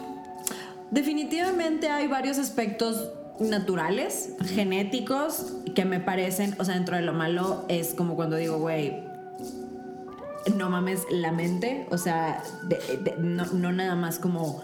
definitivamente 0.90 1.88
hay 1.90 2.06
varios 2.06 2.38
aspectos 2.38 3.10
naturales, 3.40 4.34
genéticos, 4.54 5.54
que 5.74 5.84
me 5.84 5.98
parecen, 6.00 6.54
o 6.58 6.64
sea, 6.64 6.74
dentro 6.74 6.96
de 6.96 7.02
lo 7.02 7.12
malo 7.14 7.64
es 7.68 7.94
como 7.94 8.14
cuando 8.16 8.36
digo, 8.36 8.58
güey, 8.58 9.02
no 10.56 10.70
mames 10.70 11.02
la 11.10 11.32
mente, 11.32 11.86
o 11.90 11.98
sea, 11.98 12.42
de- 12.64 12.80
de- 13.02 13.14
no, 13.18 13.44
no 13.46 13.72
nada 13.72 13.94
más 13.94 14.18
como 14.18 14.62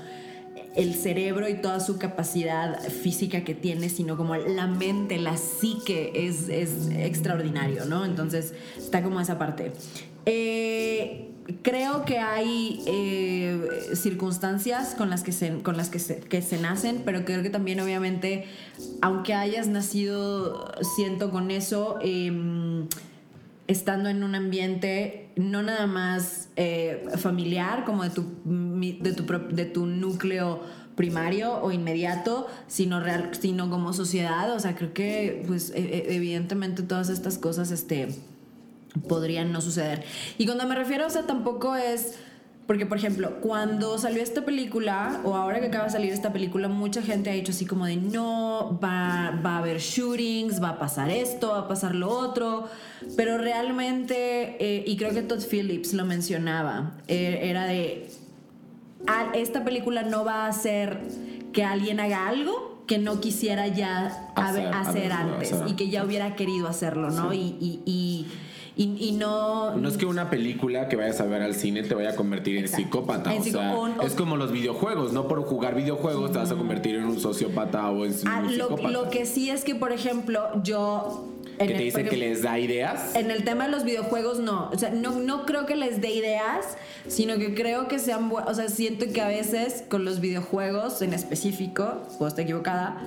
el 0.76 0.94
cerebro 0.94 1.48
y 1.48 1.54
toda 1.54 1.80
su 1.80 1.98
capacidad 1.98 2.80
física 2.82 3.42
que 3.42 3.54
tiene, 3.54 3.88
sino 3.88 4.16
como 4.16 4.36
la 4.36 4.66
mente, 4.66 5.18
la 5.18 5.36
psique 5.36 6.12
es, 6.14 6.48
es 6.48 6.90
extraordinario, 6.90 7.86
¿no? 7.86 8.04
Entonces 8.04 8.54
está 8.76 9.02
como 9.02 9.20
esa 9.20 9.38
parte. 9.38 9.72
Eh, 10.26 11.30
creo 11.62 12.04
que 12.04 12.18
hay 12.18 12.82
eh, 12.86 13.60
circunstancias 13.94 14.94
con 14.96 15.08
las, 15.08 15.22
que 15.22 15.32
se, 15.32 15.62
con 15.62 15.76
las 15.76 15.88
que 15.88 15.98
se, 15.98 16.58
nacen, 16.58 17.02
pero 17.04 17.24
creo 17.24 17.42
que 17.42 17.50
también 17.50 17.80
obviamente, 17.80 18.46
aunque 19.00 19.34
hayas 19.34 19.68
nacido, 19.68 20.72
siento 20.96 21.30
con 21.30 21.50
eso, 21.50 21.98
em, 22.02 22.88
estando 23.68 24.08
en 24.08 24.24
un 24.24 24.34
ambiente 24.34 25.25
no 25.36 25.62
nada 25.62 25.86
más 25.86 26.48
eh, 26.56 27.04
familiar 27.18 27.84
como 27.84 28.02
de 28.02 28.10
tu, 28.10 28.24
de, 28.44 29.12
tu, 29.12 29.24
de 29.54 29.64
tu 29.66 29.86
núcleo 29.86 30.60
primario 30.96 31.60
o 31.62 31.72
inmediato, 31.72 32.46
sino, 32.68 33.00
real, 33.00 33.30
sino 33.38 33.68
como 33.68 33.92
sociedad. 33.92 34.50
O 34.54 34.58
sea, 34.60 34.74
creo 34.74 34.94
que 34.94 35.44
pues 35.46 35.70
e- 35.70 35.78
e- 35.80 36.16
evidentemente 36.16 36.82
todas 36.82 37.10
estas 37.10 37.36
cosas 37.36 37.70
este, 37.70 38.08
podrían 39.08 39.52
no 39.52 39.60
suceder. 39.60 40.04
Y 40.38 40.46
cuando 40.46 40.66
me 40.66 40.74
refiero, 40.74 41.06
o 41.06 41.10
sea, 41.10 41.22
tampoco 41.26 41.76
es... 41.76 42.18
Porque, 42.66 42.84
por 42.84 42.98
ejemplo, 42.98 43.36
cuando 43.40 43.96
salió 43.96 44.20
esta 44.22 44.44
película, 44.44 45.20
o 45.24 45.36
ahora 45.36 45.60
que 45.60 45.66
acaba 45.66 45.84
de 45.84 45.90
salir 45.90 46.12
esta 46.12 46.32
película, 46.32 46.66
mucha 46.68 47.00
gente 47.00 47.30
ha 47.30 47.32
dicho 47.32 47.52
así 47.52 47.64
como 47.64 47.86
de 47.86 47.94
no, 47.96 48.78
va, 48.82 49.38
va 49.44 49.56
a 49.56 49.58
haber 49.58 49.78
shootings, 49.78 50.60
va 50.60 50.70
a 50.70 50.78
pasar 50.78 51.08
esto, 51.10 51.50
va 51.50 51.58
a 51.60 51.68
pasar 51.68 51.94
lo 51.94 52.08
otro. 52.10 52.68
Pero 53.16 53.38
realmente, 53.38 54.56
eh, 54.58 54.82
y 54.84 54.96
creo 54.96 55.12
que 55.12 55.22
Todd 55.22 55.42
Phillips 55.48 55.92
lo 55.94 56.04
mencionaba, 56.04 56.94
eh, 57.06 57.38
era 57.44 57.66
de, 57.66 58.08
"Ah, 59.06 59.30
esta 59.34 59.62
película 59.64 60.02
no 60.02 60.24
va 60.24 60.46
a 60.46 60.48
hacer 60.48 60.98
que 61.52 61.62
alguien 61.62 62.00
haga 62.00 62.26
algo 62.26 62.82
que 62.88 62.98
no 62.98 63.20
quisiera 63.20 63.68
ya 63.68 64.30
haber- 64.34 64.66
Hacer, 64.74 65.12
antes 65.12 65.52
hacer 65.52 65.68
y 65.68 65.74
que 65.74 65.88
ya 65.88 66.04
hubiera 66.04 66.34
querido 66.36 66.66
hacerlo, 66.68 67.10
¿no? 67.10 67.32
Y, 67.32 67.56
y, 67.60 67.80
y, 67.84 68.26
y- 68.76 68.96
y 69.08 69.12
no... 69.12 69.74
No 69.76 69.88
es 69.88 69.96
que 69.96 70.04
una 70.06 70.28
película 70.30 70.88
que 70.88 70.96
vayas 70.96 71.20
a 71.20 71.24
ver 71.24 71.42
al 71.42 71.54
cine 71.54 71.82
te 71.82 71.94
vaya 71.94 72.10
a 72.10 72.14
convertir 72.14 72.56
en 72.58 72.64
Exacto. 72.64 72.84
psicópata. 72.84 73.34
En 73.34 73.40
o 73.40 73.44
sea, 73.44 73.74
es 74.04 74.12
como 74.14 74.36
los 74.36 74.52
videojuegos. 74.52 75.12
No 75.12 75.26
por 75.28 75.42
jugar 75.44 75.74
videojuegos 75.74 76.32
te 76.32 76.38
vas 76.38 76.50
a 76.50 76.56
convertir 76.56 76.94
en 76.96 77.04
un 77.04 77.18
sociópata 77.18 77.90
o 77.90 78.04
en 78.04 78.12
un 78.12 78.28
Ah, 78.28 78.42
lo, 78.42 78.50
psicópata. 78.50 78.90
lo 78.90 79.08
que 79.10 79.24
sí 79.26 79.48
es 79.50 79.64
que, 79.64 79.74
por 79.74 79.92
ejemplo, 79.92 80.62
yo... 80.62 81.32
que 81.58 81.66
te 81.74 81.82
dice 81.82 82.00
por 82.00 82.10
que 82.10 82.16
les 82.16 82.42
da 82.42 82.58
ideas. 82.58 83.14
En 83.16 83.30
el 83.30 83.44
tema 83.44 83.64
de 83.66 83.70
los 83.70 83.84
videojuegos, 83.84 84.38
no. 84.40 84.70
O 84.72 84.78
sea, 84.78 84.90
no, 84.90 85.12
no 85.20 85.46
creo 85.46 85.66
que 85.66 85.76
les 85.76 86.00
dé 86.00 86.10
ideas, 86.10 86.76
sino 87.08 87.38
que 87.38 87.54
creo 87.54 87.88
que 87.88 87.98
sean. 87.98 88.30
O 88.32 88.54
sea, 88.54 88.68
siento 88.68 89.06
que 89.12 89.20
a 89.22 89.28
veces 89.28 89.84
con 89.88 90.04
los 90.04 90.20
videojuegos 90.20 91.00
en 91.02 91.12
específico, 91.14 92.02
puedo 92.18 92.28
estar 92.28 92.42
equivocada, 92.44 92.98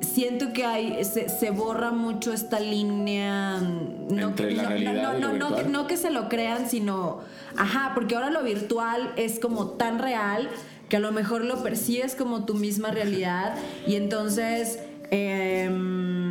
siento 0.00 0.52
que 0.52 0.64
hay 0.64 1.04
se, 1.04 1.28
se 1.28 1.50
borra 1.50 1.90
mucho 1.92 2.32
esta 2.32 2.58
línea. 2.60 3.58
mm, 3.60 4.14
No, 4.14 4.28
Entre 4.28 4.48
que, 4.48 4.54
la 4.56 4.62
no, 4.64 4.68
realidad 4.70 4.92
no, 4.94 5.18
y 5.18 5.20
lo 5.20 5.28
no, 5.28 5.28
no, 5.28 5.32
virtual. 5.46 5.64
que- 5.64 5.70
no 5.70 5.86
que 5.86 5.96
se 5.96 6.10
lo 6.10 6.28
crean, 6.28 6.68
sino. 6.68 7.20
Ajá, 7.56 7.92
porque 7.94 8.14
ahora 8.14 8.30
lo 8.30 8.42
virtual 8.42 9.12
es 9.16 9.38
como 9.38 9.70
tan 9.72 9.98
real 9.98 10.48
que 10.88 10.96
a 10.96 11.00
lo 11.00 11.12
mejor 11.12 11.44
lo 11.44 11.62
percibes 11.62 12.14
como 12.14 12.44
tu 12.44 12.54
misma 12.54 12.90
realidad 12.90 13.54
y 13.86 13.94
entonces. 13.96 14.78
em, 15.14 16.21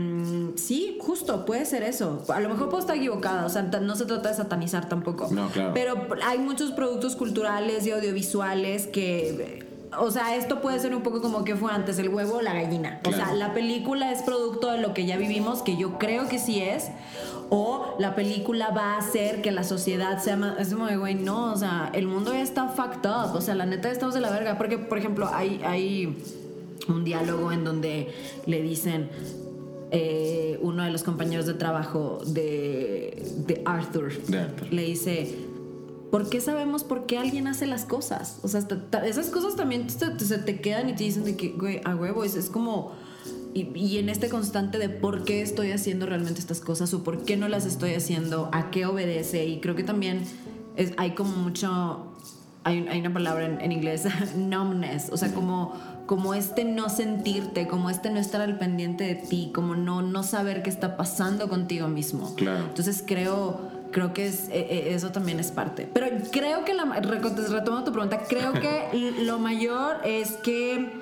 sí, 0.56 0.98
justo, 1.02 1.46
puede 1.46 1.66
ser 1.66 1.84
eso. 1.84 2.24
A 2.30 2.40
lo 2.40 2.50
mejor 2.50 2.70
puedo 2.70 2.80
estar 2.80 2.96
equivocada, 2.96 3.46
o 3.46 3.50
sea, 3.50 3.64
no 3.64 3.96
se 3.96 4.06
trata 4.06 4.30
de 4.30 4.36
satanizar 4.36 4.88
tampoco. 4.90 5.28
No, 5.32 5.50
claro. 5.50 5.72
Pero 5.74 6.08
hay 6.24 6.40
muchos 6.40 6.72
productos 6.72 7.16
culturales 7.16 7.86
y 7.86 7.92
audiovisuales 7.92 8.88
que... 8.88 9.70
O 10.00 10.10
sea, 10.10 10.38
esto 10.38 10.62
puede 10.62 10.80
ser 10.80 10.96
un 10.96 11.02
poco 11.04 11.22
como 11.22 11.44
que 11.44 11.56
fue 11.56 11.70
antes, 11.72 12.00
el 12.00 12.08
huevo 12.08 12.38
o 12.38 12.42
la 12.42 12.54
gallina. 12.54 13.02
O 13.06 13.10
sea, 13.10 13.26
Claro. 13.26 13.36
la 13.36 13.54
película 13.54 14.12
es 14.14 14.22
producto 14.22 14.72
de 14.72 14.78
lo 14.80 14.94
que 14.94 15.06
ya 15.06 15.18
vivimos, 15.18 15.62
que 15.64 15.76
yo 15.76 16.00
creo 16.00 16.30
que 16.30 16.40
sí 16.40 16.62
es, 16.62 16.88
o 17.50 17.96
la 18.00 18.16
película 18.16 18.70
va 18.70 18.94
a 18.94 19.00
hacer 19.00 19.42
que 19.42 19.52
la 19.52 19.66
sociedad 19.66 20.22
sea 20.24 20.38
más... 20.38 20.58
Es 20.60 20.74
como 20.74 20.86
de, 20.86 20.96
güey, 20.96 21.16
no, 21.16 21.52
o 21.52 21.58
sea, 21.58 21.90
el 21.94 22.08
mundo 22.08 22.32
ya 22.32 22.42
está 22.42 22.70
fucked 22.70 23.06
up, 23.10 23.36
o 23.36 23.42
sea, 23.42 23.54
la 23.54 23.66
neta 23.66 23.92
estamos 23.92 24.16
de 24.16 24.22
la 24.22 24.30
verga. 24.32 24.58
Porque, 24.58 24.78
por 24.78 24.98
ejemplo, 24.98 25.28
hay, 25.30 25.60
hay 25.66 26.18
un 26.88 27.04
diálogo 27.04 27.52
en 27.52 27.66
donde 27.66 28.14
le 28.45 28.62
dicen 28.62 29.10
eh, 29.92 30.58
uno 30.62 30.84
de 30.84 30.92
los 30.92 31.04
compañeros 31.04 31.46
de 31.46 31.54
trabajo 31.54 32.22
de, 32.26 33.24
de 33.46 33.62
Arthur, 33.66 34.14
De 34.28 34.39
Arthur. 34.39 34.72
le 34.74 34.84
dice, 34.84 35.36
¿por 36.12 36.30
qué 36.30 36.39
sabemos 36.42 36.84
por 36.84 37.06
qué 37.06 37.18
alguien 37.18 37.48
hace 37.48 37.68
las 37.68 37.86
cosas? 37.86 38.39
O 38.44 38.48
sea, 38.48 38.66
esas 39.06 39.28
cosas 39.28 39.56
también 39.56 39.88
te- 39.88 40.20
se 40.26 40.38
te 40.38 40.62
quedan 40.62 40.89
y 40.89 40.96
te 40.96 41.04
dicen 41.04 41.26
de 41.26 41.36
que, 41.36 41.50
güey, 41.50 41.82
a 41.84 41.96
huevo, 41.96 42.24
es, 42.24 42.36
es 42.36 42.50
como... 42.50 42.94
Y, 43.54 43.78
y 43.78 43.98
en 43.98 44.08
este 44.08 44.30
constante 44.30 44.78
de 44.78 44.88
por 44.88 45.26
qué 45.26 45.42
estoy 45.42 45.72
haciendo 45.74 46.06
realmente 46.06 46.39
estas 46.39 46.62
cosas 46.62 46.94
o 46.94 47.04
por 47.04 47.24
qué 47.26 47.36
no 47.36 47.50
las 47.50 47.66
estoy 47.66 47.94
haciendo, 47.96 48.50
a 48.54 48.72
qué 48.72 48.86
obedece. 48.86 49.46
Y 49.46 49.60
creo 49.60 49.76
que 49.76 49.84
también 49.84 50.22
es- 50.78 50.94
hay 50.96 51.16
como 51.16 51.36
mucho 51.36 52.11
hay, 52.64 52.86
hay 52.88 52.99
una 52.99 53.12
palabra 53.14 53.45
en, 53.45 53.59
en 53.62 53.72
inglés, 53.72 54.05
numbness, 54.36 55.09
o 55.12 55.18
sea, 55.18 55.34
como, 55.34 55.74
como 56.05 56.34
este 56.34 56.64
no 56.66 56.89
sentirte, 56.89 57.68
como 57.68 57.89
este 57.89 58.09
no 58.12 58.20
estar 58.20 58.41
al 58.41 58.57
pendiente 58.57 59.03
de 59.03 59.16
ti, 59.16 59.51
como 59.53 59.76
no, 59.76 60.01
no 60.01 60.24
saber 60.24 60.62
qué 60.64 60.70
está 60.70 60.95
pasando 60.97 61.49
contigo 61.49 61.88
mismo. 61.88 62.36
Claro. 62.36 62.66
Entonces 62.66 63.03
creo, 63.05 63.59
creo 63.91 64.14
que 64.14 64.28
es, 64.28 64.49
eh, 64.49 64.68
eh, 64.70 64.93
eso 64.93 65.12
también 65.12 65.39
es 65.39 65.51
parte. 65.51 65.89
Pero 65.91 66.07
creo 66.32 66.64
que, 66.66 66.74
la, 66.76 66.86
retomando 66.86 67.84
tu 67.84 67.91
pregunta, 67.93 68.20
creo 68.30 68.53
que 68.53 69.12
lo 69.24 69.39
mayor 69.39 69.97
es 70.05 70.34
que 70.34 71.01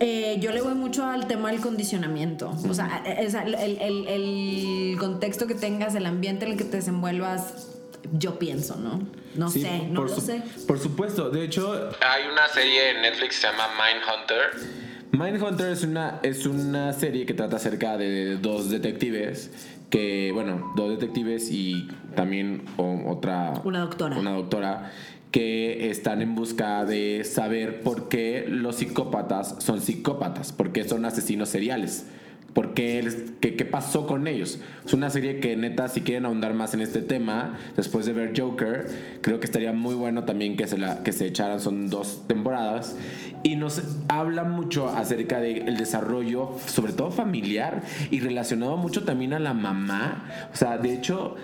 eh, 0.00 0.38
yo 0.40 0.50
le 0.50 0.60
voy 0.60 0.74
mucho 0.74 1.04
al 1.06 1.26
tema 1.26 1.50
del 1.52 1.60
condicionamiento. 1.60 2.50
O 2.68 2.74
sea, 2.74 3.02
o 3.26 3.30
sea, 3.30 3.42
el, 3.44 3.54
el- 3.54 4.08
el 4.08 4.96
contexto 4.98 5.46
que 5.46 5.54
tengas, 5.54 5.94
el 5.94 6.06
ambiente 6.06 6.46
en 6.46 6.52
el 6.52 6.58
que 6.58 6.64
te 6.64 6.78
desenvuelvas, 6.78 7.68
yo 8.12 8.38
pienso, 8.38 8.76
¿no? 8.76 9.00
No 9.34 9.50
Sí, 9.50 9.62
sé, 9.62 9.86
no 9.88 10.00
por 10.00 10.10
lo 10.10 10.14
su- 10.14 10.20
sé. 10.20 10.42
Por 10.66 10.78
supuesto. 10.78 11.30
De 11.30 11.44
hecho, 11.44 11.90
Hay 12.00 12.24
una 12.30 12.46
serie 12.48 12.90
en 12.90 13.02
Netflix 13.02 13.36
que 13.36 13.40
se 13.42 13.46
llama 13.48 13.68
Mindhunter. 13.78 14.84
Mindhunter 15.12 15.68
es 15.72 15.82
una, 15.84 16.20
es 16.22 16.44
una 16.46 16.92
serie 16.92 17.24
que 17.26 17.34
trata 17.34 17.56
acerca 17.56 17.96
de 17.96 18.36
dos 18.36 18.70
detectives 18.70 19.50
que, 19.90 20.30
bueno, 20.32 20.72
dos 20.76 20.90
detectives 20.90 21.50
y 21.52 21.86
también 22.16 22.64
o- 22.76 23.10
otra... 23.12 23.60
Una 23.64 23.80
doctora. 23.80 24.18
Una 24.18 24.32
doctora 24.32 24.90
que 25.30 25.90
están 25.90 26.20
en 26.22 26.34
busca 26.34 26.84
de 26.84 27.22
saber 27.24 27.80
por 27.82 28.08
qué 28.08 28.44
los 28.48 28.76
psicópatas 28.76 29.56
son 29.58 29.80
psicópatas, 29.80 30.52
por 30.52 30.72
qué 30.72 30.88
son 30.88 31.04
asesinos 31.04 31.48
seriales. 31.48 32.06
¿Por 32.54 32.72
qué, 32.72 33.06
qué, 33.40 33.56
qué 33.56 33.64
pasó 33.64 34.06
con 34.06 34.28
ellos? 34.28 34.60
Es 34.86 34.94
una 34.94 35.10
serie 35.10 35.40
que 35.40 35.56
neta, 35.56 35.88
si 35.88 36.02
quieren 36.02 36.24
ahondar 36.24 36.54
más 36.54 36.72
en 36.72 36.82
este 36.82 37.02
tema, 37.02 37.58
después 37.76 38.06
de 38.06 38.12
ver 38.12 38.32
Joker, 38.38 38.86
creo 39.22 39.40
que 39.40 39.46
estaría 39.46 39.72
muy 39.72 39.96
bueno 39.96 40.24
también 40.24 40.56
que 40.56 40.68
se, 40.68 40.78
la, 40.78 41.02
que 41.02 41.12
se 41.12 41.26
echaran, 41.26 41.58
son 41.58 41.90
dos 41.90 42.22
temporadas, 42.28 42.96
y 43.42 43.56
nos 43.56 43.82
habla 44.08 44.44
mucho 44.44 44.88
acerca 44.88 45.40
del 45.40 45.76
desarrollo, 45.76 46.56
sobre 46.66 46.92
todo 46.92 47.10
familiar, 47.10 47.82
y 48.10 48.20
relacionado 48.20 48.76
mucho 48.76 49.02
también 49.02 49.32
a 49.32 49.40
la 49.40 49.52
mamá. 49.52 50.24
O 50.52 50.56
sea, 50.56 50.78
de 50.78 50.94
hecho, 50.94 51.36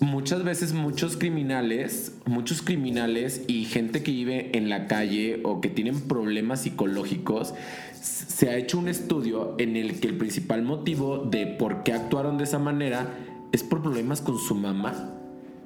muchas 0.00 0.44
veces 0.44 0.72
muchos 0.72 1.16
criminales, 1.16 2.12
muchos 2.26 2.62
criminales 2.62 3.42
y 3.46 3.64
gente 3.64 4.02
que 4.02 4.12
vive 4.12 4.56
en 4.56 4.68
la 4.68 4.86
calle 4.86 5.40
o 5.42 5.60
que 5.60 5.68
tienen 5.68 6.00
problemas 6.02 6.62
psicológicos, 6.62 7.54
se 8.00 8.48
ha 8.48 8.56
hecho 8.56 8.78
un 8.78 8.88
estudio 8.88 9.54
en 9.58 9.76
el 9.76 10.00
que 10.00 10.08
el 10.08 10.16
principal 10.16 10.62
motivo 10.62 11.18
de 11.18 11.46
por 11.46 11.82
qué 11.82 11.92
actuaron 11.92 12.38
de 12.38 12.44
esa 12.44 12.58
manera 12.58 13.06
es 13.52 13.62
por 13.62 13.82
problemas 13.82 14.20
con 14.20 14.38
su 14.38 14.54
mamá. 14.54 15.10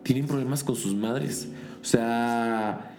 Tienen 0.02 0.26
problemas 0.26 0.64
con 0.64 0.76
sus 0.76 0.94
madres. 0.94 1.48
O 1.80 1.84
sea... 1.84 2.90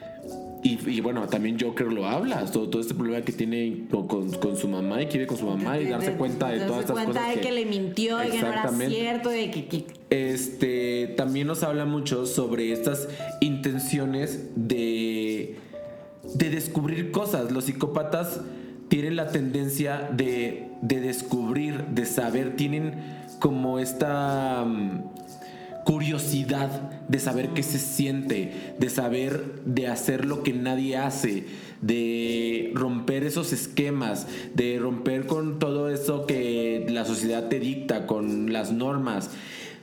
Y, 0.63 0.79
y 0.89 0.99
bueno, 0.99 1.27
también 1.27 1.59
Joker 1.59 1.91
lo 1.93 2.07
habla, 2.07 2.43
todo, 2.45 2.67
todo 2.69 2.81
este 2.81 2.95
problema 2.95 3.23
que 3.23 3.31
tiene 3.31 3.83
con, 3.91 4.07
con- 4.07 4.31
con 4.31 4.57
su 4.57 4.67
mamá 4.67 4.99
y 5.03 5.05
quiere 5.05 5.27
con 5.27 5.37
su 5.37 5.45
mamá 5.45 5.79
y 5.79 5.85
darse 5.85 6.13
cuenta 6.13 6.49
de 6.49 6.61
todas 6.61 6.79
estas 6.81 6.95
cuenta 6.95 7.19
cosas. 7.19 7.35
de 7.35 7.41
que, 7.41 7.51
le 7.51 7.65
mintió, 7.67 8.17
de 8.17 8.29
que 8.29 8.41
no 8.41 8.47
era 8.47 8.71
cierto, 8.71 9.29
de 9.29 9.51
que, 9.51 9.67
que- 9.67 9.85
Este 10.09 11.13
también 11.17 11.45
nos 11.45 11.61
habla 11.61 11.85
mucho 11.85 12.25
sobre 12.25 12.71
estas 12.71 13.07
intenciones 13.41 14.49
de, 14.55 15.55
de 16.33 16.49
descubrir 16.49 17.11
cosas. 17.11 17.51
Los 17.51 17.65
psicópatas 17.65 18.41
tienen 18.95 19.17
la 19.17 19.27
tendencia 19.27 20.09
de, 20.13 20.69
de 20.81 21.01
descubrir, 21.01 21.83
de 21.87 22.05
saber, 22.05 22.55
tienen 22.55 22.93
como 23.39 23.77
esta 23.77 24.63
mm, 24.65 25.83
curiosidad 25.83 26.69
de 27.09 27.19
saber 27.19 27.49
qué 27.49 27.61
se 27.61 27.77
siente, 27.77 28.73
de 28.79 28.89
saber 28.89 29.63
de 29.65 29.89
hacer 29.89 30.23
lo 30.23 30.43
que 30.43 30.53
nadie 30.53 30.95
hace, 30.95 31.43
de 31.81 32.71
romper 32.73 33.25
esos 33.25 33.51
esquemas, 33.51 34.27
de 34.53 34.79
romper 34.79 35.25
con 35.27 35.59
todo 35.59 35.89
eso 35.89 36.25
que 36.25 36.85
la 36.87 37.03
sociedad 37.03 37.49
te 37.49 37.59
dicta, 37.59 38.07
con 38.07 38.53
las 38.53 38.71
normas. 38.71 39.29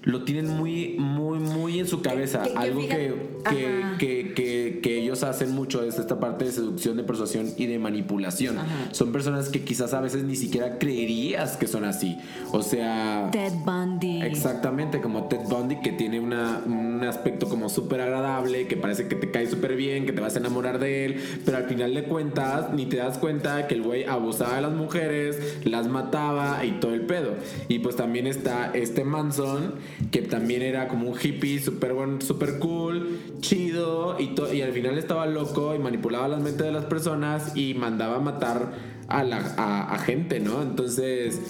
Lo 0.04 0.24
tienen 0.24 0.48
muy, 0.48 0.96
muy, 0.98 1.38
muy 1.38 1.78
en 1.78 1.86
su 1.86 2.02
cabeza. 2.02 2.42
que- 2.42 2.50
que 2.52 2.58
Algo 2.58 2.80
que, 2.80 2.88
que, 2.88 3.66
Ajá. 3.82 3.98
que, 3.98 4.32
que- 4.34 4.80
que 4.82 4.98
ellos 4.98 5.22
hacen 5.22 5.52
mucho 5.52 5.84
es 5.84 5.98
esta 5.98 6.18
parte 6.18 6.44
de 6.44 6.50
seducción, 6.52 6.96
de 6.96 7.04
persuasión 7.04 7.46
y 7.56 7.66
de 7.66 7.78
manipulación. 7.78 8.58
Ajá. 8.58 8.88
Son 8.90 9.12
personas 9.12 9.48
que 9.48 9.62
quizás 9.62 9.94
a 9.94 10.00
veces 10.00 10.24
ni 10.24 10.34
siquiera 10.34 10.78
creerías 10.78 11.56
que 11.56 11.66
son 11.68 11.84
así. 11.84 12.18
O 12.50 12.62
sea... 12.62 13.28
Ted 13.30 13.52
Bundy. 13.64 14.22
Exactamente, 14.22 15.00
como 15.00 15.28
Ted 15.28 15.40
Bundy, 15.48 15.76
que 15.80 15.92
tiene 15.92 16.18
una, 16.18 16.62
un 16.66 17.04
aspecto 17.04 17.48
como 17.48 17.68
súper 17.68 18.00
agradable, 18.00 18.66
que 18.66 18.76
parece 18.76 19.06
que 19.06 19.14
te 19.14 19.30
cae 19.30 19.46
súper 19.46 19.76
bien, 19.76 20.04
que 20.04 20.12
te 20.12 20.20
vas 20.20 20.34
a 20.34 20.38
enamorar 20.40 20.78
de 20.80 21.04
él, 21.04 21.16
pero 21.44 21.58
al 21.58 21.64
final 21.64 21.94
de 21.94 22.04
cuentas 22.04 22.72
ni 22.74 22.86
te 22.86 22.96
das 22.96 23.18
cuenta 23.18 23.68
que 23.68 23.74
el 23.76 23.82
güey 23.82 24.04
abusaba 24.04 24.56
de 24.56 24.62
las 24.62 24.72
mujeres, 24.72 25.58
las 25.64 25.86
mataba 25.86 26.64
y 26.64 26.72
todo 26.80 26.92
el 26.92 27.02
pedo. 27.02 27.34
Y 27.68 27.78
pues 27.78 27.94
también 27.96 28.26
está 28.26 28.72
este 28.74 29.04
Manson, 29.04 29.74
que 30.10 30.22
también 30.22 30.62
era 30.62 30.88
como 30.88 31.10
un 31.10 31.18
hippie 31.20 31.60
súper 31.60 31.92
súper 32.20 32.58
cool, 32.58 33.18
chido, 33.40 34.16
y, 34.18 34.34
y 34.54 34.62
al 34.62 34.72
final 34.72 34.98
estaba 34.98 35.26
loco 35.26 35.74
y 35.74 35.78
manipulaba 35.78 36.28
las 36.28 36.40
mentes 36.40 36.66
de 36.66 36.72
las 36.72 36.84
personas 36.84 37.56
y 37.56 37.74
mandaba 37.74 38.16
a 38.16 38.20
matar 38.20 38.72
a, 39.08 39.22
la, 39.24 39.38
a, 39.56 39.94
a 39.94 39.98
gente, 39.98 40.40
¿no? 40.40 40.62
Entonces... 40.62 41.40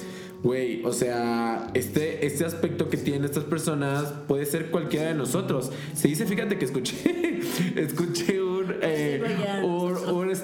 Güey, 0.43 0.85
o 0.85 0.93
sea, 0.93 1.69
este, 1.73 2.27
este 2.27 2.45
aspecto 2.45 2.91
que 2.91 2.97
tienen 2.97 3.25
estas 3.25 3.45
personas 3.45 4.13
puede 4.27 4.45
ser 4.45 4.73
cualquiera 4.73 5.07
de 5.07 5.15
nosotros. 5.15 5.71
Se 5.95 6.09
dice, 6.09 6.27
fíjate 6.27 6.59
que 6.59 6.65
escuché, 6.65 7.41
escuché 7.77 8.43
un, 8.43 8.75
eh, 8.83 9.23
un, 9.63 9.82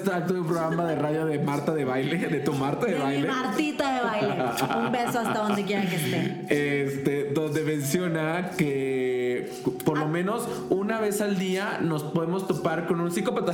extracto 0.09 0.33
de 0.33 0.39
un 0.41 0.47
programa 0.47 0.85
de 0.85 0.95
radio 0.95 1.25
de 1.25 1.39
Marta 1.39 1.73
de 1.73 1.85
baile, 1.85 2.17
de 2.17 2.39
tu 2.39 2.53
Marta 2.53 2.87
de, 2.87 2.93
De 2.93 2.97
mi 2.97 3.03
baile. 3.03 3.27
Martita 3.27 3.93
de 3.93 4.01
baile. 4.01 4.43
Un 4.85 4.91
beso 4.91 5.19
hasta 5.19 5.39
donde 5.39 5.63
quiera 5.63 5.87
que 5.87 5.95
esté. 5.95 6.83
Este, 6.83 7.23
donde 7.25 7.63
menciona 7.63 8.51
que 8.57 9.51
por 9.85 9.99
lo 9.99 10.07
menos 10.07 10.47
una 10.69 10.99
vez 10.99 11.21
al 11.21 11.37
día 11.37 11.79
nos 11.81 12.03
podemos 12.03 12.47
topar 12.47 12.87
con 12.87 12.99
un 13.01 13.11
psicópata. 13.11 13.53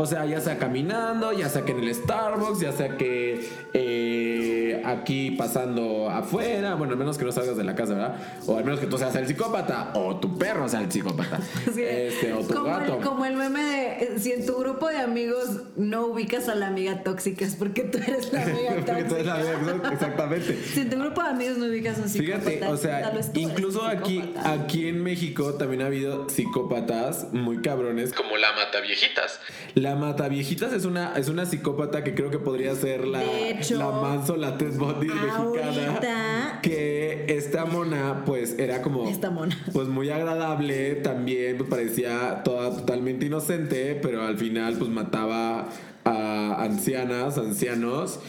O 0.00 0.06
sea, 0.06 0.24
ya 0.26 0.40
sea 0.40 0.58
caminando, 0.58 1.32
ya 1.32 1.48
sea 1.48 1.62
que 1.64 1.72
en 1.72 1.80
el 1.80 1.92
Starbucks, 1.92 2.60
ya 2.60 2.70
sea 2.70 2.96
que 2.96 3.48
eh, 3.74 4.80
aquí 4.84 5.32
pasando 5.32 6.08
afuera, 6.08 6.76
bueno, 6.76 6.92
al 6.92 6.98
menos 7.00 7.18
que 7.18 7.24
no 7.24 7.32
salgas 7.32 7.56
de 7.56 7.64
la 7.64 7.74
casa, 7.74 7.94
¿verdad? 7.94 8.16
O 8.46 8.56
al 8.56 8.64
menos 8.64 8.78
que 8.78 8.86
tú 8.86 8.96
seas 8.96 9.14
el 9.16 9.26
psicópata, 9.26 9.90
o 9.94 10.14
tu 10.20 10.38
perro 10.38 10.68
sea 10.68 10.82
el 10.82 10.92
psicópata, 10.92 11.40
Sí. 11.74 11.82
este, 11.82 12.32
o 12.32 12.42
tu 12.42 12.54
como, 12.54 12.66
gato. 12.66 12.98
el, 12.98 13.04
como 13.04 13.24
el 13.26 13.34
meme 13.36 13.60
de 13.60 13.86
eh, 13.86 14.14
si 14.18 14.30
en 14.30 14.46
tu 14.46 14.54
grupo 14.58 14.86
de 14.88 14.98
amigos 14.98 15.62
no 15.76 16.06
ubicas 16.06 16.48
a 16.48 16.54
la 16.54 16.68
amiga 16.68 17.02
tóxica 17.02 17.44
es 17.44 17.56
porque 17.56 17.82
tú 17.82 17.98
eres 17.98 18.32
la 18.32 18.42
amiga 18.44 18.70
Porque 18.86 19.02
tú 19.04 19.14
eres 19.16 19.26
la 19.26 19.34
tóxica. 19.40 19.56
amiga, 19.70 19.92
exactamente. 19.92 20.58
Si 20.74 20.80
en 20.80 20.90
tu 20.90 20.96
grupo 20.98 21.22
de 21.24 21.28
amigos 21.28 21.58
no 21.58 21.66
ubicas 21.66 21.98
a 21.98 22.02
un 22.02 22.08
psicópata, 22.08 22.50
Fíjate, 22.50 22.68
o 22.68 22.76
sea, 22.76 23.12
incluso 23.34 23.84
aquí, 23.84 24.20
psicópata. 24.20 24.52
aquí 24.52 24.86
en 24.88 25.02
México 25.02 25.54
también 25.54 25.82
ha 25.82 25.86
habido 25.86 26.28
psicópatas 26.28 27.32
muy 27.32 27.62
cabrones. 27.62 28.12
Como 28.12 28.36
la 28.36 28.52
mata 28.52 28.80
viejitas. 28.80 29.40
La 29.74 29.87
mata 29.96 30.28
viejitas 30.28 30.72
es 30.72 30.84
una, 30.84 31.14
es 31.16 31.28
una 31.28 31.46
psicópata 31.46 32.04
que 32.04 32.14
creo 32.14 32.30
que 32.30 32.38
podría 32.38 32.74
ser 32.74 33.06
la, 33.06 33.22
hecho, 33.22 33.78
la 33.78 33.90
manso, 33.90 34.36
la 34.36 34.58
Ted 34.58 34.76
Bundy 34.76 35.06
mexicana. 35.06 36.60
Que 36.62 37.26
esta 37.28 37.64
mona, 37.64 38.24
pues, 38.24 38.58
era 38.58 38.82
como. 38.82 39.08
Esta 39.08 39.30
mona. 39.30 39.56
Pues 39.72 39.88
muy 39.88 40.10
agradable. 40.10 40.96
También 40.96 41.58
pues, 41.58 41.70
parecía 41.70 42.42
toda 42.44 42.70
totalmente 42.76 43.26
inocente. 43.26 43.98
Pero 44.00 44.22
al 44.22 44.36
final, 44.36 44.76
pues 44.78 44.90
mataba 44.90 45.68
a 46.04 46.62
ancianas, 46.62 47.38
ancianos. 47.38 48.20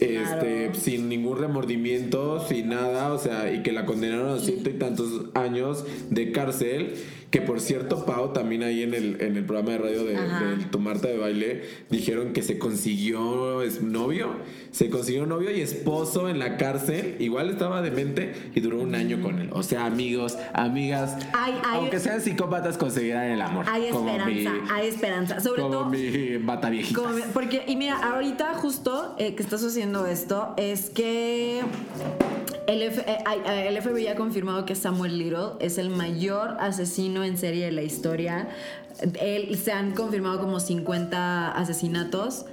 Este, 0.00 0.74
sin 0.74 1.08
ningún 1.08 1.38
remordimiento, 1.38 2.44
sin 2.48 2.70
nada, 2.70 3.12
o 3.12 3.18
sea, 3.18 3.52
y 3.52 3.62
que 3.62 3.72
la 3.72 3.84
condenaron 3.84 4.30
a 4.30 4.40
ciento 4.40 4.70
y 4.70 4.72
tantos 4.72 5.26
años 5.34 5.84
de 6.10 6.32
cárcel. 6.32 6.94
Que 7.32 7.40
por 7.40 7.60
cierto, 7.62 8.04
Pau, 8.04 8.34
también 8.34 8.62
ahí 8.62 8.82
en 8.82 8.92
el, 8.92 9.20
en 9.22 9.38
el 9.38 9.44
programa 9.46 9.70
de 9.72 9.78
radio 9.78 10.04
de, 10.04 10.16
Tu 10.70 10.78
Marta 10.78 11.08
de 11.08 11.16
Baile, 11.16 11.62
dijeron 11.88 12.34
que 12.34 12.42
se 12.42 12.58
consiguió 12.58 13.62
es, 13.62 13.80
novio, 13.80 14.34
se 14.70 14.90
consiguió 14.90 15.24
novio 15.24 15.50
y 15.50 15.62
esposo 15.62 16.28
en 16.28 16.38
la 16.38 16.58
cárcel. 16.58 17.16
Igual 17.20 17.48
estaba 17.48 17.80
demente 17.80 18.34
y 18.54 18.60
duró 18.60 18.80
un 18.82 18.94
año 18.94 19.22
con 19.22 19.38
él. 19.38 19.48
O 19.52 19.62
sea, 19.62 19.86
amigos, 19.86 20.36
amigas, 20.52 21.16
Hay- 21.32 21.54
hay- 21.54 21.78
aunque 21.78 22.00
sean 22.00 22.20
psicópatas, 22.20 22.76
conseguirán 22.76 23.24
el 23.30 23.40
amor. 23.40 23.64
Hay 23.66 23.86
esperanza, 23.86 24.26
mi- 24.26 24.46
hay 24.70 24.88
esperanza. 24.88 25.40
Sobre 25.40 25.62
como 25.62 25.74
todo. 25.74 25.86
mi 25.88 26.36
bata 26.36 26.68
viejita. 26.68 27.00
Como- 27.00 27.14
porque, 27.32 27.62
y 27.66 27.76
mira, 27.76 27.96
ahorita 28.12 28.52
justo 28.56 29.16
eh, 29.18 29.34
que 29.34 29.42
estás 29.42 29.64
haciendo 29.64 30.06
esto, 30.06 30.52
es 30.58 30.90
que 30.90 31.62
El, 32.66 32.82
F- 32.82 33.04
eh, 33.06 33.68
el 33.68 33.80
FBI 33.82 34.06
ha 34.08 34.14
confirmado 34.14 34.64
que 34.64 34.74
Samuel 34.74 35.18
Little 35.18 35.52
es 35.60 35.78
el 35.78 35.90
mayor 35.90 36.56
asesino 36.60 37.24
en 37.24 37.36
serie 37.36 37.64
de 37.66 37.72
la 37.72 37.82
historia. 37.82 38.48
Él, 39.20 39.56
se 39.56 39.72
han 39.72 39.92
confirmado 39.92 40.38
como 40.38 40.60
50 40.60 41.52
asesinatos, 41.52 42.44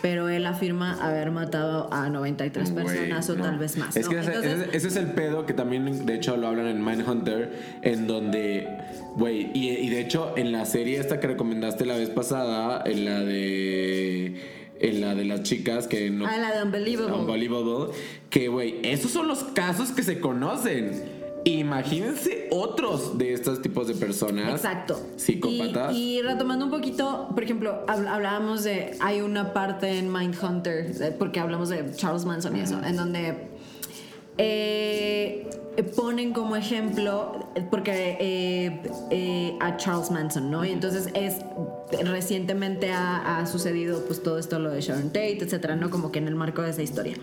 pero 0.00 0.28
él 0.28 0.46
afirma 0.46 0.94
haber 1.04 1.30
matado 1.30 1.92
a 1.92 2.08
93 2.08 2.70
Güey, 2.72 2.86
personas 2.86 3.28
o 3.28 3.36
no. 3.36 3.44
tal 3.44 3.58
vez 3.58 3.76
más. 3.76 3.96
Es 3.96 4.06
¿no? 4.06 4.12
que 4.12 4.20
ese, 4.20 4.28
Entonces, 4.34 4.58
ese- 4.68 4.76
ese 4.76 4.88
es 4.88 4.96
el 4.96 5.08
pedo 5.12 5.44
que 5.46 5.52
también, 5.52 6.06
de 6.06 6.14
hecho, 6.14 6.36
lo 6.36 6.46
hablan 6.48 6.68
en 6.68 6.82
Mindhunter, 6.84 7.52
en 7.82 8.06
donde, 8.06 8.68
güey, 9.16 9.50
y, 9.52 9.70
y 9.70 9.88
de 9.90 10.00
hecho, 10.00 10.32
en 10.36 10.52
la 10.52 10.64
serie 10.64 10.98
esta 11.00 11.18
que 11.20 11.26
recomendaste 11.26 11.84
la 11.84 11.96
vez 11.96 12.08
pasada, 12.10 12.82
en 12.86 13.04
la 13.04 13.20
de. 13.20 14.59
En 14.80 15.00
la 15.00 15.14
de 15.14 15.24
las 15.26 15.42
chicas 15.42 15.86
que 15.86 16.10
no. 16.10 16.26
Ah, 16.26 16.38
la 16.38 16.56
de 16.56 16.62
Unbelievable. 16.62 17.14
Unbelievable. 17.14 17.92
Que, 18.30 18.48
güey, 18.48 18.76
esos 18.82 19.10
son 19.10 19.28
los 19.28 19.44
casos 19.44 19.90
que 19.90 20.02
se 20.02 20.18
conocen. 20.20 21.20
Imagínense 21.44 22.48
otros 22.50 23.16
de 23.16 23.32
estos 23.32 23.62
tipos 23.62 23.86
de 23.88 23.94
personas. 23.94 24.50
Exacto. 24.54 25.00
Psicópatas. 25.16 25.94
Y, 25.94 26.18
y 26.18 26.22
retomando 26.22 26.66
un 26.66 26.70
poquito, 26.70 27.28
por 27.34 27.42
ejemplo, 27.44 27.84
hab- 27.86 28.06
hablábamos 28.08 28.62
de. 28.64 28.96
Hay 29.00 29.20
una 29.22 29.52
parte 29.54 29.98
en 29.98 30.12
Mindhunter, 30.12 31.16
porque 31.18 31.40
hablamos 31.40 31.68
de 31.70 31.92
Charles 31.94 32.24
Manson 32.26 32.56
y 32.56 32.60
eso, 32.60 32.78
en 32.84 32.96
donde 32.96 33.48
eh, 34.38 35.46
ponen 35.82 36.32
como 36.32 36.56
ejemplo, 36.56 37.46
porque 37.70 38.16
eh, 38.20 38.80
eh, 39.10 39.56
a 39.60 39.76
Charles 39.76 40.10
Manson, 40.10 40.50
¿no? 40.50 40.64
Y 40.64 40.70
entonces 40.70 41.08
es. 41.14 41.36
Recientemente 42.04 42.92
ha, 42.92 43.38
ha 43.38 43.46
sucedido, 43.46 44.04
pues 44.06 44.22
todo 44.22 44.38
esto, 44.38 44.58
lo 44.60 44.70
de 44.70 44.80
Sharon 44.80 45.08
Tate, 45.08 45.38
etcétera, 45.40 45.74
¿no? 45.74 45.90
Como 45.90 46.12
que 46.12 46.20
en 46.20 46.28
el 46.28 46.36
marco 46.36 46.62
de 46.62 46.70
esa 46.70 46.82
historia. 46.82 47.16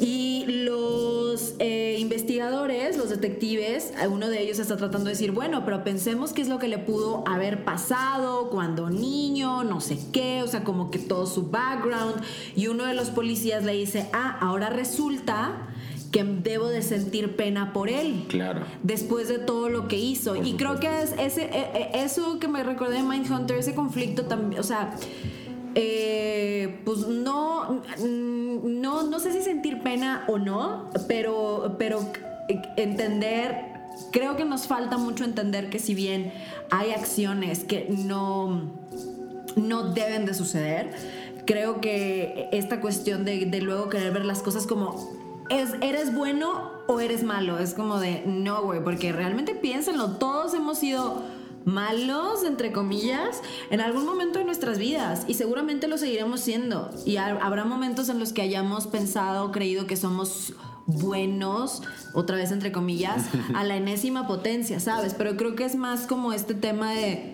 Y 0.00 0.44
los 0.46 1.54
eh, 1.58 1.96
investigadores, 1.98 2.96
los 2.96 3.10
detectives, 3.10 3.92
eh, 4.00 4.08
uno 4.08 4.28
de 4.28 4.42
ellos 4.42 4.58
está 4.58 4.76
tratando 4.76 5.06
de 5.06 5.10
decir, 5.10 5.30
bueno, 5.30 5.64
pero 5.64 5.84
pensemos 5.84 6.32
qué 6.32 6.42
es 6.42 6.48
lo 6.48 6.58
que 6.58 6.68
le 6.68 6.78
pudo 6.78 7.22
haber 7.28 7.64
pasado 7.64 8.50
cuando 8.50 8.90
niño, 8.90 9.62
no 9.62 9.80
sé 9.80 9.98
qué, 10.12 10.42
o 10.42 10.48
sea, 10.48 10.64
como 10.64 10.90
que 10.90 10.98
todo 10.98 11.26
su 11.26 11.50
background. 11.50 12.22
Y 12.56 12.66
uno 12.66 12.84
de 12.86 12.94
los 12.94 13.10
policías 13.10 13.64
le 13.64 13.72
dice, 13.72 14.08
ah, 14.12 14.36
ahora 14.40 14.70
resulta 14.70 15.68
que 16.14 16.22
debo 16.22 16.68
de 16.68 16.80
sentir 16.80 17.34
pena 17.34 17.72
por 17.72 17.88
él 17.88 18.26
Claro. 18.28 18.60
después 18.84 19.26
de 19.26 19.40
todo 19.40 19.68
lo 19.68 19.88
que 19.88 19.98
hizo. 19.98 20.34
Por 20.36 20.46
y 20.46 20.52
creo 20.54 20.78
que 20.78 20.86
es 21.02 21.12
ese, 21.18 21.42
e- 21.46 21.90
e- 21.92 22.04
eso 22.04 22.38
que 22.38 22.46
me 22.46 22.62
recordé 22.62 22.98
de 22.98 23.02
Mindhunter, 23.02 23.58
ese 23.58 23.74
conflicto 23.74 24.22
también, 24.26 24.60
o 24.60 24.62
sea, 24.62 24.94
eh, 25.74 26.80
pues 26.84 27.08
no, 27.08 27.82
mm, 27.98 28.80
no, 28.80 29.02
no 29.02 29.18
sé 29.18 29.32
si 29.32 29.42
sentir 29.42 29.80
pena 29.82 30.22
o 30.28 30.38
no, 30.38 30.88
pero, 31.08 31.74
pero 31.80 31.98
eh, 32.48 32.62
entender, 32.76 33.56
creo 34.12 34.36
que 34.36 34.44
nos 34.44 34.68
falta 34.68 34.98
mucho 34.98 35.24
entender 35.24 35.68
que 35.68 35.80
si 35.80 35.96
bien 35.96 36.32
hay 36.70 36.92
acciones 36.92 37.64
que 37.64 37.86
no 37.90 38.70
no 39.56 39.92
deben 39.92 40.26
de 40.26 40.34
suceder. 40.34 40.90
Creo 41.46 41.80
que 41.80 42.48
esta 42.50 42.80
cuestión 42.80 43.24
de, 43.24 43.46
de 43.46 43.60
luego 43.60 43.88
querer 43.88 44.12
ver 44.12 44.24
las 44.24 44.42
cosas 44.42 44.66
como 44.66 45.08
es, 45.50 45.74
eres 45.80 46.14
bueno 46.14 46.70
o 46.86 47.00
eres 47.00 47.22
malo, 47.22 47.58
es 47.58 47.74
como 47.74 47.98
de 47.98 48.22
no, 48.26 48.62
güey, 48.62 48.82
porque 48.82 49.12
realmente 49.12 49.54
piénsenlo, 49.54 50.12
todos 50.12 50.54
hemos 50.54 50.78
sido 50.78 51.22
malos, 51.64 52.44
entre 52.44 52.72
comillas, 52.72 53.40
en 53.70 53.80
algún 53.80 54.04
momento 54.04 54.38
de 54.38 54.44
nuestras 54.44 54.78
vidas 54.78 55.24
y 55.26 55.34
seguramente 55.34 55.88
lo 55.88 55.96
seguiremos 55.96 56.40
siendo. 56.40 56.90
Y 57.06 57.16
ha- 57.16 57.38
habrá 57.42 57.64
momentos 57.64 58.08
en 58.10 58.18
los 58.18 58.32
que 58.34 58.42
hayamos 58.42 58.86
pensado, 58.86 59.50
creído 59.50 59.86
que 59.86 59.96
somos 59.96 60.52
buenos, 60.86 61.82
otra 62.12 62.36
vez 62.36 62.52
entre 62.52 62.70
comillas, 62.72 63.24
a 63.54 63.64
la 63.64 63.76
enésima 63.76 64.26
potencia, 64.26 64.78
¿sabes? 64.80 65.14
Pero 65.14 65.36
creo 65.36 65.54
que 65.56 65.64
es 65.64 65.74
más 65.76 66.06
como 66.06 66.32
este 66.32 66.54
tema 66.54 66.92
de 66.92 67.32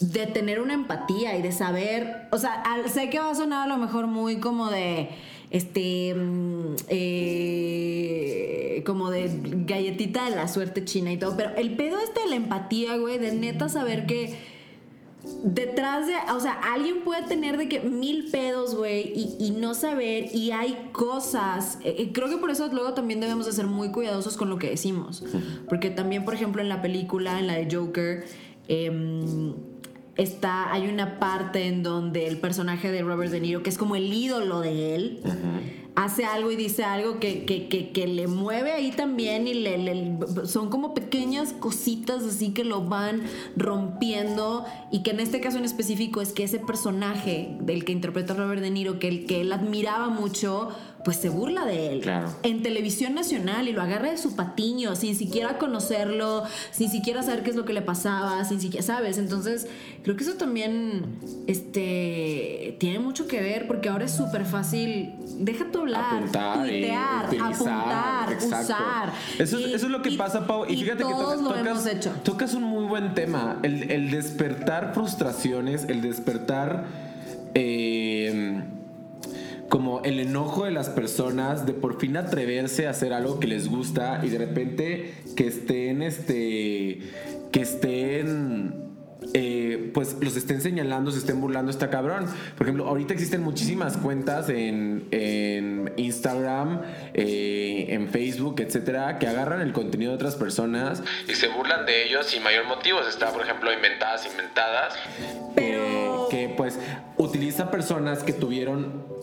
de 0.00 0.26
tener 0.26 0.60
una 0.60 0.74
empatía 0.74 1.36
y 1.38 1.42
de 1.42 1.52
saber, 1.52 2.26
o 2.32 2.36
sea, 2.38 2.60
al- 2.62 2.90
sé 2.90 3.10
que 3.10 3.20
va 3.20 3.30
a 3.30 3.34
sonar 3.36 3.62
a 3.70 3.72
lo 3.72 3.78
mejor 3.78 4.08
muy 4.08 4.40
como 4.40 4.68
de, 4.68 5.08
este, 5.50 6.14
mm, 6.14 6.76
eh, 6.88 8.82
como 8.86 9.10
de 9.10 9.30
galletita 9.66 10.28
de 10.28 10.36
la 10.36 10.48
suerte 10.48 10.84
china 10.84 11.12
y 11.12 11.16
todo, 11.16 11.36
pero 11.36 11.54
el 11.56 11.76
pedo 11.76 11.98
este 12.00 12.20
de 12.20 12.28
la 12.28 12.36
empatía, 12.36 12.96
güey, 12.96 13.18
de 13.18 13.32
neta 13.32 13.68
saber 13.68 14.06
que 14.06 14.54
detrás 15.42 16.06
de, 16.06 16.14
o 16.34 16.40
sea, 16.40 16.52
alguien 16.52 17.02
puede 17.02 17.22
tener 17.22 17.56
de 17.56 17.68
que 17.68 17.80
mil 17.80 18.30
pedos, 18.30 18.74
güey, 18.74 19.12
y, 19.14 19.36
y 19.38 19.50
no 19.52 19.74
saber, 19.74 20.34
y 20.34 20.50
hay 20.50 20.90
cosas, 20.92 21.78
eh, 21.82 21.96
eh, 21.98 22.10
creo 22.12 22.28
que 22.28 22.36
por 22.36 22.50
eso 22.50 22.68
luego 22.72 22.94
también 22.94 23.20
debemos 23.20 23.46
de 23.46 23.52
ser 23.52 23.66
muy 23.66 23.90
cuidadosos 23.90 24.36
con 24.36 24.50
lo 24.50 24.58
que 24.58 24.70
decimos, 24.70 25.24
porque 25.68 25.90
también, 25.90 26.24
por 26.24 26.34
ejemplo, 26.34 26.60
en 26.60 26.68
la 26.68 26.82
película, 26.82 27.38
en 27.38 27.46
la 27.46 27.54
de 27.54 27.74
Joker, 27.74 28.24
em, 28.68 29.54
está, 30.16 30.72
hay 30.72 30.88
una 30.88 31.18
parte 31.18 31.66
en 31.66 31.82
donde 31.82 32.26
el 32.26 32.38
personaje 32.38 32.90
de 32.92 33.02
Robert 33.02 33.30
De 33.32 33.40
Niro, 33.40 33.62
que 33.62 33.70
es 33.70 33.78
como 33.78 33.96
el 33.96 34.12
ídolo 34.12 34.60
de 34.60 34.94
él, 34.94 35.20
hace 35.96 36.24
algo 36.24 36.50
y 36.50 36.56
dice 36.56 36.82
algo 36.84 37.20
que, 37.20 37.44
que, 37.44 37.68
que, 37.68 37.90
que 37.90 38.06
le 38.08 38.26
mueve 38.26 38.72
ahí 38.72 38.90
también 38.90 39.46
y 39.46 39.54
le, 39.54 39.78
le- 39.78 40.18
son 40.46 40.68
como 40.68 40.92
pequeñas 40.92 41.52
cositas 41.52 42.24
así 42.24 42.50
que 42.52 42.64
lo 42.64 42.82
van 42.82 43.22
rompiendo 43.56 44.64
y 44.90 45.02
que 45.02 45.10
en 45.12 45.20
este 45.20 45.40
caso 45.40 45.58
en 45.58 45.64
específico 45.64 46.20
es 46.20 46.32
que 46.32 46.44
ese 46.44 46.58
personaje 46.58 47.56
del 47.60 47.84
que 47.84 47.92
interpreta 47.92 48.34
Robert 48.34 48.60
De 48.60 48.70
Niro, 48.70 48.98
que, 48.98 49.08
el, 49.08 49.26
que 49.26 49.40
él 49.40 49.52
admiraba 49.52 50.08
mucho, 50.08 50.68
pues 51.04 51.18
se 51.18 51.28
burla 51.28 51.64
de 51.66 51.92
él 51.92 52.00
Claro. 52.00 52.34
en 52.42 52.62
televisión 52.62 53.14
nacional 53.14 53.68
y 53.68 53.72
lo 53.72 53.82
agarra 53.82 54.10
de 54.10 54.16
su 54.18 54.34
patiño 54.34 54.96
sin 54.96 55.14
siquiera 55.16 55.58
conocerlo, 55.58 56.44
sin 56.72 56.90
siquiera 56.90 57.22
saber 57.22 57.42
qué 57.42 57.50
es 57.50 57.56
lo 57.56 57.64
que 57.66 57.72
le 57.74 57.82
pasaba, 57.82 58.42
sin 58.44 58.60
siquiera, 58.60 58.84
¿sabes? 58.86 59.18
Entonces, 59.18 59.66
creo 60.02 60.16
que 60.16 60.24
eso 60.24 60.34
también 60.34 61.04
este, 61.46 62.76
tiene 62.80 62.98
mucho 62.98 63.26
que 63.26 63.40
ver 63.40 63.66
porque 63.66 63.88
ahora 63.88 64.04
es 64.06 64.12
súper 64.12 64.44
fácil, 64.46 65.12
deja 65.38 65.70
tu 65.70 65.80
hablar, 65.80 66.16
apuntar 66.16 66.66
y 66.66 66.70
tuitear, 66.70 67.26
utilizar, 67.26 67.52
apuntar, 67.52 68.32
exacto. 68.32 68.64
usar. 68.64 69.12
Eso, 69.38 69.58
es- 69.58 69.66
Y- 69.68 69.74
eso 69.74 69.86
es 69.86 69.92
lo 69.92 70.02
que 70.02 70.10
y- 70.10 70.16
pasa, 70.16 70.46
Pau. 70.46 70.64
Y, 70.68 70.72
y 70.74 70.76
fíjate 70.82 71.04
que 71.04 71.10
todos 71.10 71.36
to- 71.36 71.42
lo 71.42 71.48
tocas, 71.50 71.66
hemos 71.66 71.86
hecho. 71.86 72.10
tocas 72.24 72.54
un 72.54 72.62
muy 72.64 72.84
buen 72.86 73.14
tema. 73.14 73.58
El, 73.62 73.90
el 73.90 74.10
despertar 74.10 74.92
frustraciones, 74.94 75.84
el 75.88 76.00
despertar 76.02 76.84
eh, 77.54 78.62
como 79.68 80.02
el 80.04 80.20
enojo 80.20 80.64
de 80.64 80.70
las 80.70 80.88
personas 80.88 81.66
de 81.66 81.72
por 81.72 81.98
fin 81.98 82.16
atreverse 82.16 82.86
a 82.86 82.90
hacer 82.90 83.12
algo 83.12 83.40
que 83.40 83.46
les 83.46 83.68
gusta 83.68 84.20
y 84.22 84.28
de 84.28 84.38
repente 84.38 85.14
que 85.36 85.46
estén, 85.46 86.02
este, 86.02 87.00
que 87.50 87.60
estén 87.60 88.84
eh, 89.32 89.90
pues 89.94 90.16
los 90.20 90.36
estén 90.36 90.60
señalando, 90.60 91.10
se 91.10 91.18
estén 91.18 91.40
burlando, 91.40 91.70
está 91.70 91.88
cabrón. 91.88 92.26
Por 92.56 92.66
ejemplo, 92.66 92.86
ahorita 92.86 93.14
existen 93.14 93.42
muchísimas 93.42 93.96
cuentas 93.96 94.48
en, 94.50 95.08
en 95.10 95.92
Instagram, 95.96 96.82
eh, 97.14 97.86
en 97.88 98.08
Facebook, 98.08 98.60
etcétera, 98.60 99.18
que 99.18 99.26
agarran 99.26 99.60
el 99.62 99.72
contenido 99.72 100.10
de 100.12 100.16
otras 100.16 100.36
personas 100.36 101.02
Y 101.28 101.34
se 101.34 101.48
burlan 101.48 101.86
de 101.86 102.06
ellos 102.06 102.26
sin 102.26 102.42
mayor 102.42 102.66
motivo. 102.66 103.00
Está, 103.00 103.32
por 103.32 103.42
ejemplo, 103.42 103.72
inventadas, 103.72 104.26
inventadas. 104.26 104.94
Pero- 105.54 106.28
que, 106.30 106.48
que, 106.48 106.54
pues 106.54 106.78
utiliza 107.16 107.70
personas 107.70 108.22
que 108.22 108.32
tuvieron 108.32 109.13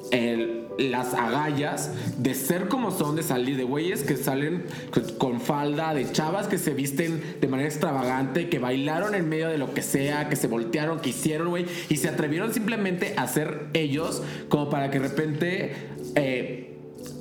las 0.78 1.14
agallas 1.14 1.91
de 2.18 2.34
ser 2.34 2.68
como 2.68 2.91
son, 2.91 3.16
de 3.16 3.24
salir 3.24 3.58
de 3.58 3.64
güeyes 3.64 4.04
que 4.04 4.18
salen 4.18 4.66
con, 4.91 5.04
con 5.18 5.41
falda, 5.41 5.93
de 5.93 6.12
chavas 6.12 6.47
que 6.47 6.58
se 6.58 6.74
visten 6.74 7.22
de 7.39 7.47
manera 7.47 7.70
extravagante, 7.70 8.49
que 8.49 8.60
bailaron 8.60 9.16
en 9.16 9.30
medio 9.30 9.49
de 9.49 9.58
lo 9.58 9.74
que 9.74 9.82
sea, 9.82 10.30
que 10.30 10.36
se 10.36 10.47
voltearon, 10.47 10.99
que 10.99 11.10
hicieron, 11.10 11.49
güey, 11.49 11.66
y 11.89 11.97
se 11.97 12.10
atrevieron 12.10 12.54
simplemente 12.54 13.14
a 13.18 13.28
ser 13.28 13.68
ellos 13.74 14.24
como 14.49 14.70
para 14.70 14.91
que 14.91 14.99
de 14.99 15.08
repente... 15.08 15.76
eh, 16.16 16.70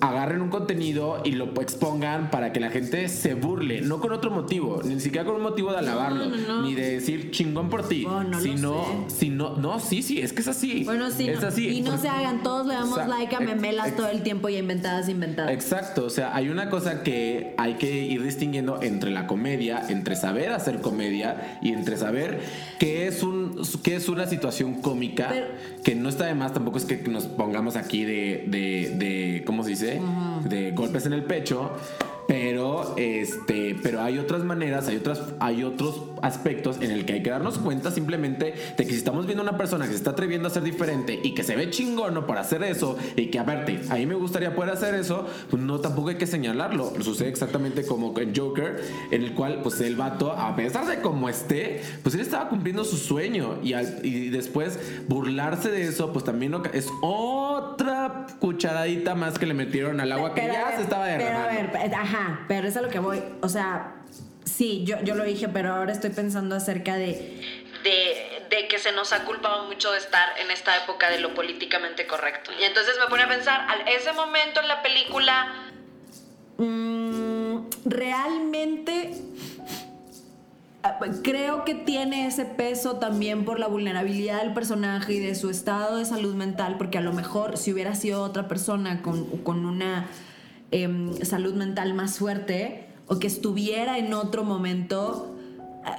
agarren 0.00 0.40
un 0.40 0.48
contenido 0.48 1.20
y 1.24 1.32
lo 1.32 1.44
expongan 1.60 2.30
para 2.30 2.52
que 2.52 2.60
la 2.60 2.70
gente 2.70 3.08
se 3.08 3.34
burle, 3.34 3.82
no 3.82 4.00
con 4.00 4.12
otro 4.12 4.30
motivo, 4.30 4.80
ni 4.84 4.98
siquiera 5.00 5.26
con 5.26 5.36
un 5.36 5.42
motivo 5.42 5.72
de 5.72 5.78
alabarlo, 5.78 6.26
no, 6.26 6.36
no. 6.36 6.62
ni 6.62 6.74
de 6.74 6.92
decir 6.92 7.30
chingón 7.30 7.68
por 7.68 7.86
ti, 7.88 8.04
Oh, 8.06 8.22
no 8.22 8.38
lo 8.38 8.40
sino, 8.40 9.06
sino, 9.08 9.56
no, 9.56 9.78
sí, 9.78 10.02
sí, 10.02 10.20
es 10.20 10.32
que 10.32 10.40
es 10.40 10.48
así. 10.48 10.84
Bueno, 10.84 11.10
sí, 11.10 11.28
es 11.28 11.42
así. 11.42 11.68
y 11.68 11.82
no 11.82 11.98
se 11.98 12.08
hagan, 12.08 12.42
todos 12.42 12.66
le 12.66 12.74
damos 12.74 13.06
like 13.06 13.34
a 13.34 13.40
memelas 13.40 13.94
todo 13.94 14.08
el 14.08 14.22
tiempo 14.22 14.48
y 14.48 14.56
a 14.56 14.58
inventadas, 14.58 15.08
inventadas. 15.08 15.52
Exacto, 15.52 16.04
o 16.04 16.10
sea, 16.10 16.34
hay 16.34 16.48
una 16.48 16.70
cosa 16.70 17.02
que 17.02 17.54
hay 17.58 17.74
que 17.74 18.04
ir 18.04 18.22
distinguiendo 18.22 18.82
entre 18.82 19.10
la 19.10 19.26
comedia, 19.26 19.82
entre 19.88 20.16
saber 20.16 20.52
hacer 20.52 20.80
comedia 20.80 21.58
y 21.62 21.72
entre 21.72 21.96
saber 21.96 22.40
qué 22.78 23.06
es 23.06 23.22
un 23.22 23.49
qué 23.82 23.96
es 23.96 24.08
una 24.08 24.26
situación 24.26 24.80
cómica, 24.80 25.28
Pero- 25.30 25.46
que 25.82 25.94
no 25.94 26.08
está 26.08 26.26
de 26.26 26.34
más, 26.34 26.52
tampoco 26.52 26.78
es 26.78 26.84
que 26.84 26.96
nos 27.08 27.24
pongamos 27.26 27.76
aquí 27.76 28.04
de, 28.04 28.44
de, 28.48 28.94
de 28.96 29.42
¿cómo 29.44 29.62
se 29.64 29.70
dice? 29.70 30.00
De 30.48 30.72
golpes 30.72 31.06
en 31.06 31.12
el 31.12 31.24
pecho. 31.24 31.70
Pero, 32.30 32.94
este, 32.96 33.76
pero 33.82 34.02
hay 34.02 34.20
otras 34.20 34.44
maneras, 34.44 34.86
hay 34.86 34.98
otras, 34.98 35.20
hay 35.40 35.64
otros 35.64 36.00
aspectos 36.22 36.76
en 36.80 36.92
el 36.92 37.04
que 37.04 37.14
hay 37.14 37.22
que 37.24 37.30
darnos 37.30 37.58
cuenta 37.58 37.90
simplemente 37.90 38.54
de 38.76 38.84
que 38.84 38.90
si 38.92 38.98
estamos 38.98 39.26
viendo 39.26 39.42
una 39.42 39.58
persona 39.58 39.86
que 39.86 39.90
se 39.90 39.96
está 39.96 40.10
atreviendo 40.10 40.46
a 40.46 40.50
ser 40.52 40.62
diferente 40.62 41.18
y 41.24 41.34
que 41.34 41.42
se 41.42 41.56
ve 41.56 41.70
chingono 41.70 42.28
por 42.28 42.38
hacer 42.38 42.62
eso 42.62 42.96
y 43.16 43.26
que 43.32 43.40
a 43.40 43.42
verte, 43.42 43.80
a 43.90 43.94
mí 43.96 44.06
me 44.06 44.14
gustaría 44.14 44.54
poder 44.54 44.72
hacer 44.74 44.94
eso, 44.94 45.26
pues 45.50 45.60
no 45.60 45.80
tampoco 45.80 46.10
hay 46.10 46.18
que 46.18 46.28
señalarlo. 46.28 46.92
Sucede 47.02 47.28
exactamente 47.30 47.84
como 47.84 48.16
en 48.20 48.32
Joker, 48.32 48.80
en 49.10 49.22
el 49.24 49.34
cual 49.34 49.58
pues 49.64 49.80
el 49.80 49.96
vato, 49.96 50.30
a 50.30 50.54
pesar 50.54 50.86
de 50.86 51.00
cómo 51.00 51.28
esté, 51.28 51.82
pues 52.04 52.14
él 52.14 52.20
estaba 52.20 52.48
cumpliendo 52.48 52.84
su 52.84 52.96
sueño 52.96 53.58
y, 53.60 53.72
al- 53.72 54.06
y 54.06 54.28
después 54.28 54.78
burlarse 55.08 55.68
de 55.72 55.82
eso, 55.82 56.12
pues 56.12 56.24
también 56.24 56.54
es 56.74 56.86
otra 57.02 58.26
cucharadita 58.38 59.16
más 59.16 59.36
que 59.36 59.46
le 59.46 59.54
metieron 59.54 59.98
al 60.00 60.12
agua 60.12 60.32
que 60.32 60.42
Pero 60.42 60.52
ya 60.52 60.66
ver, 60.66 60.76
se 60.76 60.82
estaba 60.82 61.06
Pero 61.06 61.24
derramando. 61.24 61.50
a 61.50 61.52
ver, 61.54 61.72
pe- 61.72 61.88
ajá, 62.20 62.44
pero 62.48 62.68
es 62.68 62.76
a 62.76 62.82
lo 62.82 62.88
que 62.88 62.98
voy. 62.98 63.22
O 63.42 63.48
sea, 63.48 63.94
sí, 64.44 64.84
yo, 64.84 65.00
yo 65.02 65.14
lo 65.14 65.24
dije, 65.24 65.48
pero 65.48 65.74
ahora 65.74 65.92
estoy 65.92 66.10
pensando 66.10 66.56
acerca 66.56 66.96
de, 66.96 67.40
de, 67.82 68.46
de 68.50 68.68
que 68.68 68.78
se 68.78 68.92
nos 68.92 69.12
ha 69.12 69.24
culpado 69.24 69.64
mucho 69.64 69.92
de 69.92 69.98
estar 69.98 70.38
en 70.38 70.50
esta 70.50 70.76
época 70.82 71.10
de 71.10 71.20
lo 71.20 71.34
políticamente 71.34 72.06
correcto. 72.06 72.50
Y 72.60 72.64
entonces 72.64 72.96
me 73.00 73.08
pone 73.08 73.24
a 73.24 73.28
pensar, 73.28 73.66
al 73.68 73.88
ese 73.88 74.12
momento 74.12 74.60
en 74.60 74.68
la 74.68 74.82
película, 74.82 75.70
mm, 76.58 77.58
realmente 77.84 79.12
creo 81.22 81.64
que 81.64 81.74
tiene 81.74 82.26
ese 82.26 82.44
peso 82.46 82.96
también 82.96 83.44
por 83.44 83.58
la 83.60 83.66
vulnerabilidad 83.66 84.42
del 84.42 84.54
personaje 84.54 85.14
y 85.14 85.18
de 85.18 85.34
su 85.34 85.50
estado 85.50 85.98
de 85.98 86.04
salud 86.04 86.34
mental, 86.34 86.76
porque 86.78 86.98
a 86.98 87.02
lo 87.02 87.12
mejor 87.12 87.58
si 87.58 87.72
hubiera 87.72 87.94
sido 87.94 88.22
otra 88.22 88.48
persona 88.48 89.02
con, 89.02 89.26
con 89.42 89.66
una 89.66 90.08
em, 90.70 91.12
salud 91.22 91.54
mental 91.54 91.94
más 91.94 92.18
fuerte 92.18 92.86
o 93.06 93.18
que 93.18 93.26
estuviera 93.26 93.98
en 93.98 94.14
otro 94.14 94.44
momento, 94.44 95.36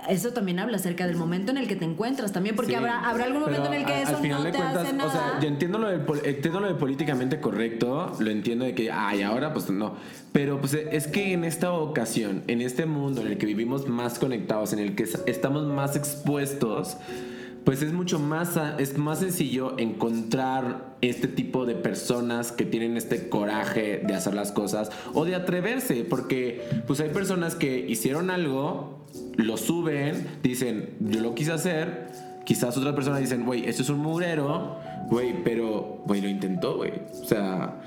eso 0.08 0.32
también 0.32 0.60
habla 0.60 0.78
acerca 0.78 1.08
del 1.08 1.16
momento 1.18 1.52
en 1.52 1.58
el 1.58 1.68
que 1.68 1.76
te 1.76 1.84
encuentras 1.86 2.32
también, 2.32 2.56
porque 2.56 2.72
Sí, 2.72 2.76
habrá, 2.78 3.00
habrá 3.10 3.26
algún 3.26 3.42
momento 3.42 3.66
en 3.68 3.74
el 3.74 3.86
que 3.86 3.94
al- 3.96 4.02
eso 4.04 4.16
al 4.16 4.22
final 4.22 4.38
no 4.40 4.44
de 4.46 4.52
te 4.52 4.58
cuentas, 4.60 4.84
hace 4.86 4.94
nada. 4.94 5.10
O 5.10 5.12
sea, 5.12 5.40
yo 5.42 5.48
entiendo 5.48 5.78
lo, 5.80 5.88
del 5.90 6.02
entiendo 6.24 6.60
lo 6.62 6.68
de 6.68 6.76
políticamente 6.76 7.42
correcto, 7.42 8.14
lo 8.20 8.30
entiendo 8.32 8.64
de 8.64 8.76
que, 8.76 8.92
ay, 8.92 9.24
ahora 9.24 9.52
pues 9.54 9.70
no. 9.70 9.96
Pero 10.32 10.60
pues 10.62 10.74
es 10.76 11.08
que 11.08 11.34
en 11.34 11.44
esta 11.44 11.74
ocasión, 11.74 12.44
en 12.48 12.62
este 12.62 12.86
mundo 12.86 13.22
en 13.22 13.28
el 13.28 13.38
que 13.38 13.46
vivimos 13.48 13.90
más 13.90 14.20
conectados, 14.20 14.72
en 14.72 14.80
el 14.80 14.96
que 14.96 15.04
es- 15.04 15.22
estamos 15.26 15.66
más 15.66 15.96
expuestos, 15.98 16.96
pues 17.64 17.82
es 17.82 17.94
mucho 17.94 18.20
más, 18.20 18.60
es 18.80 18.98
más 18.98 19.20
sencillo 19.20 19.78
encontrar 19.78 20.96
este 21.02 21.28
tipo 21.28 21.66
de 21.66 21.76
personas 21.76 22.52
que 22.52 22.66
tienen 22.66 22.98
este 22.98 23.30
coraje 23.30 24.02
de 24.06 24.14
hacer 24.16 24.34
las 24.34 24.52
cosas 24.52 24.92
o 25.14 25.26
de 25.26 25.36
atreverse, 25.36 26.06
porque 26.10 26.62
pues 26.88 27.00
hay 27.00 27.10
personas 27.10 27.56
que 27.56 27.80
hicieron 27.88 28.30
algo, 28.30 29.06
lo 29.36 29.58
suben, 29.58 30.28
dicen, 30.42 30.96
yo 31.00 31.22
lo 31.22 31.36
quise 31.36 31.52
hacer, 31.52 32.10
quizás 32.46 32.78
otras 32.78 32.96
personas 32.96 33.20
dicen, 33.20 33.46
güey, 33.46 33.68
esto 33.68 33.84
es 33.84 33.90
un 33.90 34.00
mugrero, 34.00 34.78
güey, 35.10 35.44
pero, 35.44 36.02
güey, 36.06 36.22
lo 36.22 36.30
intentó, 36.30 36.78
güey. 36.78 36.94
O 37.22 37.26
sea, 37.26 37.82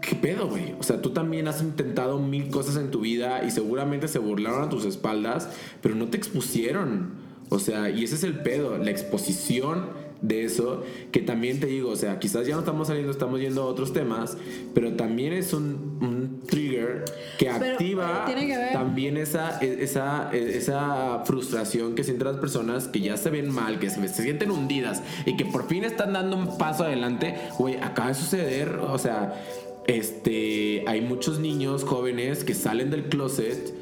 ¿qué 0.00 0.16
pedo, 0.16 0.48
güey? 0.48 0.74
O 0.78 0.82
sea, 0.82 1.00
tú 1.00 1.10
también 1.10 1.46
has 1.48 1.62
intentado 1.62 2.18
mil 2.18 2.50
cosas 2.50 2.76
en 2.76 2.90
tu 2.90 3.00
vida 3.00 3.44
y 3.44 3.50
seguramente 3.50 4.08
se 4.08 4.18
burlaron 4.18 4.64
a 4.64 4.68
tus 4.68 4.84
espaldas, 4.84 5.48
pero 5.80 5.94
no 5.94 6.08
te 6.08 6.16
expusieron. 6.16 7.27
O 7.50 7.58
sea, 7.58 7.90
y 7.90 8.04
ese 8.04 8.16
es 8.16 8.24
el 8.24 8.40
pedo, 8.40 8.78
la 8.78 8.90
exposición 8.90 10.08
de 10.20 10.44
eso, 10.44 10.82
que 11.12 11.20
también 11.20 11.60
te 11.60 11.66
digo, 11.66 11.90
o 11.90 11.96
sea, 11.96 12.18
quizás 12.18 12.46
ya 12.46 12.54
no 12.54 12.60
estamos 12.60 12.88
saliendo, 12.88 13.12
estamos 13.12 13.40
yendo 13.40 13.62
a 13.62 13.66
otros 13.66 13.92
temas, 13.92 14.36
pero 14.74 14.94
también 14.94 15.32
es 15.32 15.52
un, 15.52 15.98
un 16.00 16.40
trigger 16.44 17.04
que 17.38 17.46
Pero, 17.46 17.72
activa 17.72 18.24
eh, 18.24 18.26
tiene 18.26 18.46
que 18.48 18.56
ver. 18.58 18.72
también 18.72 19.16
esa, 19.16 19.60
esa, 19.60 20.30
esa 20.32 21.22
frustración 21.24 21.94
que 21.94 22.02
sienten 22.02 22.26
las 22.26 22.38
personas 22.38 22.88
que 22.88 23.00
ya 23.00 23.16
se 23.16 23.30
ven 23.30 23.48
mal, 23.50 23.78
que 23.78 23.90
se, 23.90 24.06
se 24.08 24.22
sienten 24.22 24.50
hundidas 24.50 25.02
y 25.24 25.36
que 25.36 25.44
por 25.44 25.68
fin 25.68 25.84
están 25.84 26.12
dando 26.12 26.36
un 26.36 26.58
paso 26.58 26.82
adelante, 26.84 27.36
güey, 27.56 27.76
acaba 27.76 28.08
de 28.08 28.14
suceder, 28.14 28.70
o 28.76 28.98
sea, 28.98 29.40
este, 29.86 30.84
hay 30.88 31.00
muchos 31.00 31.38
niños 31.38 31.84
jóvenes 31.84 32.42
que 32.42 32.54
salen 32.54 32.90
del 32.90 33.04
closet 33.04 33.72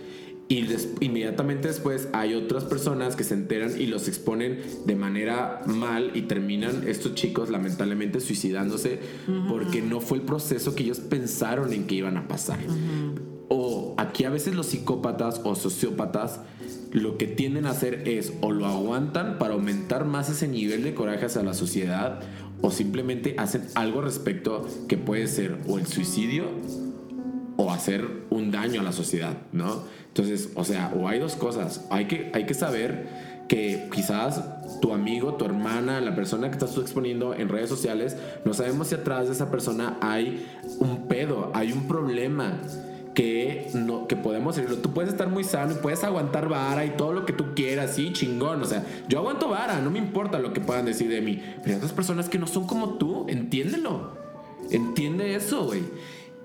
y 0.48 0.62
des- 0.62 0.90
inmediatamente 1.00 1.66
después 1.68 2.08
hay 2.12 2.34
otras 2.34 2.62
personas 2.64 3.16
que 3.16 3.24
se 3.24 3.34
enteran 3.34 3.80
y 3.80 3.86
los 3.86 4.06
exponen 4.06 4.60
de 4.86 4.94
manera 4.94 5.62
mal 5.66 6.12
y 6.14 6.22
terminan 6.22 6.84
estos 6.86 7.14
chicos 7.16 7.50
lamentablemente 7.50 8.20
suicidándose 8.20 9.00
porque 9.48 9.82
no 9.82 10.00
fue 10.00 10.18
el 10.18 10.24
proceso 10.24 10.74
que 10.76 10.84
ellos 10.84 11.00
pensaron 11.00 11.72
en 11.72 11.86
que 11.88 11.96
iban 11.96 12.16
a 12.16 12.28
pasar. 12.28 12.58
O 13.48 13.94
aquí 13.98 14.24
a 14.24 14.30
veces 14.30 14.54
los 14.54 14.66
psicópatas 14.66 15.40
o 15.44 15.54
sociópatas 15.54 16.40
lo 16.92 17.18
que 17.18 17.26
tienden 17.26 17.66
a 17.66 17.70
hacer 17.70 18.06
es 18.08 18.32
o 18.40 18.52
lo 18.52 18.66
aguantan 18.66 19.38
para 19.38 19.54
aumentar 19.54 20.04
más 20.04 20.30
ese 20.30 20.46
nivel 20.48 20.82
de 20.84 20.94
coraje 20.94 21.26
hacia 21.26 21.42
la 21.42 21.54
sociedad 21.54 22.20
o 22.62 22.70
simplemente 22.70 23.34
hacen 23.38 23.62
algo 23.74 24.00
respecto 24.00 24.66
que 24.88 24.96
puede 24.96 25.26
ser 25.26 25.58
o 25.66 25.78
el 25.78 25.86
suicidio 25.86 26.44
o 27.56 27.70
hacer 27.72 28.06
un 28.30 28.50
daño 28.50 28.80
a 28.80 28.84
la 28.84 28.92
sociedad, 28.92 29.38
¿no? 29.52 29.82
Entonces, 30.16 30.48
o 30.54 30.64
sea, 30.64 30.94
o 30.96 31.08
hay 31.08 31.18
dos 31.18 31.36
cosas. 31.36 31.84
Hay 31.90 32.06
que, 32.06 32.30
hay 32.32 32.46
que 32.46 32.54
saber 32.54 33.06
que 33.48 33.90
quizás 33.92 34.42
tu 34.80 34.94
amigo, 34.94 35.34
tu 35.34 35.44
hermana, 35.44 36.00
la 36.00 36.14
persona 36.14 36.48
que 36.48 36.54
estás 36.54 36.74
exponiendo 36.78 37.34
en 37.34 37.50
redes 37.50 37.68
sociales, 37.68 38.16
no 38.46 38.54
sabemos 38.54 38.86
si 38.88 38.94
atrás 38.94 39.26
de 39.26 39.34
esa 39.34 39.50
persona 39.50 39.98
hay 40.00 40.48
un 40.78 41.06
pedo, 41.06 41.50
hay 41.52 41.70
un 41.70 41.86
problema 41.86 42.58
que, 43.12 43.68
no, 43.74 44.06
que 44.08 44.16
podemos 44.16 44.56
herirlo. 44.56 44.78
Tú 44.78 44.94
puedes 44.94 45.12
estar 45.12 45.28
muy 45.28 45.44
sano 45.44 45.72
y 45.72 45.76
puedes 45.76 46.02
aguantar 46.02 46.48
vara 46.48 46.86
y 46.86 46.96
todo 46.96 47.12
lo 47.12 47.26
que 47.26 47.34
tú 47.34 47.54
quieras, 47.54 47.94
sí, 47.94 48.14
chingón. 48.14 48.62
O 48.62 48.64
sea, 48.64 48.86
yo 49.08 49.18
aguanto 49.18 49.50
vara, 49.50 49.82
no 49.82 49.90
me 49.90 49.98
importa 49.98 50.38
lo 50.38 50.54
que 50.54 50.62
puedan 50.62 50.86
decir 50.86 51.10
de 51.10 51.20
mí. 51.20 51.42
Pero 51.58 51.72
hay 51.72 51.74
otras 51.74 51.92
personas 51.92 52.30
que 52.30 52.38
no 52.38 52.46
son 52.46 52.66
como 52.66 52.94
tú, 52.94 53.26
entiéndelo. 53.28 54.16
Entiende 54.70 55.34
eso, 55.34 55.66
güey. 55.66 55.82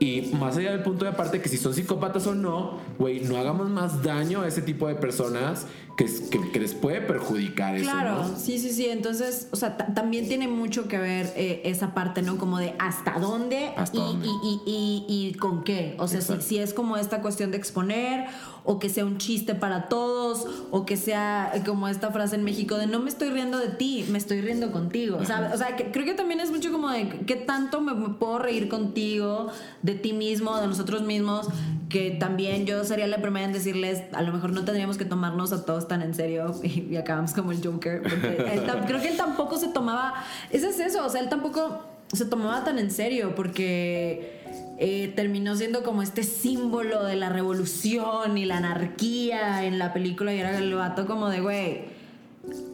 Y 0.01 0.31
más 0.33 0.57
allá 0.57 0.71
del 0.71 0.81
punto 0.81 1.05
de 1.05 1.11
aparte 1.11 1.41
que 1.41 1.47
si 1.47 1.57
son 1.57 1.75
psicópatas 1.75 2.25
o 2.25 2.33
no, 2.33 2.79
güey, 3.01 3.21
no 3.21 3.35
hagamos 3.37 3.67
más 3.69 4.03
daño 4.03 4.41
a 4.41 4.47
ese 4.47 4.61
tipo 4.61 4.87
de 4.87 4.93
personas 4.95 5.65
que, 5.97 6.05
que, 6.05 6.51
que 6.51 6.59
les 6.59 6.73
puede 6.73 7.01
perjudicar 7.01 7.75
eso. 7.75 7.83
Claro, 7.91 8.23
¿no? 8.27 8.37
sí, 8.37 8.59
sí, 8.59 8.71
sí. 8.71 8.85
Entonces, 8.85 9.49
o 9.51 9.55
sea, 9.55 9.75
ta- 9.75 9.93
también 9.93 10.27
tiene 10.27 10.47
mucho 10.47 10.87
que 10.87 10.97
ver 10.97 11.33
eh, 11.35 11.61
esa 11.65 11.93
parte, 11.93 12.21
¿no? 12.21 12.37
Como 12.37 12.59
de 12.59 12.73
hasta 12.79 13.19
dónde, 13.19 13.71
Hasta 13.75 13.97
y, 13.97 13.99
dónde. 13.99 14.27
Y, 14.27 14.61
y, 14.65 15.05
y- 15.29 15.33
con 15.33 15.63
qué. 15.63 15.95
O 15.99 16.07
sea, 16.07 16.21
si, 16.21 16.39
si 16.41 16.57
es 16.59 16.73
como 16.73 16.95
esta 16.95 17.21
cuestión 17.21 17.51
de 17.51 17.57
exponer, 17.57 18.25
o 18.63 18.77
que 18.79 18.89
sea 18.89 19.03
un 19.05 19.17
chiste 19.17 19.55
para 19.55 19.89
todos, 19.89 20.45
o 20.69 20.85
que 20.85 20.95
sea 20.95 21.51
eh, 21.55 21.63
como 21.65 21.87
esta 21.87 22.11
frase 22.11 22.35
en 22.35 22.43
México 22.43 22.77
de 22.77 22.85
no 22.87 22.99
me 22.99 23.09
estoy 23.09 23.29
riendo 23.29 23.57
de 23.57 23.69
ti, 23.69 24.05
me 24.11 24.17
estoy 24.19 24.41
riendo 24.41 24.71
contigo. 24.71 25.25
¿sabes? 25.25 25.53
O 25.53 25.57
sea, 25.57 25.75
que, 25.75 25.91
creo 25.91 26.05
que 26.05 26.13
también 26.13 26.39
es 26.39 26.51
mucho 26.51 26.71
como 26.71 26.89
de 26.89 27.09
qué 27.25 27.35
tanto 27.35 27.81
me, 27.81 27.93
me 27.95 28.09
puedo 28.09 28.37
reír 28.39 28.69
contigo, 28.69 29.47
de 29.81 29.95
ti 29.95 30.13
mismo, 30.13 30.57
de 30.57 30.67
nosotros 30.67 31.01
mismos, 31.01 31.47
que 31.89 32.11
también 32.11 32.65
yo 32.65 32.83
sería 32.91 33.07
la 33.07 33.17
primera 33.21 33.45
en 33.45 33.53
decirles, 33.53 34.03
a 34.13 34.21
lo 34.21 34.31
mejor 34.31 34.51
no 34.51 34.63
tendríamos 34.63 34.97
que 34.97 35.05
tomarnos 35.05 35.51
a 35.51 35.65
todos 35.65 35.87
tan 35.87 36.01
en 36.01 36.13
serio 36.13 36.53
y, 36.63 36.87
y 36.91 36.97
acabamos 36.97 37.33
como 37.33 37.51
el 37.51 37.65
Joker. 37.65 38.01
Él 38.53 38.61
creo 38.85 39.01
que 39.01 39.09
él 39.09 39.17
tampoco 39.17 39.57
se 39.57 39.67
tomaba, 39.69 40.13
ese 40.51 40.69
es 40.69 40.79
eso, 40.79 41.05
o 41.05 41.09
sea, 41.09 41.21
él 41.21 41.29
tampoco 41.29 41.83
se 42.13 42.25
tomaba 42.25 42.63
tan 42.63 42.77
en 42.77 42.91
serio 42.91 43.33
porque 43.35 44.41
eh, 44.79 45.13
terminó 45.15 45.55
siendo 45.55 45.81
como 45.83 46.01
este 46.01 46.23
símbolo 46.23 47.03
de 47.05 47.15
la 47.15 47.29
revolución 47.29 48.37
y 48.37 48.45
la 48.45 48.57
anarquía 48.57 49.63
en 49.65 49.79
la 49.79 49.93
película 49.93 50.33
y 50.33 50.39
era 50.39 50.57
el 50.57 50.73
vato 50.73 51.05
como 51.07 51.29
de, 51.29 51.39
güey. 51.41 52.01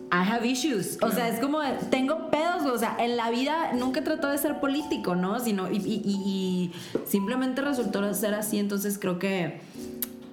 I 0.09 0.24
have 0.26 0.47
issues. 0.47 0.97
O 1.01 1.11
sea, 1.11 1.28
es 1.28 1.39
como, 1.41 1.59
tengo 1.91 2.32
pedos. 2.32 2.63
O 2.65 2.78
sea, 2.80 2.95
en 2.97 3.18
la 3.18 3.30
vida 3.30 3.74
nunca 3.74 4.03
trató 4.05 4.30
de 4.30 4.38
ser 4.38 4.61
político, 4.61 5.15
¿no? 5.15 5.41
Sino, 5.41 5.70
y, 5.70 5.76
y- 5.76 6.01
y- 6.05 6.22
y 6.26 6.72
simplemente 7.05 7.61
resultó 7.61 8.13
ser 8.13 8.34
así. 8.34 8.57
Entonces 8.57 8.97
creo 8.97 9.20
que 9.20 9.59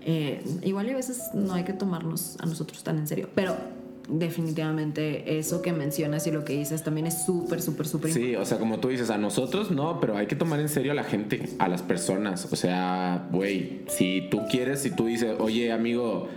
eh, 0.04 0.42
igual 0.62 0.86
y 0.88 0.90
a 0.90 0.96
veces 0.96 1.30
no 1.34 1.54
hay 1.54 1.64
que 1.64 1.72
tomarnos 1.72 2.36
a 2.40 2.46
nosotros 2.46 2.82
tan 2.84 2.98
en 2.98 3.06
serio. 3.06 3.28
Pero 3.34 3.56
definitivamente 4.08 5.38
eso 5.38 5.62
que 5.62 5.72
mencionas 5.72 6.26
y 6.26 6.30
lo 6.30 6.44
que 6.44 6.52
dices 6.54 6.82
también 6.82 7.06
es 7.06 7.24
súper, 7.24 7.62
súper, 7.62 7.86
súper 7.86 8.12
Sí, 8.12 8.36
o 8.36 8.44
sea, 8.44 8.58
como 8.58 8.78
tú 8.78 8.88
dices, 8.88 9.10
a 9.10 9.18
nosotros 9.18 9.70
no, 9.70 10.00
pero 10.00 10.16
hay 10.16 10.26
que 10.26 10.36
tomar 10.36 10.60
en 10.60 10.68
serio 10.68 10.92
a 10.92 10.94
la 10.94 11.04
gente, 11.04 11.48
a 11.58 11.68
las 11.68 11.82
personas. 11.82 12.52
O 12.52 12.56
sea, 12.56 13.28
güey, 13.32 13.82
si 13.88 14.28
tú 14.30 14.42
quieres, 14.50 14.82
si 14.82 14.90
tú 14.90 15.06
dices, 15.06 15.36
oye, 15.38 15.72
amigo, 15.72 16.28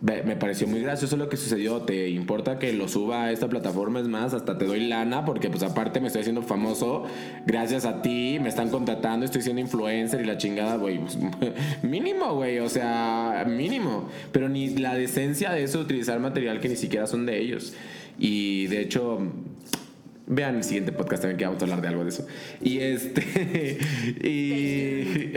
me 0.00 0.36
pareció 0.36 0.66
muy 0.66 0.80
gracioso 0.80 1.16
lo 1.16 1.28
que 1.28 1.36
sucedió, 1.36 1.82
¿te 1.82 2.10
importa 2.10 2.58
que 2.58 2.72
lo 2.72 2.88
suba 2.88 3.24
a 3.24 3.32
esta 3.32 3.48
plataforma? 3.48 4.00
Es 4.00 4.08
más, 4.08 4.34
hasta 4.34 4.58
te 4.58 4.66
doy 4.66 4.86
lana, 4.86 5.24
porque 5.24 5.48
pues 5.48 5.62
aparte 5.62 6.00
me 6.00 6.08
estoy 6.08 6.20
haciendo 6.20 6.42
famoso, 6.42 7.04
gracias 7.46 7.86
a 7.86 8.02
ti, 8.02 8.38
me 8.40 8.48
están 8.48 8.70
contratando, 8.70 9.24
estoy 9.24 9.42
siendo 9.42 9.62
influencer 9.62 10.20
y 10.20 10.24
la 10.24 10.36
chingada, 10.36 10.76
güey, 10.76 10.98
pues, 10.98 11.18
mínimo, 11.82 12.34
güey, 12.34 12.58
o 12.58 12.68
sea, 12.68 13.44
mínimo. 13.48 14.08
Pero 14.32 14.48
ni 14.48 14.70
la 14.76 14.94
decencia 14.94 15.52
de 15.52 15.64
eso, 15.64 15.80
utilizar 15.80 16.20
material 16.20 16.60
que 16.60 16.68
ni 16.68 16.76
siquiera 16.76 17.06
son 17.06 17.24
de 17.24 17.40
ellos. 17.40 17.74
Y 18.18 18.66
de 18.66 18.80
hecho 18.80 19.20
Vean 20.26 20.56
el 20.56 20.64
siguiente 20.64 20.90
podcast 20.90 21.22
también 21.22 21.36
que 21.36 21.44
vamos 21.44 21.60
a 21.60 21.64
hablar 21.66 21.82
de 21.82 21.88
algo 21.88 22.02
de 22.02 22.08
eso. 22.08 22.26
Y 22.62 22.78
este. 22.78 23.78
y. 24.22 25.34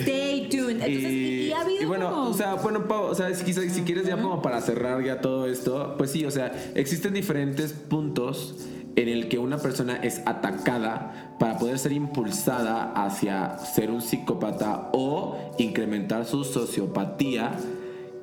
Stay 0.00 0.48
tuned. 0.50 0.70
Entonces, 0.82 1.02
y, 1.12 1.46
y 1.48 1.52
ha 1.52 1.60
habido 1.60 1.82
y 1.82 1.84
bueno, 1.84 2.10
como- 2.10 2.30
o 2.30 2.34
sea, 2.34 2.54
bueno, 2.54 2.86
Pau, 2.88 3.04
o 3.04 3.14
sea, 3.14 3.34
si, 3.34 3.52
si- 3.52 3.70
si 3.70 3.82
quieres 3.82 4.06
ya 4.06 4.16
como 4.16 4.40
para 4.42 4.60
cerrar 4.62 5.04
ya 5.04 5.20
todo 5.20 5.46
esto, 5.46 5.96
pues 5.98 6.10
sí, 6.10 6.24
o 6.24 6.30
sea, 6.30 6.52
existen 6.74 7.12
diferentes 7.14 7.72
puntos 7.72 8.66
en 8.96 9.08
el 9.10 9.28
que 9.28 9.38
una 9.38 9.58
persona 9.58 9.96
es 9.96 10.22
atacada 10.24 11.36
para 11.38 11.58
poder 11.58 11.78
ser 11.78 11.92
impulsada 11.92 12.92
hacia 12.94 13.58
ser 13.58 13.90
un 13.90 14.00
psicópata 14.00 14.88
o 14.94 15.36
incrementar 15.58 16.24
su 16.24 16.44
sociopatía 16.44 17.52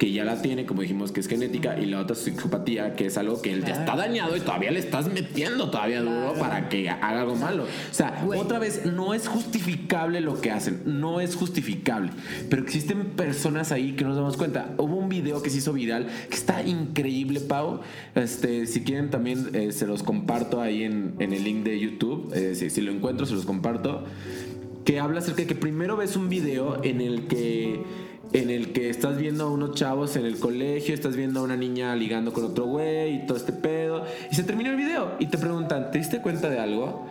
que 0.03 0.11
ya 0.11 0.25
la 0.25 0.41
tiene, 0.41 0.65
como 0.65 0.81
dijimos, 0.81 1.13
que 1.13 1.21
es 1.21 1.29
genética, 1.29 1.79
y 1.79 1.85
la 1.85 2.01
otra 2.01 2.13
psicopatía, 2.13 2.93
que 2.93 3.05
es 3.05 3.17
algo 3.17 3.41
que 3.41 3.53
él 3.53 3.63
ya 3.63 3.75
está 3.75 3.95
dañado 3.95 4.35
y 4.35 4.41
todavía 4.41 4.69
le 4.69 4.79
estás 4.79 5.07
metiendo 5.07 5.69
todavía 5.69 6.01
duro 6.01 6.33
para 6.37 6.67
que 6.67 6.89
haga 6.89 7.21
algo 7.21 7.37
malo. 7.37 7.63
O 7.63 7.93
sea, 7.93 8.21
otra 8.35 8.59
vez, 8.59 8.85
no 8.85 9.13
es 9.13 9.29
justificable 9.29 10.19
lo 10.19 10.41
que 10.41 10.51
hacen, 10.51 10.81
no 10.85 11.21
es 11.21 11.37
justificable, 11.37 12.11
pero 12.49 12.63
existen 12.63 13.11
personas 13.11 13.71
ahí 13.71 13.93
que 13.93 14.03
no 14.03 14.09
nos 14.09 14.17
damos 14.17 14.35
cuenta. 14.35 14.73
Hubo 14.77 14.97
un 14.97 15.07
video 15.07 15.41
que 15.41 15.49
se 15.49 15.59
hizo 15.59 15.71
viral 15.71 16.07
que 16.29 16.35
está 16.35 16.63
increíble, 16.63 17.39
Pau. 17.39 17.79
Este, 18.13 18.65
si 18.65 18.83
quieren 18.83 19.09
también 19.09 19.51
eh, 19.53 19.71
se 19.71 19.87
los 19.87 20.03
comparto 20.03 20.59
ahí 20.59 20.83
en, 20.83 21.13
en 21.19 21.31
el 21.31 21.45
link 21.45 21.63
de 21.63 21.79
YouTube, 21.79 22.29
Eh, 22.33 22.55
si, 22.55 22.69
si 22.69 22.81
lo 22.81 22.91
encuentro 22.91 23.25
se 23.25 23.35
los 23.35 23.45
comparto, 23.45 24.03
que 24.83 24.99
habla 24.99 25.19
acerca 25.19 25.43
de 25.43 25.47
que 25.47 25.55
primero 25.55 25.95
ves 25.95 26.17
un 26.17 26.27
video 26.27 26.83
en 26.83 26.99
el 26.99 27.27
que 27.27 27.79
en 28.31 28.49
el 28.49 28.71
que 28.71 28.89
estás 28.89 29.17
viendo 29.17 29.45
a 29.45 29.51
unos 29.51 29.75
chavos 29.75 30.15
en 30.15 30.25
el 30.25 30.39
colegio, 30.39 30.93
estás 30.93 31.15
viendo 31.15 31.41
a 31.41 31.43
una 31.43 31.57
niña 31.57 31.95
ligando 31.95 32.31
con 32.31 32.45
otro 32.45 32.65
güey 32.65 33.15
y 33.15 33.25
todo 33.25 33.37
este 33.37 33.51
pedo. 33.51 34.05
Y 34.31 34.35
se 34.35 34.43
termina 34.43 34.69
el 34.69 34.77
video 34.77 35.15
y 35.19 35.27
te 35.27 35.37
preguntan, 35.37 35.91
¿te 35.91 35.97
diste 35.97 36.21
cuenta 36.21 36.49
de 36.49 36.59
algo? 36.59 37.07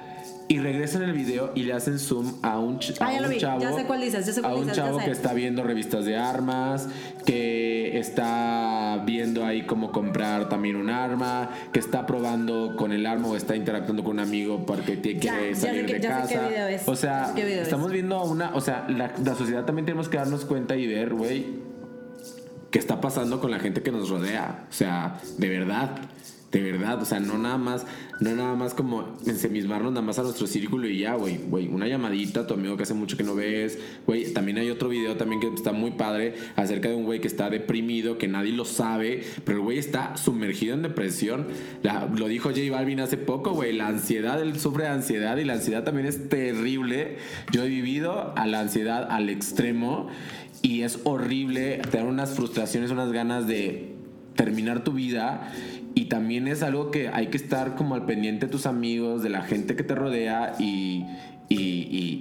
Y 0.52 0.58
regresan 0.58 1.02
el 1.02 1.12
video 1.12 1.50
y 1.54 1.62
le 1.62 1.72
hacen 1.72 1.98
zoom 1.98 2.34
a 2.42 2.58
un, 2.58 2.78
ch- 2.78 2.96
Ah, 3.00 3.10
un 3.26 3.38
chavo. 3.38 3.60
ya 3.62 3.72
sé 3.72 3.84
cuál 3.86 4.02
dices, 4.02 4.26
ya 4.26 4.32
sé 4.34 4.40
cuál 4.42 4.52
a 4.52 4.56
un 4.56 4.60
dices, 4.62 4.76
chavo 4.76 4.98
que 4.98 5.10
está 5.10 5.32
viendo 5.32 5.62
revistas 5.62 6.04
de 6.04 6.16
armas, 6.18 6.88
que 7.24 7.98
está 7.98 9.02
viendo 9.06 9.46
ahí 9.46 9.62
cómo 9.64 9.92
comprar 9.92 10.50
también 10.50 10.76
un 10.76 10.90
arma, 10.90 11.48
que 11.72 11.78
está 11.78 12.04
probando 12.04 12.76
con 12.76 12.92
el 12.92 13.06
arma 13.06 13.28
o 13.28 13.36
está 13.36 13.56
interactuando 13.56 14.04
con 14.04 14.12
un 14.12 14.20
amigo 14.20 14.66
porque 14.66 14.98
tiene 14.98 15.20
Ya, 15.20 15.38
que 15.38 15.54
salir 15.54 15.86
de 15.86 16.00
casa. 16.00 16.70
es, 16.70 16.86
O 16.86 16.96
sea, 16.96 17.32
es. 17.34 17.44
estamos 17.62 17.90
viendo 17.90 18.16
a 18.16 18.24
una, 18.24 18.54
o 18.54 18.60
sea, 18.60 18.86
la, 18.90 19.10
la 19.24 19.34
sociedad 19.34 19.64
también 19.64 19.86
tenemos 19.86 20.10
que 20.10 20.18
darnos 20.18 20.44
cuenta 20.44 20.76
y 20.76 20.86
ver, 20.86 21.14
güey, 21.14 21.46
qué 22.70 22.78
está 22.78 23.00
pasando 23.00 23.40
con 23.40 23.50
la 23.50 23.58
gente 23.58 23.82
que 23.82 23.90
nos 23.90 24.10
rodea. 24.10 24.66
O 24.68 24.72
sea, 24.72 25.18
de 25.38 25.48
verdad, 25.48 25.90
de 26.52 26.60
verdad. 26.60 27.00
O 27.02 27.04
sea, 27.04 27.18
no 27.18 27.38
nada 27.38 27.56
más, 27.56 27.86
no 28.20 28.34
nada 28.36 28.54
más 28.54 28.74
como 28.74 29.16
ensemismarnos 29.26 29.90
nada 29.90 30.04
más 30.04 30.18
a 30.18 30.22
nuestro 30.22 30.46
círculo 30.46 30.86
y 30.86 30.98
ya, 30.98 31.14
güey. 31.14 31.38
Güey, 31.38 31.68
una 31.68 31.88
llamadita 31.88 32.40
a 32.40 32.46
tu 32.46 32.54
amigo 32.54 32.76
que 32.76 32.82
hace 32.84 32.94
mucho 32.94 33.16
que 33.16 33.24
no 33.24 33.34
ves. 33.34 33.78
Güey, 34.06 34.32
también 34.32 34.58
hay 34.58 34.70
otro 34.70 34.90
video 34.90 35.16
también 35.16 35.40
que 35.40 35.48
está 35.48 35.72
muy 35.72 35.92
padre 35.92 36.34
acerca 36.54 36.90
de 36.90 36.94
un 36.94 37.04
güey 37.04 37.20
que 37.20 37.26
está 37.26 37.48
deprimido, 37.50 38.18
que 38.18 38.28
nadie 38.28 38.52
lo 38.52 38.66
sabe, 38.66 39.24
pero 39.44 39.58
el 39.58 39.64
güey 39.64 39.78
está 39.78 40.16
sumergido 40.16 40.74
en 40.74 40.82
depresión. 40.82 41.46
Lo 42.14 42.28
dijo 42.28 42.50
J 42.50 42.70
Balvin 42.70 43.00
hace 43.00 43.16
poco, 43.16 43.52
güey. 43.52 43.72
La 43.72 43.88
ansiedad, 43.88 44.40
él 44.40 44.60
sufre 44.60 44.84
de 44.84 44.90
ansiedad 44.90 45.38
y 45.38 45.44
la 45.44 45.54
ansiedad 45.54 45.84
también 45.84 46.06
es 46.06 46.28
terrible. 46.28 47.16
Yo 47.50 47.64
he 47.64 47.68
vivido 47.68 48.34
a 48.36 48.46
la 48.46 48.60
ansiedad 48.60 49.10
al 49.10 49.30
extremo 49.30 50.08
y 50.60 50.82
es 50.82 51.00
horrible 51.04 51.80
tener 51.90 52.06
unas 52.06 52.34
frustraciones, 52.34 52.90
unas 52.90 53.10
ganas 53.10 53.46
de 53.46 53.92
terminar 54.34 54.84
tu 54.84 54.92
vida 54.92 55.52
y 55.94 56.06
también 56.06 56.48
es 56.48 56.62
algo 56.62 56.90
que 56.90 57.08
hay 57.08 57.26
que 57.28 57.36
estar 57.36 57.74
como 57.76 57.94
al 57.94 58.06
pendiente 58.06 58.46
de 58.46 58.52
tus 58.52 58.66
amigos, 58.66 59.22
de 59.22 59.28
la 59.30 59.42
gente 59.42 59.76
que 59.76 59.82
te 59.82 59.94
rodea 59.94 60.54
y, 60.58 61.04
y, 61.48 61.56
y- 61.56 62.18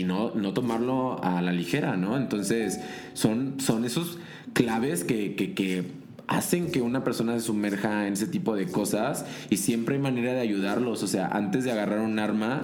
y- 0.00 0.04
no, 0.04 0.32
no 0.34 0.52
tomarlo 0.52 1.22
a 1.22 1.42
la 1.42 1.52
ligera, 1.52 1.96
¿no? 1.96 2.16
Entonces 2.16 2.80
son, 3.14 3.54
son 3.60 3.84
esos 3.84 4.18
claves 4.52 5.02
que, 5.04 5.34
que- 5.34 5.52
que 5.54 5.84
hacen 6.28 6.70
que 6.72 6.80
una 6.82 7.04
persona 7.04 7.34
se 7.34 7.40
sumerja 7.46 8.06
en 8.06 8.14
ese 8.14 8.26
tipo 8.26 8.56
de 8.56 8.66
cosas 8.66 9.24
y 9.50 9.56
siempre 9.58 9.96
hay 9.96 10.00
manera 10.00 10.32
de 10.32 10.40
ayudarlos, 10.40 11.02
o 11.02 11.06
sea, 11.06 11.26
antes 11.28 11.64
de 11.64 11.70
agarrar 11.72 12.00
un 12.00 12.18
arma 12.18 12.62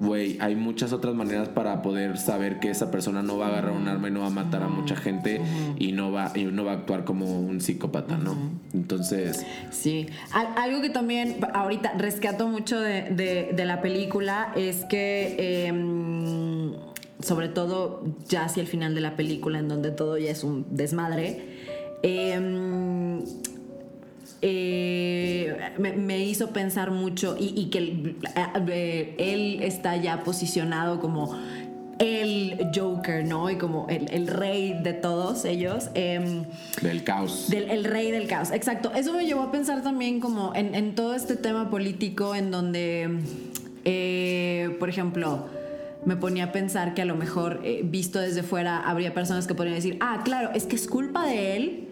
Güey, 0.00 0.38
hay 0.40 0.56
muchas 0.56 0.92
otras 0.92 1.14
maneras 1.14 1.48
para 1.48 1.80
poder 1.82 2.18
saber 2.18 2.58
que 2.60 2.70
esa 2.70 2.90
persona 2.90 3.22
no 3.22 3.38
va 3.38 3.46
a 3.46 3.48
agarrar 3.50 3.72
un 3.72 3.86
arma 3.88 4.08
y 4.08 4.10
no 4.10 4.20
va 4.20 4.26
a 4.26 4.30
matar 4.30 4.62
a 4.62 4.68
mucha 4.68 4.96
gente 4.96 5.40
y 5.78 5.92
no 5.92 6.10
va 6.10 6.32
y 6.34 6.44
no 6.44 6.64
va 6.64 6.72
a 6.72 6.74
actuar 6.74 7.04
como 7.04 7.40
un 7.40 7.60
psicópata, 7.60 8.16
¿no? 8.16 8.36
Entonces, 8.72 9.46
Sí, 9.70 10.06
Al- 10.32 10.48
algo 10.56 10.80
que 10.82 10.90
también 10.90 11.36
ahorita 11.54 11.92
rescato 11.98 12.48
mucho 12.48 12.80
de, 12.80 13.02
de- 13.10 13.50
de 13.54 13.64
la 13.64 13.80
película 13.82 14.52
es 14.56 14.84
que, 14.86 15.66
em, 15.66 16.72
sobre 17.20 17.48
todo 17.48 18.02
ya 18.28 18.44
hacia 18.44 18.60
el 18.62 18.66
final 18.66 18.94
de 18.94 19.00
la 19.00 19.16
película, 19.16 19.58
en 19.60 19.68
donde 19.68 19.90
todo 19.90 20.18
ya 20.18 20.30
es 20.30 20.42
un 20.44 20.66
desmadre, 20.70 21.40
em, 22.02 23.22
eh, 24.46 25.56
me, 25.78 25.92
me 25.92 26.22
hizo 26.22 26.50
pensar 26.50 26.90
mucho 26.90 27.34
y, 27.38 27.58
y 27.58 27.70
que 27.70 27.78
el- 27.78 28.16
eh, 28.68 29.14
él 29.18 29.62
está 29.62 29.96
ya 29.96 30.22
posicionado 30.22 31.00
como 31.00 31.34
el 31.98 32.58
Joker, 32.74 33.24
¿no? 33.24 33.48
Y 33.50 33.56
como 33.56 33.86
el, 33.88 34.10
el 34.12 34.26
rey 34.26 34.74
de 34.82 34.92
todos 34.92 35.44
ellos. 35.46 35.88
em, 35.94 36.44
del 36.82 37.04
caos. 37.04 37.48
del 37.48 37.70
el 37.70 37.84
rey 37.84 38.10
del 38.10 38.26
caos, 38.26 38.50
exacto. 38.50 38.92
Eso 38.94 39.12
me 39.14 39.24
llevó 39.24 39.42
a 39.42 39.50
pensar 39.52 39.82
también 39.82 40.20
como 40.20 40.52
en, 40.54 40.74
en 40.74 40.94
todo 40.94 41.14
este 41.14 41.36
tema 41.36 41.70
político 41.70 42.34
en 42.34 42.50
donde, 42.50 43.20
eh, 43.84 44.76
por 44.78 44.88
ejemplo, 44.90 45.46
me 46.04 46.16
ponía 46.16 46.44
a 46.44 46.52
pensar 46.52 46.92
que 46.94 47.00
a 47.00 47.06
lo 47.06 47.14
mejor 47.16 47.60
eh, 47.64 47.80
visto 47.82 48.18
desde 48.18 48.42
fuera 48.42 48.78
habría 48.80 49.14
personas 49.14 49.46
que 49.46 49.54
podrían 49.54 49.76
decir, 49.76 49.96
ah, 50.00 50.20
claro, 50.24 50.50
es 50.54 50.64
que 50.66 50.76
es 50.76 50.86
culpa 50.86 51.24
de 51.26 51.56
él 51.56 51.83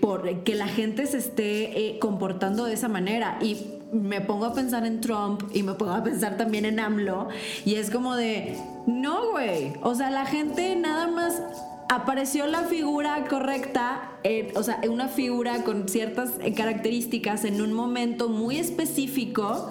por 0.00 0.42
que 0.44 0.54
la 0.54 0.68
gente 0.68 1.06
se 1.06 1.18
esté 1.18 1.78
eh, 1.78 1.98
comportando 1.98 2.64
de 2.64 2.74
esa 2.74 2.88
manera 2.88 3.38
y 3.40 3.58
me 3.92 4.20
pongo 4.20 4.46
a 4.46 4.54
pensar 4.54 4.86
en 4.86 5.00
Trump 5.00 5.42
y 5.52 5.62
me 5.62 5.74
pongo 5.74 5.92
a 5.92 6.02
pensar 6.02 6.36
también 6.36 6.64
en 6.64 6.80
AMLO 6.80 7.28
y 7.64 7.74
es 7.74 7.90
como 7.90 8.16
de 8.16 8.56
no 8.86 9.32
güey 9.32 9.74
o 9.82 9.94
sea 9.94 10.10
la 10.10 10.24
gente 10.24 10.76
nada 10.76 11.08
más 11.08 11.42
apareció 11.90 12.46
la 12.46 12.62
figura 12.62 13.24
correcta 13.28 14.12
eh, 14.24 14.52
o 14.56 14.62
sea 14.62 14.80
una 14.88 15.08
figura 15.08 15.62
con 15.62 15.88
ciertas 15.88 16.30
eh, 16.42 16.54
características 16.54 17.44
en 17.44 17.60
un 17.60 17.72
momento 17.72 18.28
muy 18.28 18.56
específico 18.56 19.70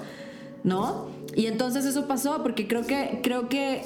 ¿no? 0.63 1.07
Y 1.35 1.47
entonces 1.47 1.85
eso 1.85 2.07
pasó 2.07 2.43
porque 2.43 2.67
creo 2.67 2.85
que 2.85 3.21
creo 3.23 3.49
que 3.49 3.83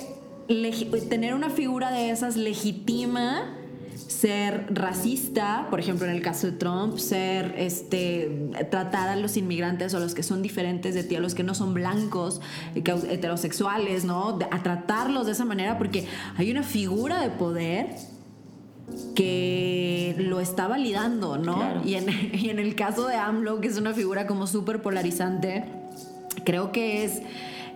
tener 1.09 1.33
una 1.33 1.49
figura 1.49 1.91
de 1.91 2.09
esas 2.09 2.35
legitima 2.35 3.55
ser 3.95 4.67
racista, 4.73 5.67
por 5.69 5.79
ejemplo 5.79 6.05
en 6.05 6.13
el 6.15 6.21
caso 6.21 6.47
de 6.47 6.53
Trump, 6.53 6.97
ser 6.97 7.55
este 7.57 8.49
tratar 8.69 9.09
a 9.09 9.15
los 9.15 9.37
inmigrantes 9.37 9.93
o 9.93 9.97
a 9.97 9.99
los 9.99 10.13
que 10.13 10.23
son 10.23 10.41
diferentes 10.41 10.93
de 10.95 11.03
ti, 11.03 11.15
a 11.15 11.19
los 11.19 11.33
que 11.35 11.43
no 11.43 11.55
son 11.55 11.73
blancos, 11.73 12.41
eh, 12.75 12.83
heterosexuales, 13.09 14.03
¿no? 14.05 14.37
A 14.51 14.63
tratarlos 14.63 15.25
de 15.25 15.31
esa 15.31 15.45
manera 15.45 15.77
porque 15.77 16.07
hay 16.37 16.51
una 16.51 16.63
figura 16.63 17.21
de 17.21 17.29
poder 17.29 17.87
que 19.15 20.15
lo 20.17 20.39
está 20.39 20.67
validando, 20.67 21.37
¿no? 21.37 21.55
Claro. 21.55 21.81
Y, 21.85 21.95
en, 21.95 22.05
y 22.33 22.49
en 22.49 22.59
el 22.59 22.75
caso 22.75 23.07
de 23.07 23.15
AMLO, 23.15 23.61
que 23.61 23.67
es 23.67 23.77
una 23.77 23.93
figura 23.93 24.27
como 24.27 24.47
súper 24.47 24.81
polarizante, 24.81 25.65
creo 26.43 26.71
que 26.71 27.03
es, 27.03 27.21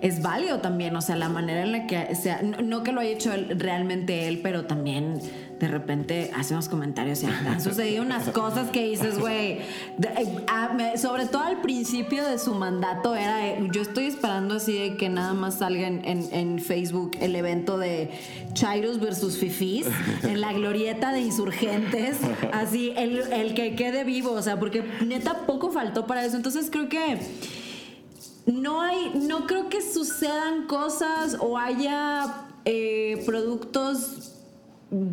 es 0.01 0.22
válido 0.22 0.59
también, 0.59 0.95
o 0.95 1.01
sea, 1.01 1.15
la 1.15 1.30
manera 1.30 1.61
en 1.63 1.72
la 1.72 1.88
que, 1.88 2.07
o 2.11 2.15
sea, 2.15 2.41
no, 2.41 2.61
no 2.61 2.84
que 2.84 2.91
lo 2.91 3.01
haya 3.01 3.11
hecho 3.11 3.34
él- 3.34 3.55
realmente 3.59 4.28
él, 4.28 4.39
pero 4.43 4.65
también 4.65 5.20
de 5.60 5.68
repente 5.68 6.32
hace 6.36 6.53
unos 6.53 6.70
comentarios 6.70 7.22
y 7.22 7.26
han 7.26 7.60
sucedido 7.62 8.01
unas 8.03 8.30
cosas 8.30 8.70
que 8.72 8.86
dices, 8.86 9.20
güey, 9.20 9.60
eh, 9.60 10.97
sobre 10.97 11.26
todo 11.26 11.43
al 11.43 11.62
principio 11.62 12.26
de 12.26 12.39
su 12.39 12.53
mandato 12.55 13.14
era, 13.16 13.45
eh, 13.47 13.68
yo 13.74 13.82
estoy 13.82 14.05
esperando 14.05 14.55
así 14.55 14.74
de 14.78 14.95
que 14.95 15.10
nada 15.10 15.34
más 15.34 15.55
salga 15.60 15.86
en, 15.88 16.05
en- 16.05 16.34
en 16.34 16.60
Facebook 16.60 17.12
el 17.20 17.36
evento 17.36 17.78
de 17.78 18.10
Chairos 18.53 18.99
versus 19.01 19.38
Fifis, 19.38 19.86
en 20.24 20.39
la 20.39 20.53
glorieta 20.53 21.12
de 21.12 21.22
insurgentes, 21.22 22.18
así, 22.53 22.93
el, 22.95 23.18
el 23.34 23.53
que 23.53 23.76
quede 23.76 24.03
vivo, 24.05 24.32
o 24.32 24.41
sea, 24.41 24.57
porque 24.60 24.84
neta 25.05 25.45
poco 25.45 25.72
faltó 25.72 26.07
para 26.07 26.24
eso, 26.26 26.38
entonces 26.38 26.70
creo 26.72 26.88
que 26.88 27.20
no 28.45 28.82
hay, 28.82 29.12
no 29.28 29.45
creo 29.45 29.70
que 29.70 29.82
sucedan 29.82 30.66
cosas 30.68 31.38
o 31.39 31.57
haya 31.57 32.45
eh, 32.66 33.22
productos 33.26 34.36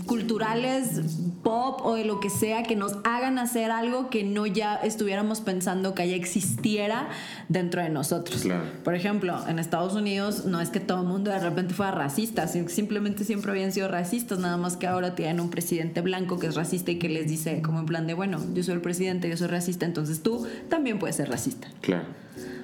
culturales, 0.07 1.01
pop 1.43 1.81
o 1.85 1.95
de 1.95 2.05
lo 2.05 2.18
que 2.18 2.31
sea 2.31 2.62
que 2.62 2.77
nos 2.77 2.95
hagan 3.05 3.39
hacer 3.39 3.70
algo 3.70 4.09
que 4.09 4.24
no 4.24 4.47
ya 4.47 4.77
estuviéramos 4.77 5.43
pensando 5.43 5.95
que 5.95 6.09
ya 6.09 6.16
existiera 6.16 7.09
dentro 7.49 7.83
de 7.83 7.91
nosotros. 7.91 8.43
Claro. 8.43 8.64
Por 8.85 8.95
ejemplo, 8.95 9.39
en 9.47 9.59
Estados 9.59 9.95
Unidos 9.95 10.47
no 10.47 10.62
es 10.62 10.70
que 10.70 10.81
todo 10.81 11.03
el 11.03 11.07
mundo 11.07 11.31
de 11.31 11.41
repente 11.41 11.74
fuera 11.74 11.93
racista, 11.93 12.49
simplemente 12.49 13.24
siempre 13.24 13.51
habían 13.51 13.70
sido 13.70 13.89
racistas, 13.89 14.39
nada 14.39 14.57
más 14.57 14.79
que 14.79 14.87
ahora 14.87 15.14
tienen 15.14 15.41
un 15.41 15.51
presidente 15.51 16.01
blanco 16.01 16.39
que 16.39 16.47
es 16.47 16.55
racista 16.55 16.91
y 16.93 16.99
que 16.99 17.11
les 17.11 17.29
dice 17.29 17.61
como 17.61 17.79
en 17.79 17.87
plan 17.87 18.07
de, 18.07 18.14
bueno, 18.14 18.41
yo 18.55 18.62
soy 18.62 18.74
el 18.74 18.81
presidente, 18.81 19.29
yo 19.29 19.37
soy 19.37 19.49
racista, 19.49 19.85
entonces 19.85 20.22
tú 20.22 20.47
también 20.70 20.99
puedes 20.99 21.16
ser 21.16 21.29
racista. 21.29 21.68
Claro. 21.83 22.07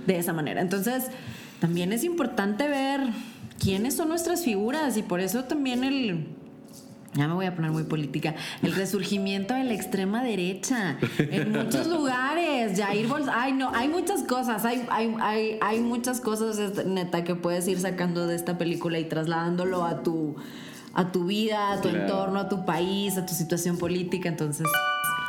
de 0.06 0.18
esa 0.18 0.32
manera. 0.32 0.60
Entonces, 0.60 1.04
también 1.60 1.92
es 1.92 2.02
importante 2.02 2.66
ver 2.66 3.00
quiénes 3.60 3.94
son 3.94 4.08
nuestras 4.08 4.42
figuras 4.42 4.96
y 4.96 5.02
por 5.02 5.20
eso 5.20 5.44
también 5.44 5.84
el 5.84 6.26
ya 7.14 7.28
me 7.28 7.34
voy 7.34 7.46
a 7.46 7.54
poner 7.54 7.70
muy 7.70 7.84
política, 7.84 8.34
el 8.62 8.74
resurgimiento 8.74 9.52
de 9.54 9.64
la 9.64 9.74
extrema 9.74 10.22
derecha 10.22 10.96
en 11.18 11.52
muchos 11.52 11.86
lugares, 11.96 12.78
Jair 12.80 13.06
Bolsonaro, 13.06 13.38
ay 13.40 13.52
no, 13.52 13.70
hay 13.74 13.88
muchas 13.88 14.22
cosas, 14.22 14.64
hay, 14.64 14.86
hay, 14.90 15.14
hay, 15.20 15.58
hay 15.60 15.80
muchas 15.80 16.20
cosas 16.20 16.86
neta 16.86 17.22
que 17.24 17.34
puedes 17.34 17.68
ir 17.68 17.78
sacando 17.78 18.26
de 18.26 18.34
esta 18.36 18.56
película 18.56 18.98
y 18.98 19.04
trasladándolo 19.04 19.84
a 19.84 20.02
tu, 20.02 20.36
a 20.94 21.12
tu 21.12 21.26
vida, 21.26 21.72
a 21.72 21.80
tu 21.80 21.88
Claro. 21.90 22.04
entorno, 22.04 22.38
a 22.40 22.48
tu 22.48 22.64
país, 22.64 23.16
a 23.18 23.26
tu 23.26 23.34
situación 23.34 23.76
política, 23.76 24.28
entonces... 24.28 24.66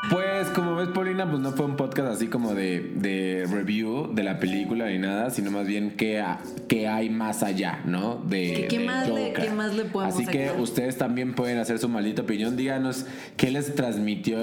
Pues 0.09 0.49
como 0.49 0.75
ves, 0.75 0.89
Paulina, 0.89 1.29
pues 1.29 1.41
no 1.41 1.51
fue 1.53 1.65
un 1.65 1.77
podcast 1.77 2.09
así 2.09 2.27
como 2.27 2.53
de, 2.53 2.91
de 2.95 3.47
review 3.49 4.13
de 4.13 4.23
la 4.23 4.37
película 4.37 4.87
ni 4.87 4.97
nada, 4.99 5.29
sino 5.29 5.49
más 5.49 5.65
bien 5.65 5.91
qué, 5.95 6.21
qué 6.67 6.89
hay 6.89 7.09
más 7.09 7.41
allá, 7.41 7.79
¿no? 7.85 8.15
De, 8.17 8.67
¿Qué- 8.69 8.79
de 8.79 8.85
más 8.85 9.07
le- 9.07 9.27
Joker. 9.29 9.45
qué 9.45 9.51
más 9.51 9.73
le 9.73 9.85
podemos 9.85 10.15
Así 10.15 10.25
que 10.25 10.47
sacar? 10.47 10.61
ustedes 10.61 10.97
también 10.97 11.33
pueden 11.35 11.57
hacer 11.57 11.79
su 11.79 11.87
maldita 11.87 12.23
opinión. 12.23 12.57
Díganos 12.57 13.05
qué 13.37 13.49
les 13.49 13.73
transmitió 13.75 14.37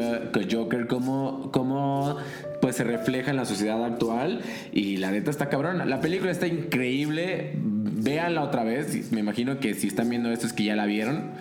Joker, 0.51 0.87
cómo, 0.87 1.51
cómo 1.53 2.17
pues 2.63 2.77
se 2.77 2.85
refleja 2.85 3.31
en 3.31 3.37
la 3.37 3.45
sociedad 3.45 3.85
actual. 3.85 4.41
Y 4.73 4.97
la 4.97 5.11
neta 5.11 5.31
está 5.31 5.51
cabrona. 5.51 5.85
La 5.85 6.01
película 6.01 6.31
está 6.31 6.47
increíble. 6.47 7.53
Véanla 7.55 8.43
otra 8.45 8.65
vez. 8.65 9.13
Me 9.13 9.21
imagino 9.21 9.61
que 9.61 9.75
si 9.75 9.89
están 9.89 10.09
viendo 10.09 10.31
esto 10.33 10.47
es 10.47 10.55
que 10.55 10.65
ya 10.65 10.75
la 10.75 10.87
vieron. 10.87 11.33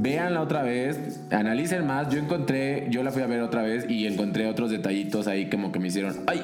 Véanla 0.00 0.40
otra 0.40 0.62
vez, 0.62 1.20
analicen 1.30 1.86
más. 1.86 2.08
Yo 2.10 2.18
encontré, 2.18 2.86
yo 2.90 3.02
la 3.02 3.10
fui 3.10 3.22
a 3.22 3.26
ver 3.26 3.40
otra 3.42 3.62
vez 3.62 3.86
y 3.88 4.06
encontré 4.06 4.46
otros 4.46 4.70
detallitos 4.70 5.26
ahí 5.26 5.48
como 5.50 5.72
que 5.72 5.78
me 5.78 5.88
hicieron, 5.88 6.16
ay, 6.26 6.42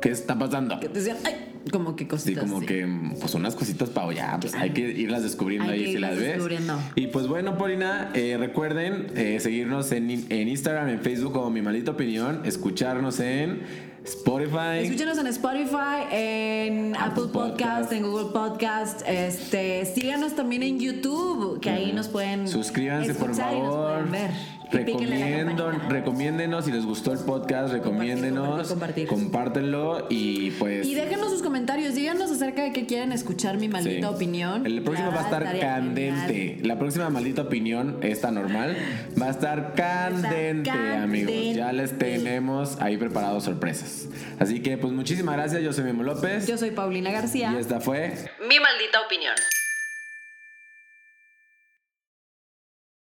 ¿qué 0.00 0.10
está 0.10 0.38
pasando? 0.38 0.78
Que 0.80 0.88
te 0.88 0.98
decían, 1.00 1.18
ay, 1.24 1.34
como 1.70 1.96
que 1.96 2.04
Sí, 2.04 2.08
cositas. 2.08 2.44
como 2.44 2.60
sí. 2.60 2.66
que 2.66 2.86
pues 3.20 3.34
unas 3.34 3.54
cositas 3.54 3.88
para 3.90 4.12
ya, 4.12 4.38
pues 4.40 4.54
hay 4.54 4.70
que 4.70 4.80
irlas 4.82 5.22
descubriendo 5.22 5.70
Hay 5.72 5.84
ahí 5.84 5.92
si 5.92 5.98
las 5.98 6.16
ves. 6.16 6.28
descubriendo. 6.34 6.78
Y 6.94 7.06
pues 7.08 7.26
bueno, 7.26 7.56
Paulina, 7.58 8.10
eh, 8.14 8.36
recuerden 8.38 9.06
eh, 9.16 9.38
seguirnos 9.40 9.90
en, 9.92 10.10
en 10.10 10.48
Instagram, 10.48 10.88
en 10.90 11.00
Facebook 11.00 11.32
como 11.32 11.50
Mi 11.50 11.62
Maldita 11.62 11.92
Opinión, 11.92 12.40
escucharnos 12.44 13.18
en 13.20 13.60
Spotify. 14.04 14.80
Escúchenos 14.82 15.18
en 15.18 15.26
Spotify, 15.28 16.04
en 16.10 16.94
Apple 16.96 17.24
Apple 17.24 17.24
Podcast, 17.32 17.58
Podcast. 17.58 17.92
en 17.92 18.02
Google 18.02 18.32
Podcast. 18.32 19.02
Este, 19.08 19.86
síganos 19.86 20.34
también 20.36 20.62
en 20.62 20.78
YouTube, 20.78 21.58
que 21.60 21.70
ahí 21.70 21.92
nos 21.92 22.08
pueden 22.08 22.46
Suscríbanse 22.46 23.14
por 23.14 23.30
escuchar 23.30 23.54
y 23.54 23.60
nos 23.60 23.74
favor. 23.74 23.92
pueden 24.04 24.12
ver. 24.12 24.30
Campanita. 24.78 25.88
recomiéndenos 25.88 26.64
si 26.64 26.72
les 26.72 26.84
gustó 26.84 27.12
el 27.12 27.18
podcast, 27.20 27.72
recomiéndenos, 27.72 28.68
compartir, 28.68 28.68
compartir. 28.68 29.08
compártenlo 29.08 30.06
y 30.10 30.50
pues 30.52 30.86
Y 30.86 30.94
déjenos 30.94 31.30
sus 31.30 31.42
comentarios, 31.42 31.94
díganos 31.94 32.30
acerca 32.30 32.62
de 32.62 32.72
qué 32.72 32.86
quieren 32.86 33.12
escuchar 33.12 33.56
mi 33.58 33.68
maldita 33.68 34.08
Sí. 34.08 34.14
opinión. 34.14 34.66
El 34.66 34.82
próximo 34.82 35.10
va 35.12 35.20
a 35.20 35.24
estar 35.24 35.58
candente. 35.60 36.34
genial. 36.34 36.66
La 36.68 36.78
próxima 36.78 37.10
maldita 37.10 37.42
opinión, 37.42 37.98
esta 38.02 38.30
normal, 38.30 38.76
va 39.20 39.26
a 39.26 39.30
estar 39.30 39.74
candente, 39.74 40.70
amigos. 40.70 41.32
Ya 41.54 41.72
les 41.72 41.90
candente. 41.90 42.18
tenemos 42.18 42.80
ahí 42.80 42.96
preparados 42.96 43.44
sorpresas. 43.44 44.08
Así 44.38 44.60
que, 44.60 44.76
pues 44.78 44.92
muchísimas 44.92 45.36
gracias. 45.36 45.62
Yo 45.62 45.72
soy 45.72 45.84
Memo 45.84 46.02
López. 46.02 46.46
Yo 46.46 46.58
soy 46.58 46.70
Paulina 46.70 47.10
García. 47.10 47.52
y 47.54 47.56
esta 47.60 47.80
fue 47.80 48.12
Mi 48.48 48.58
maldita 48.60 49.00
opinión. 49.06 49.34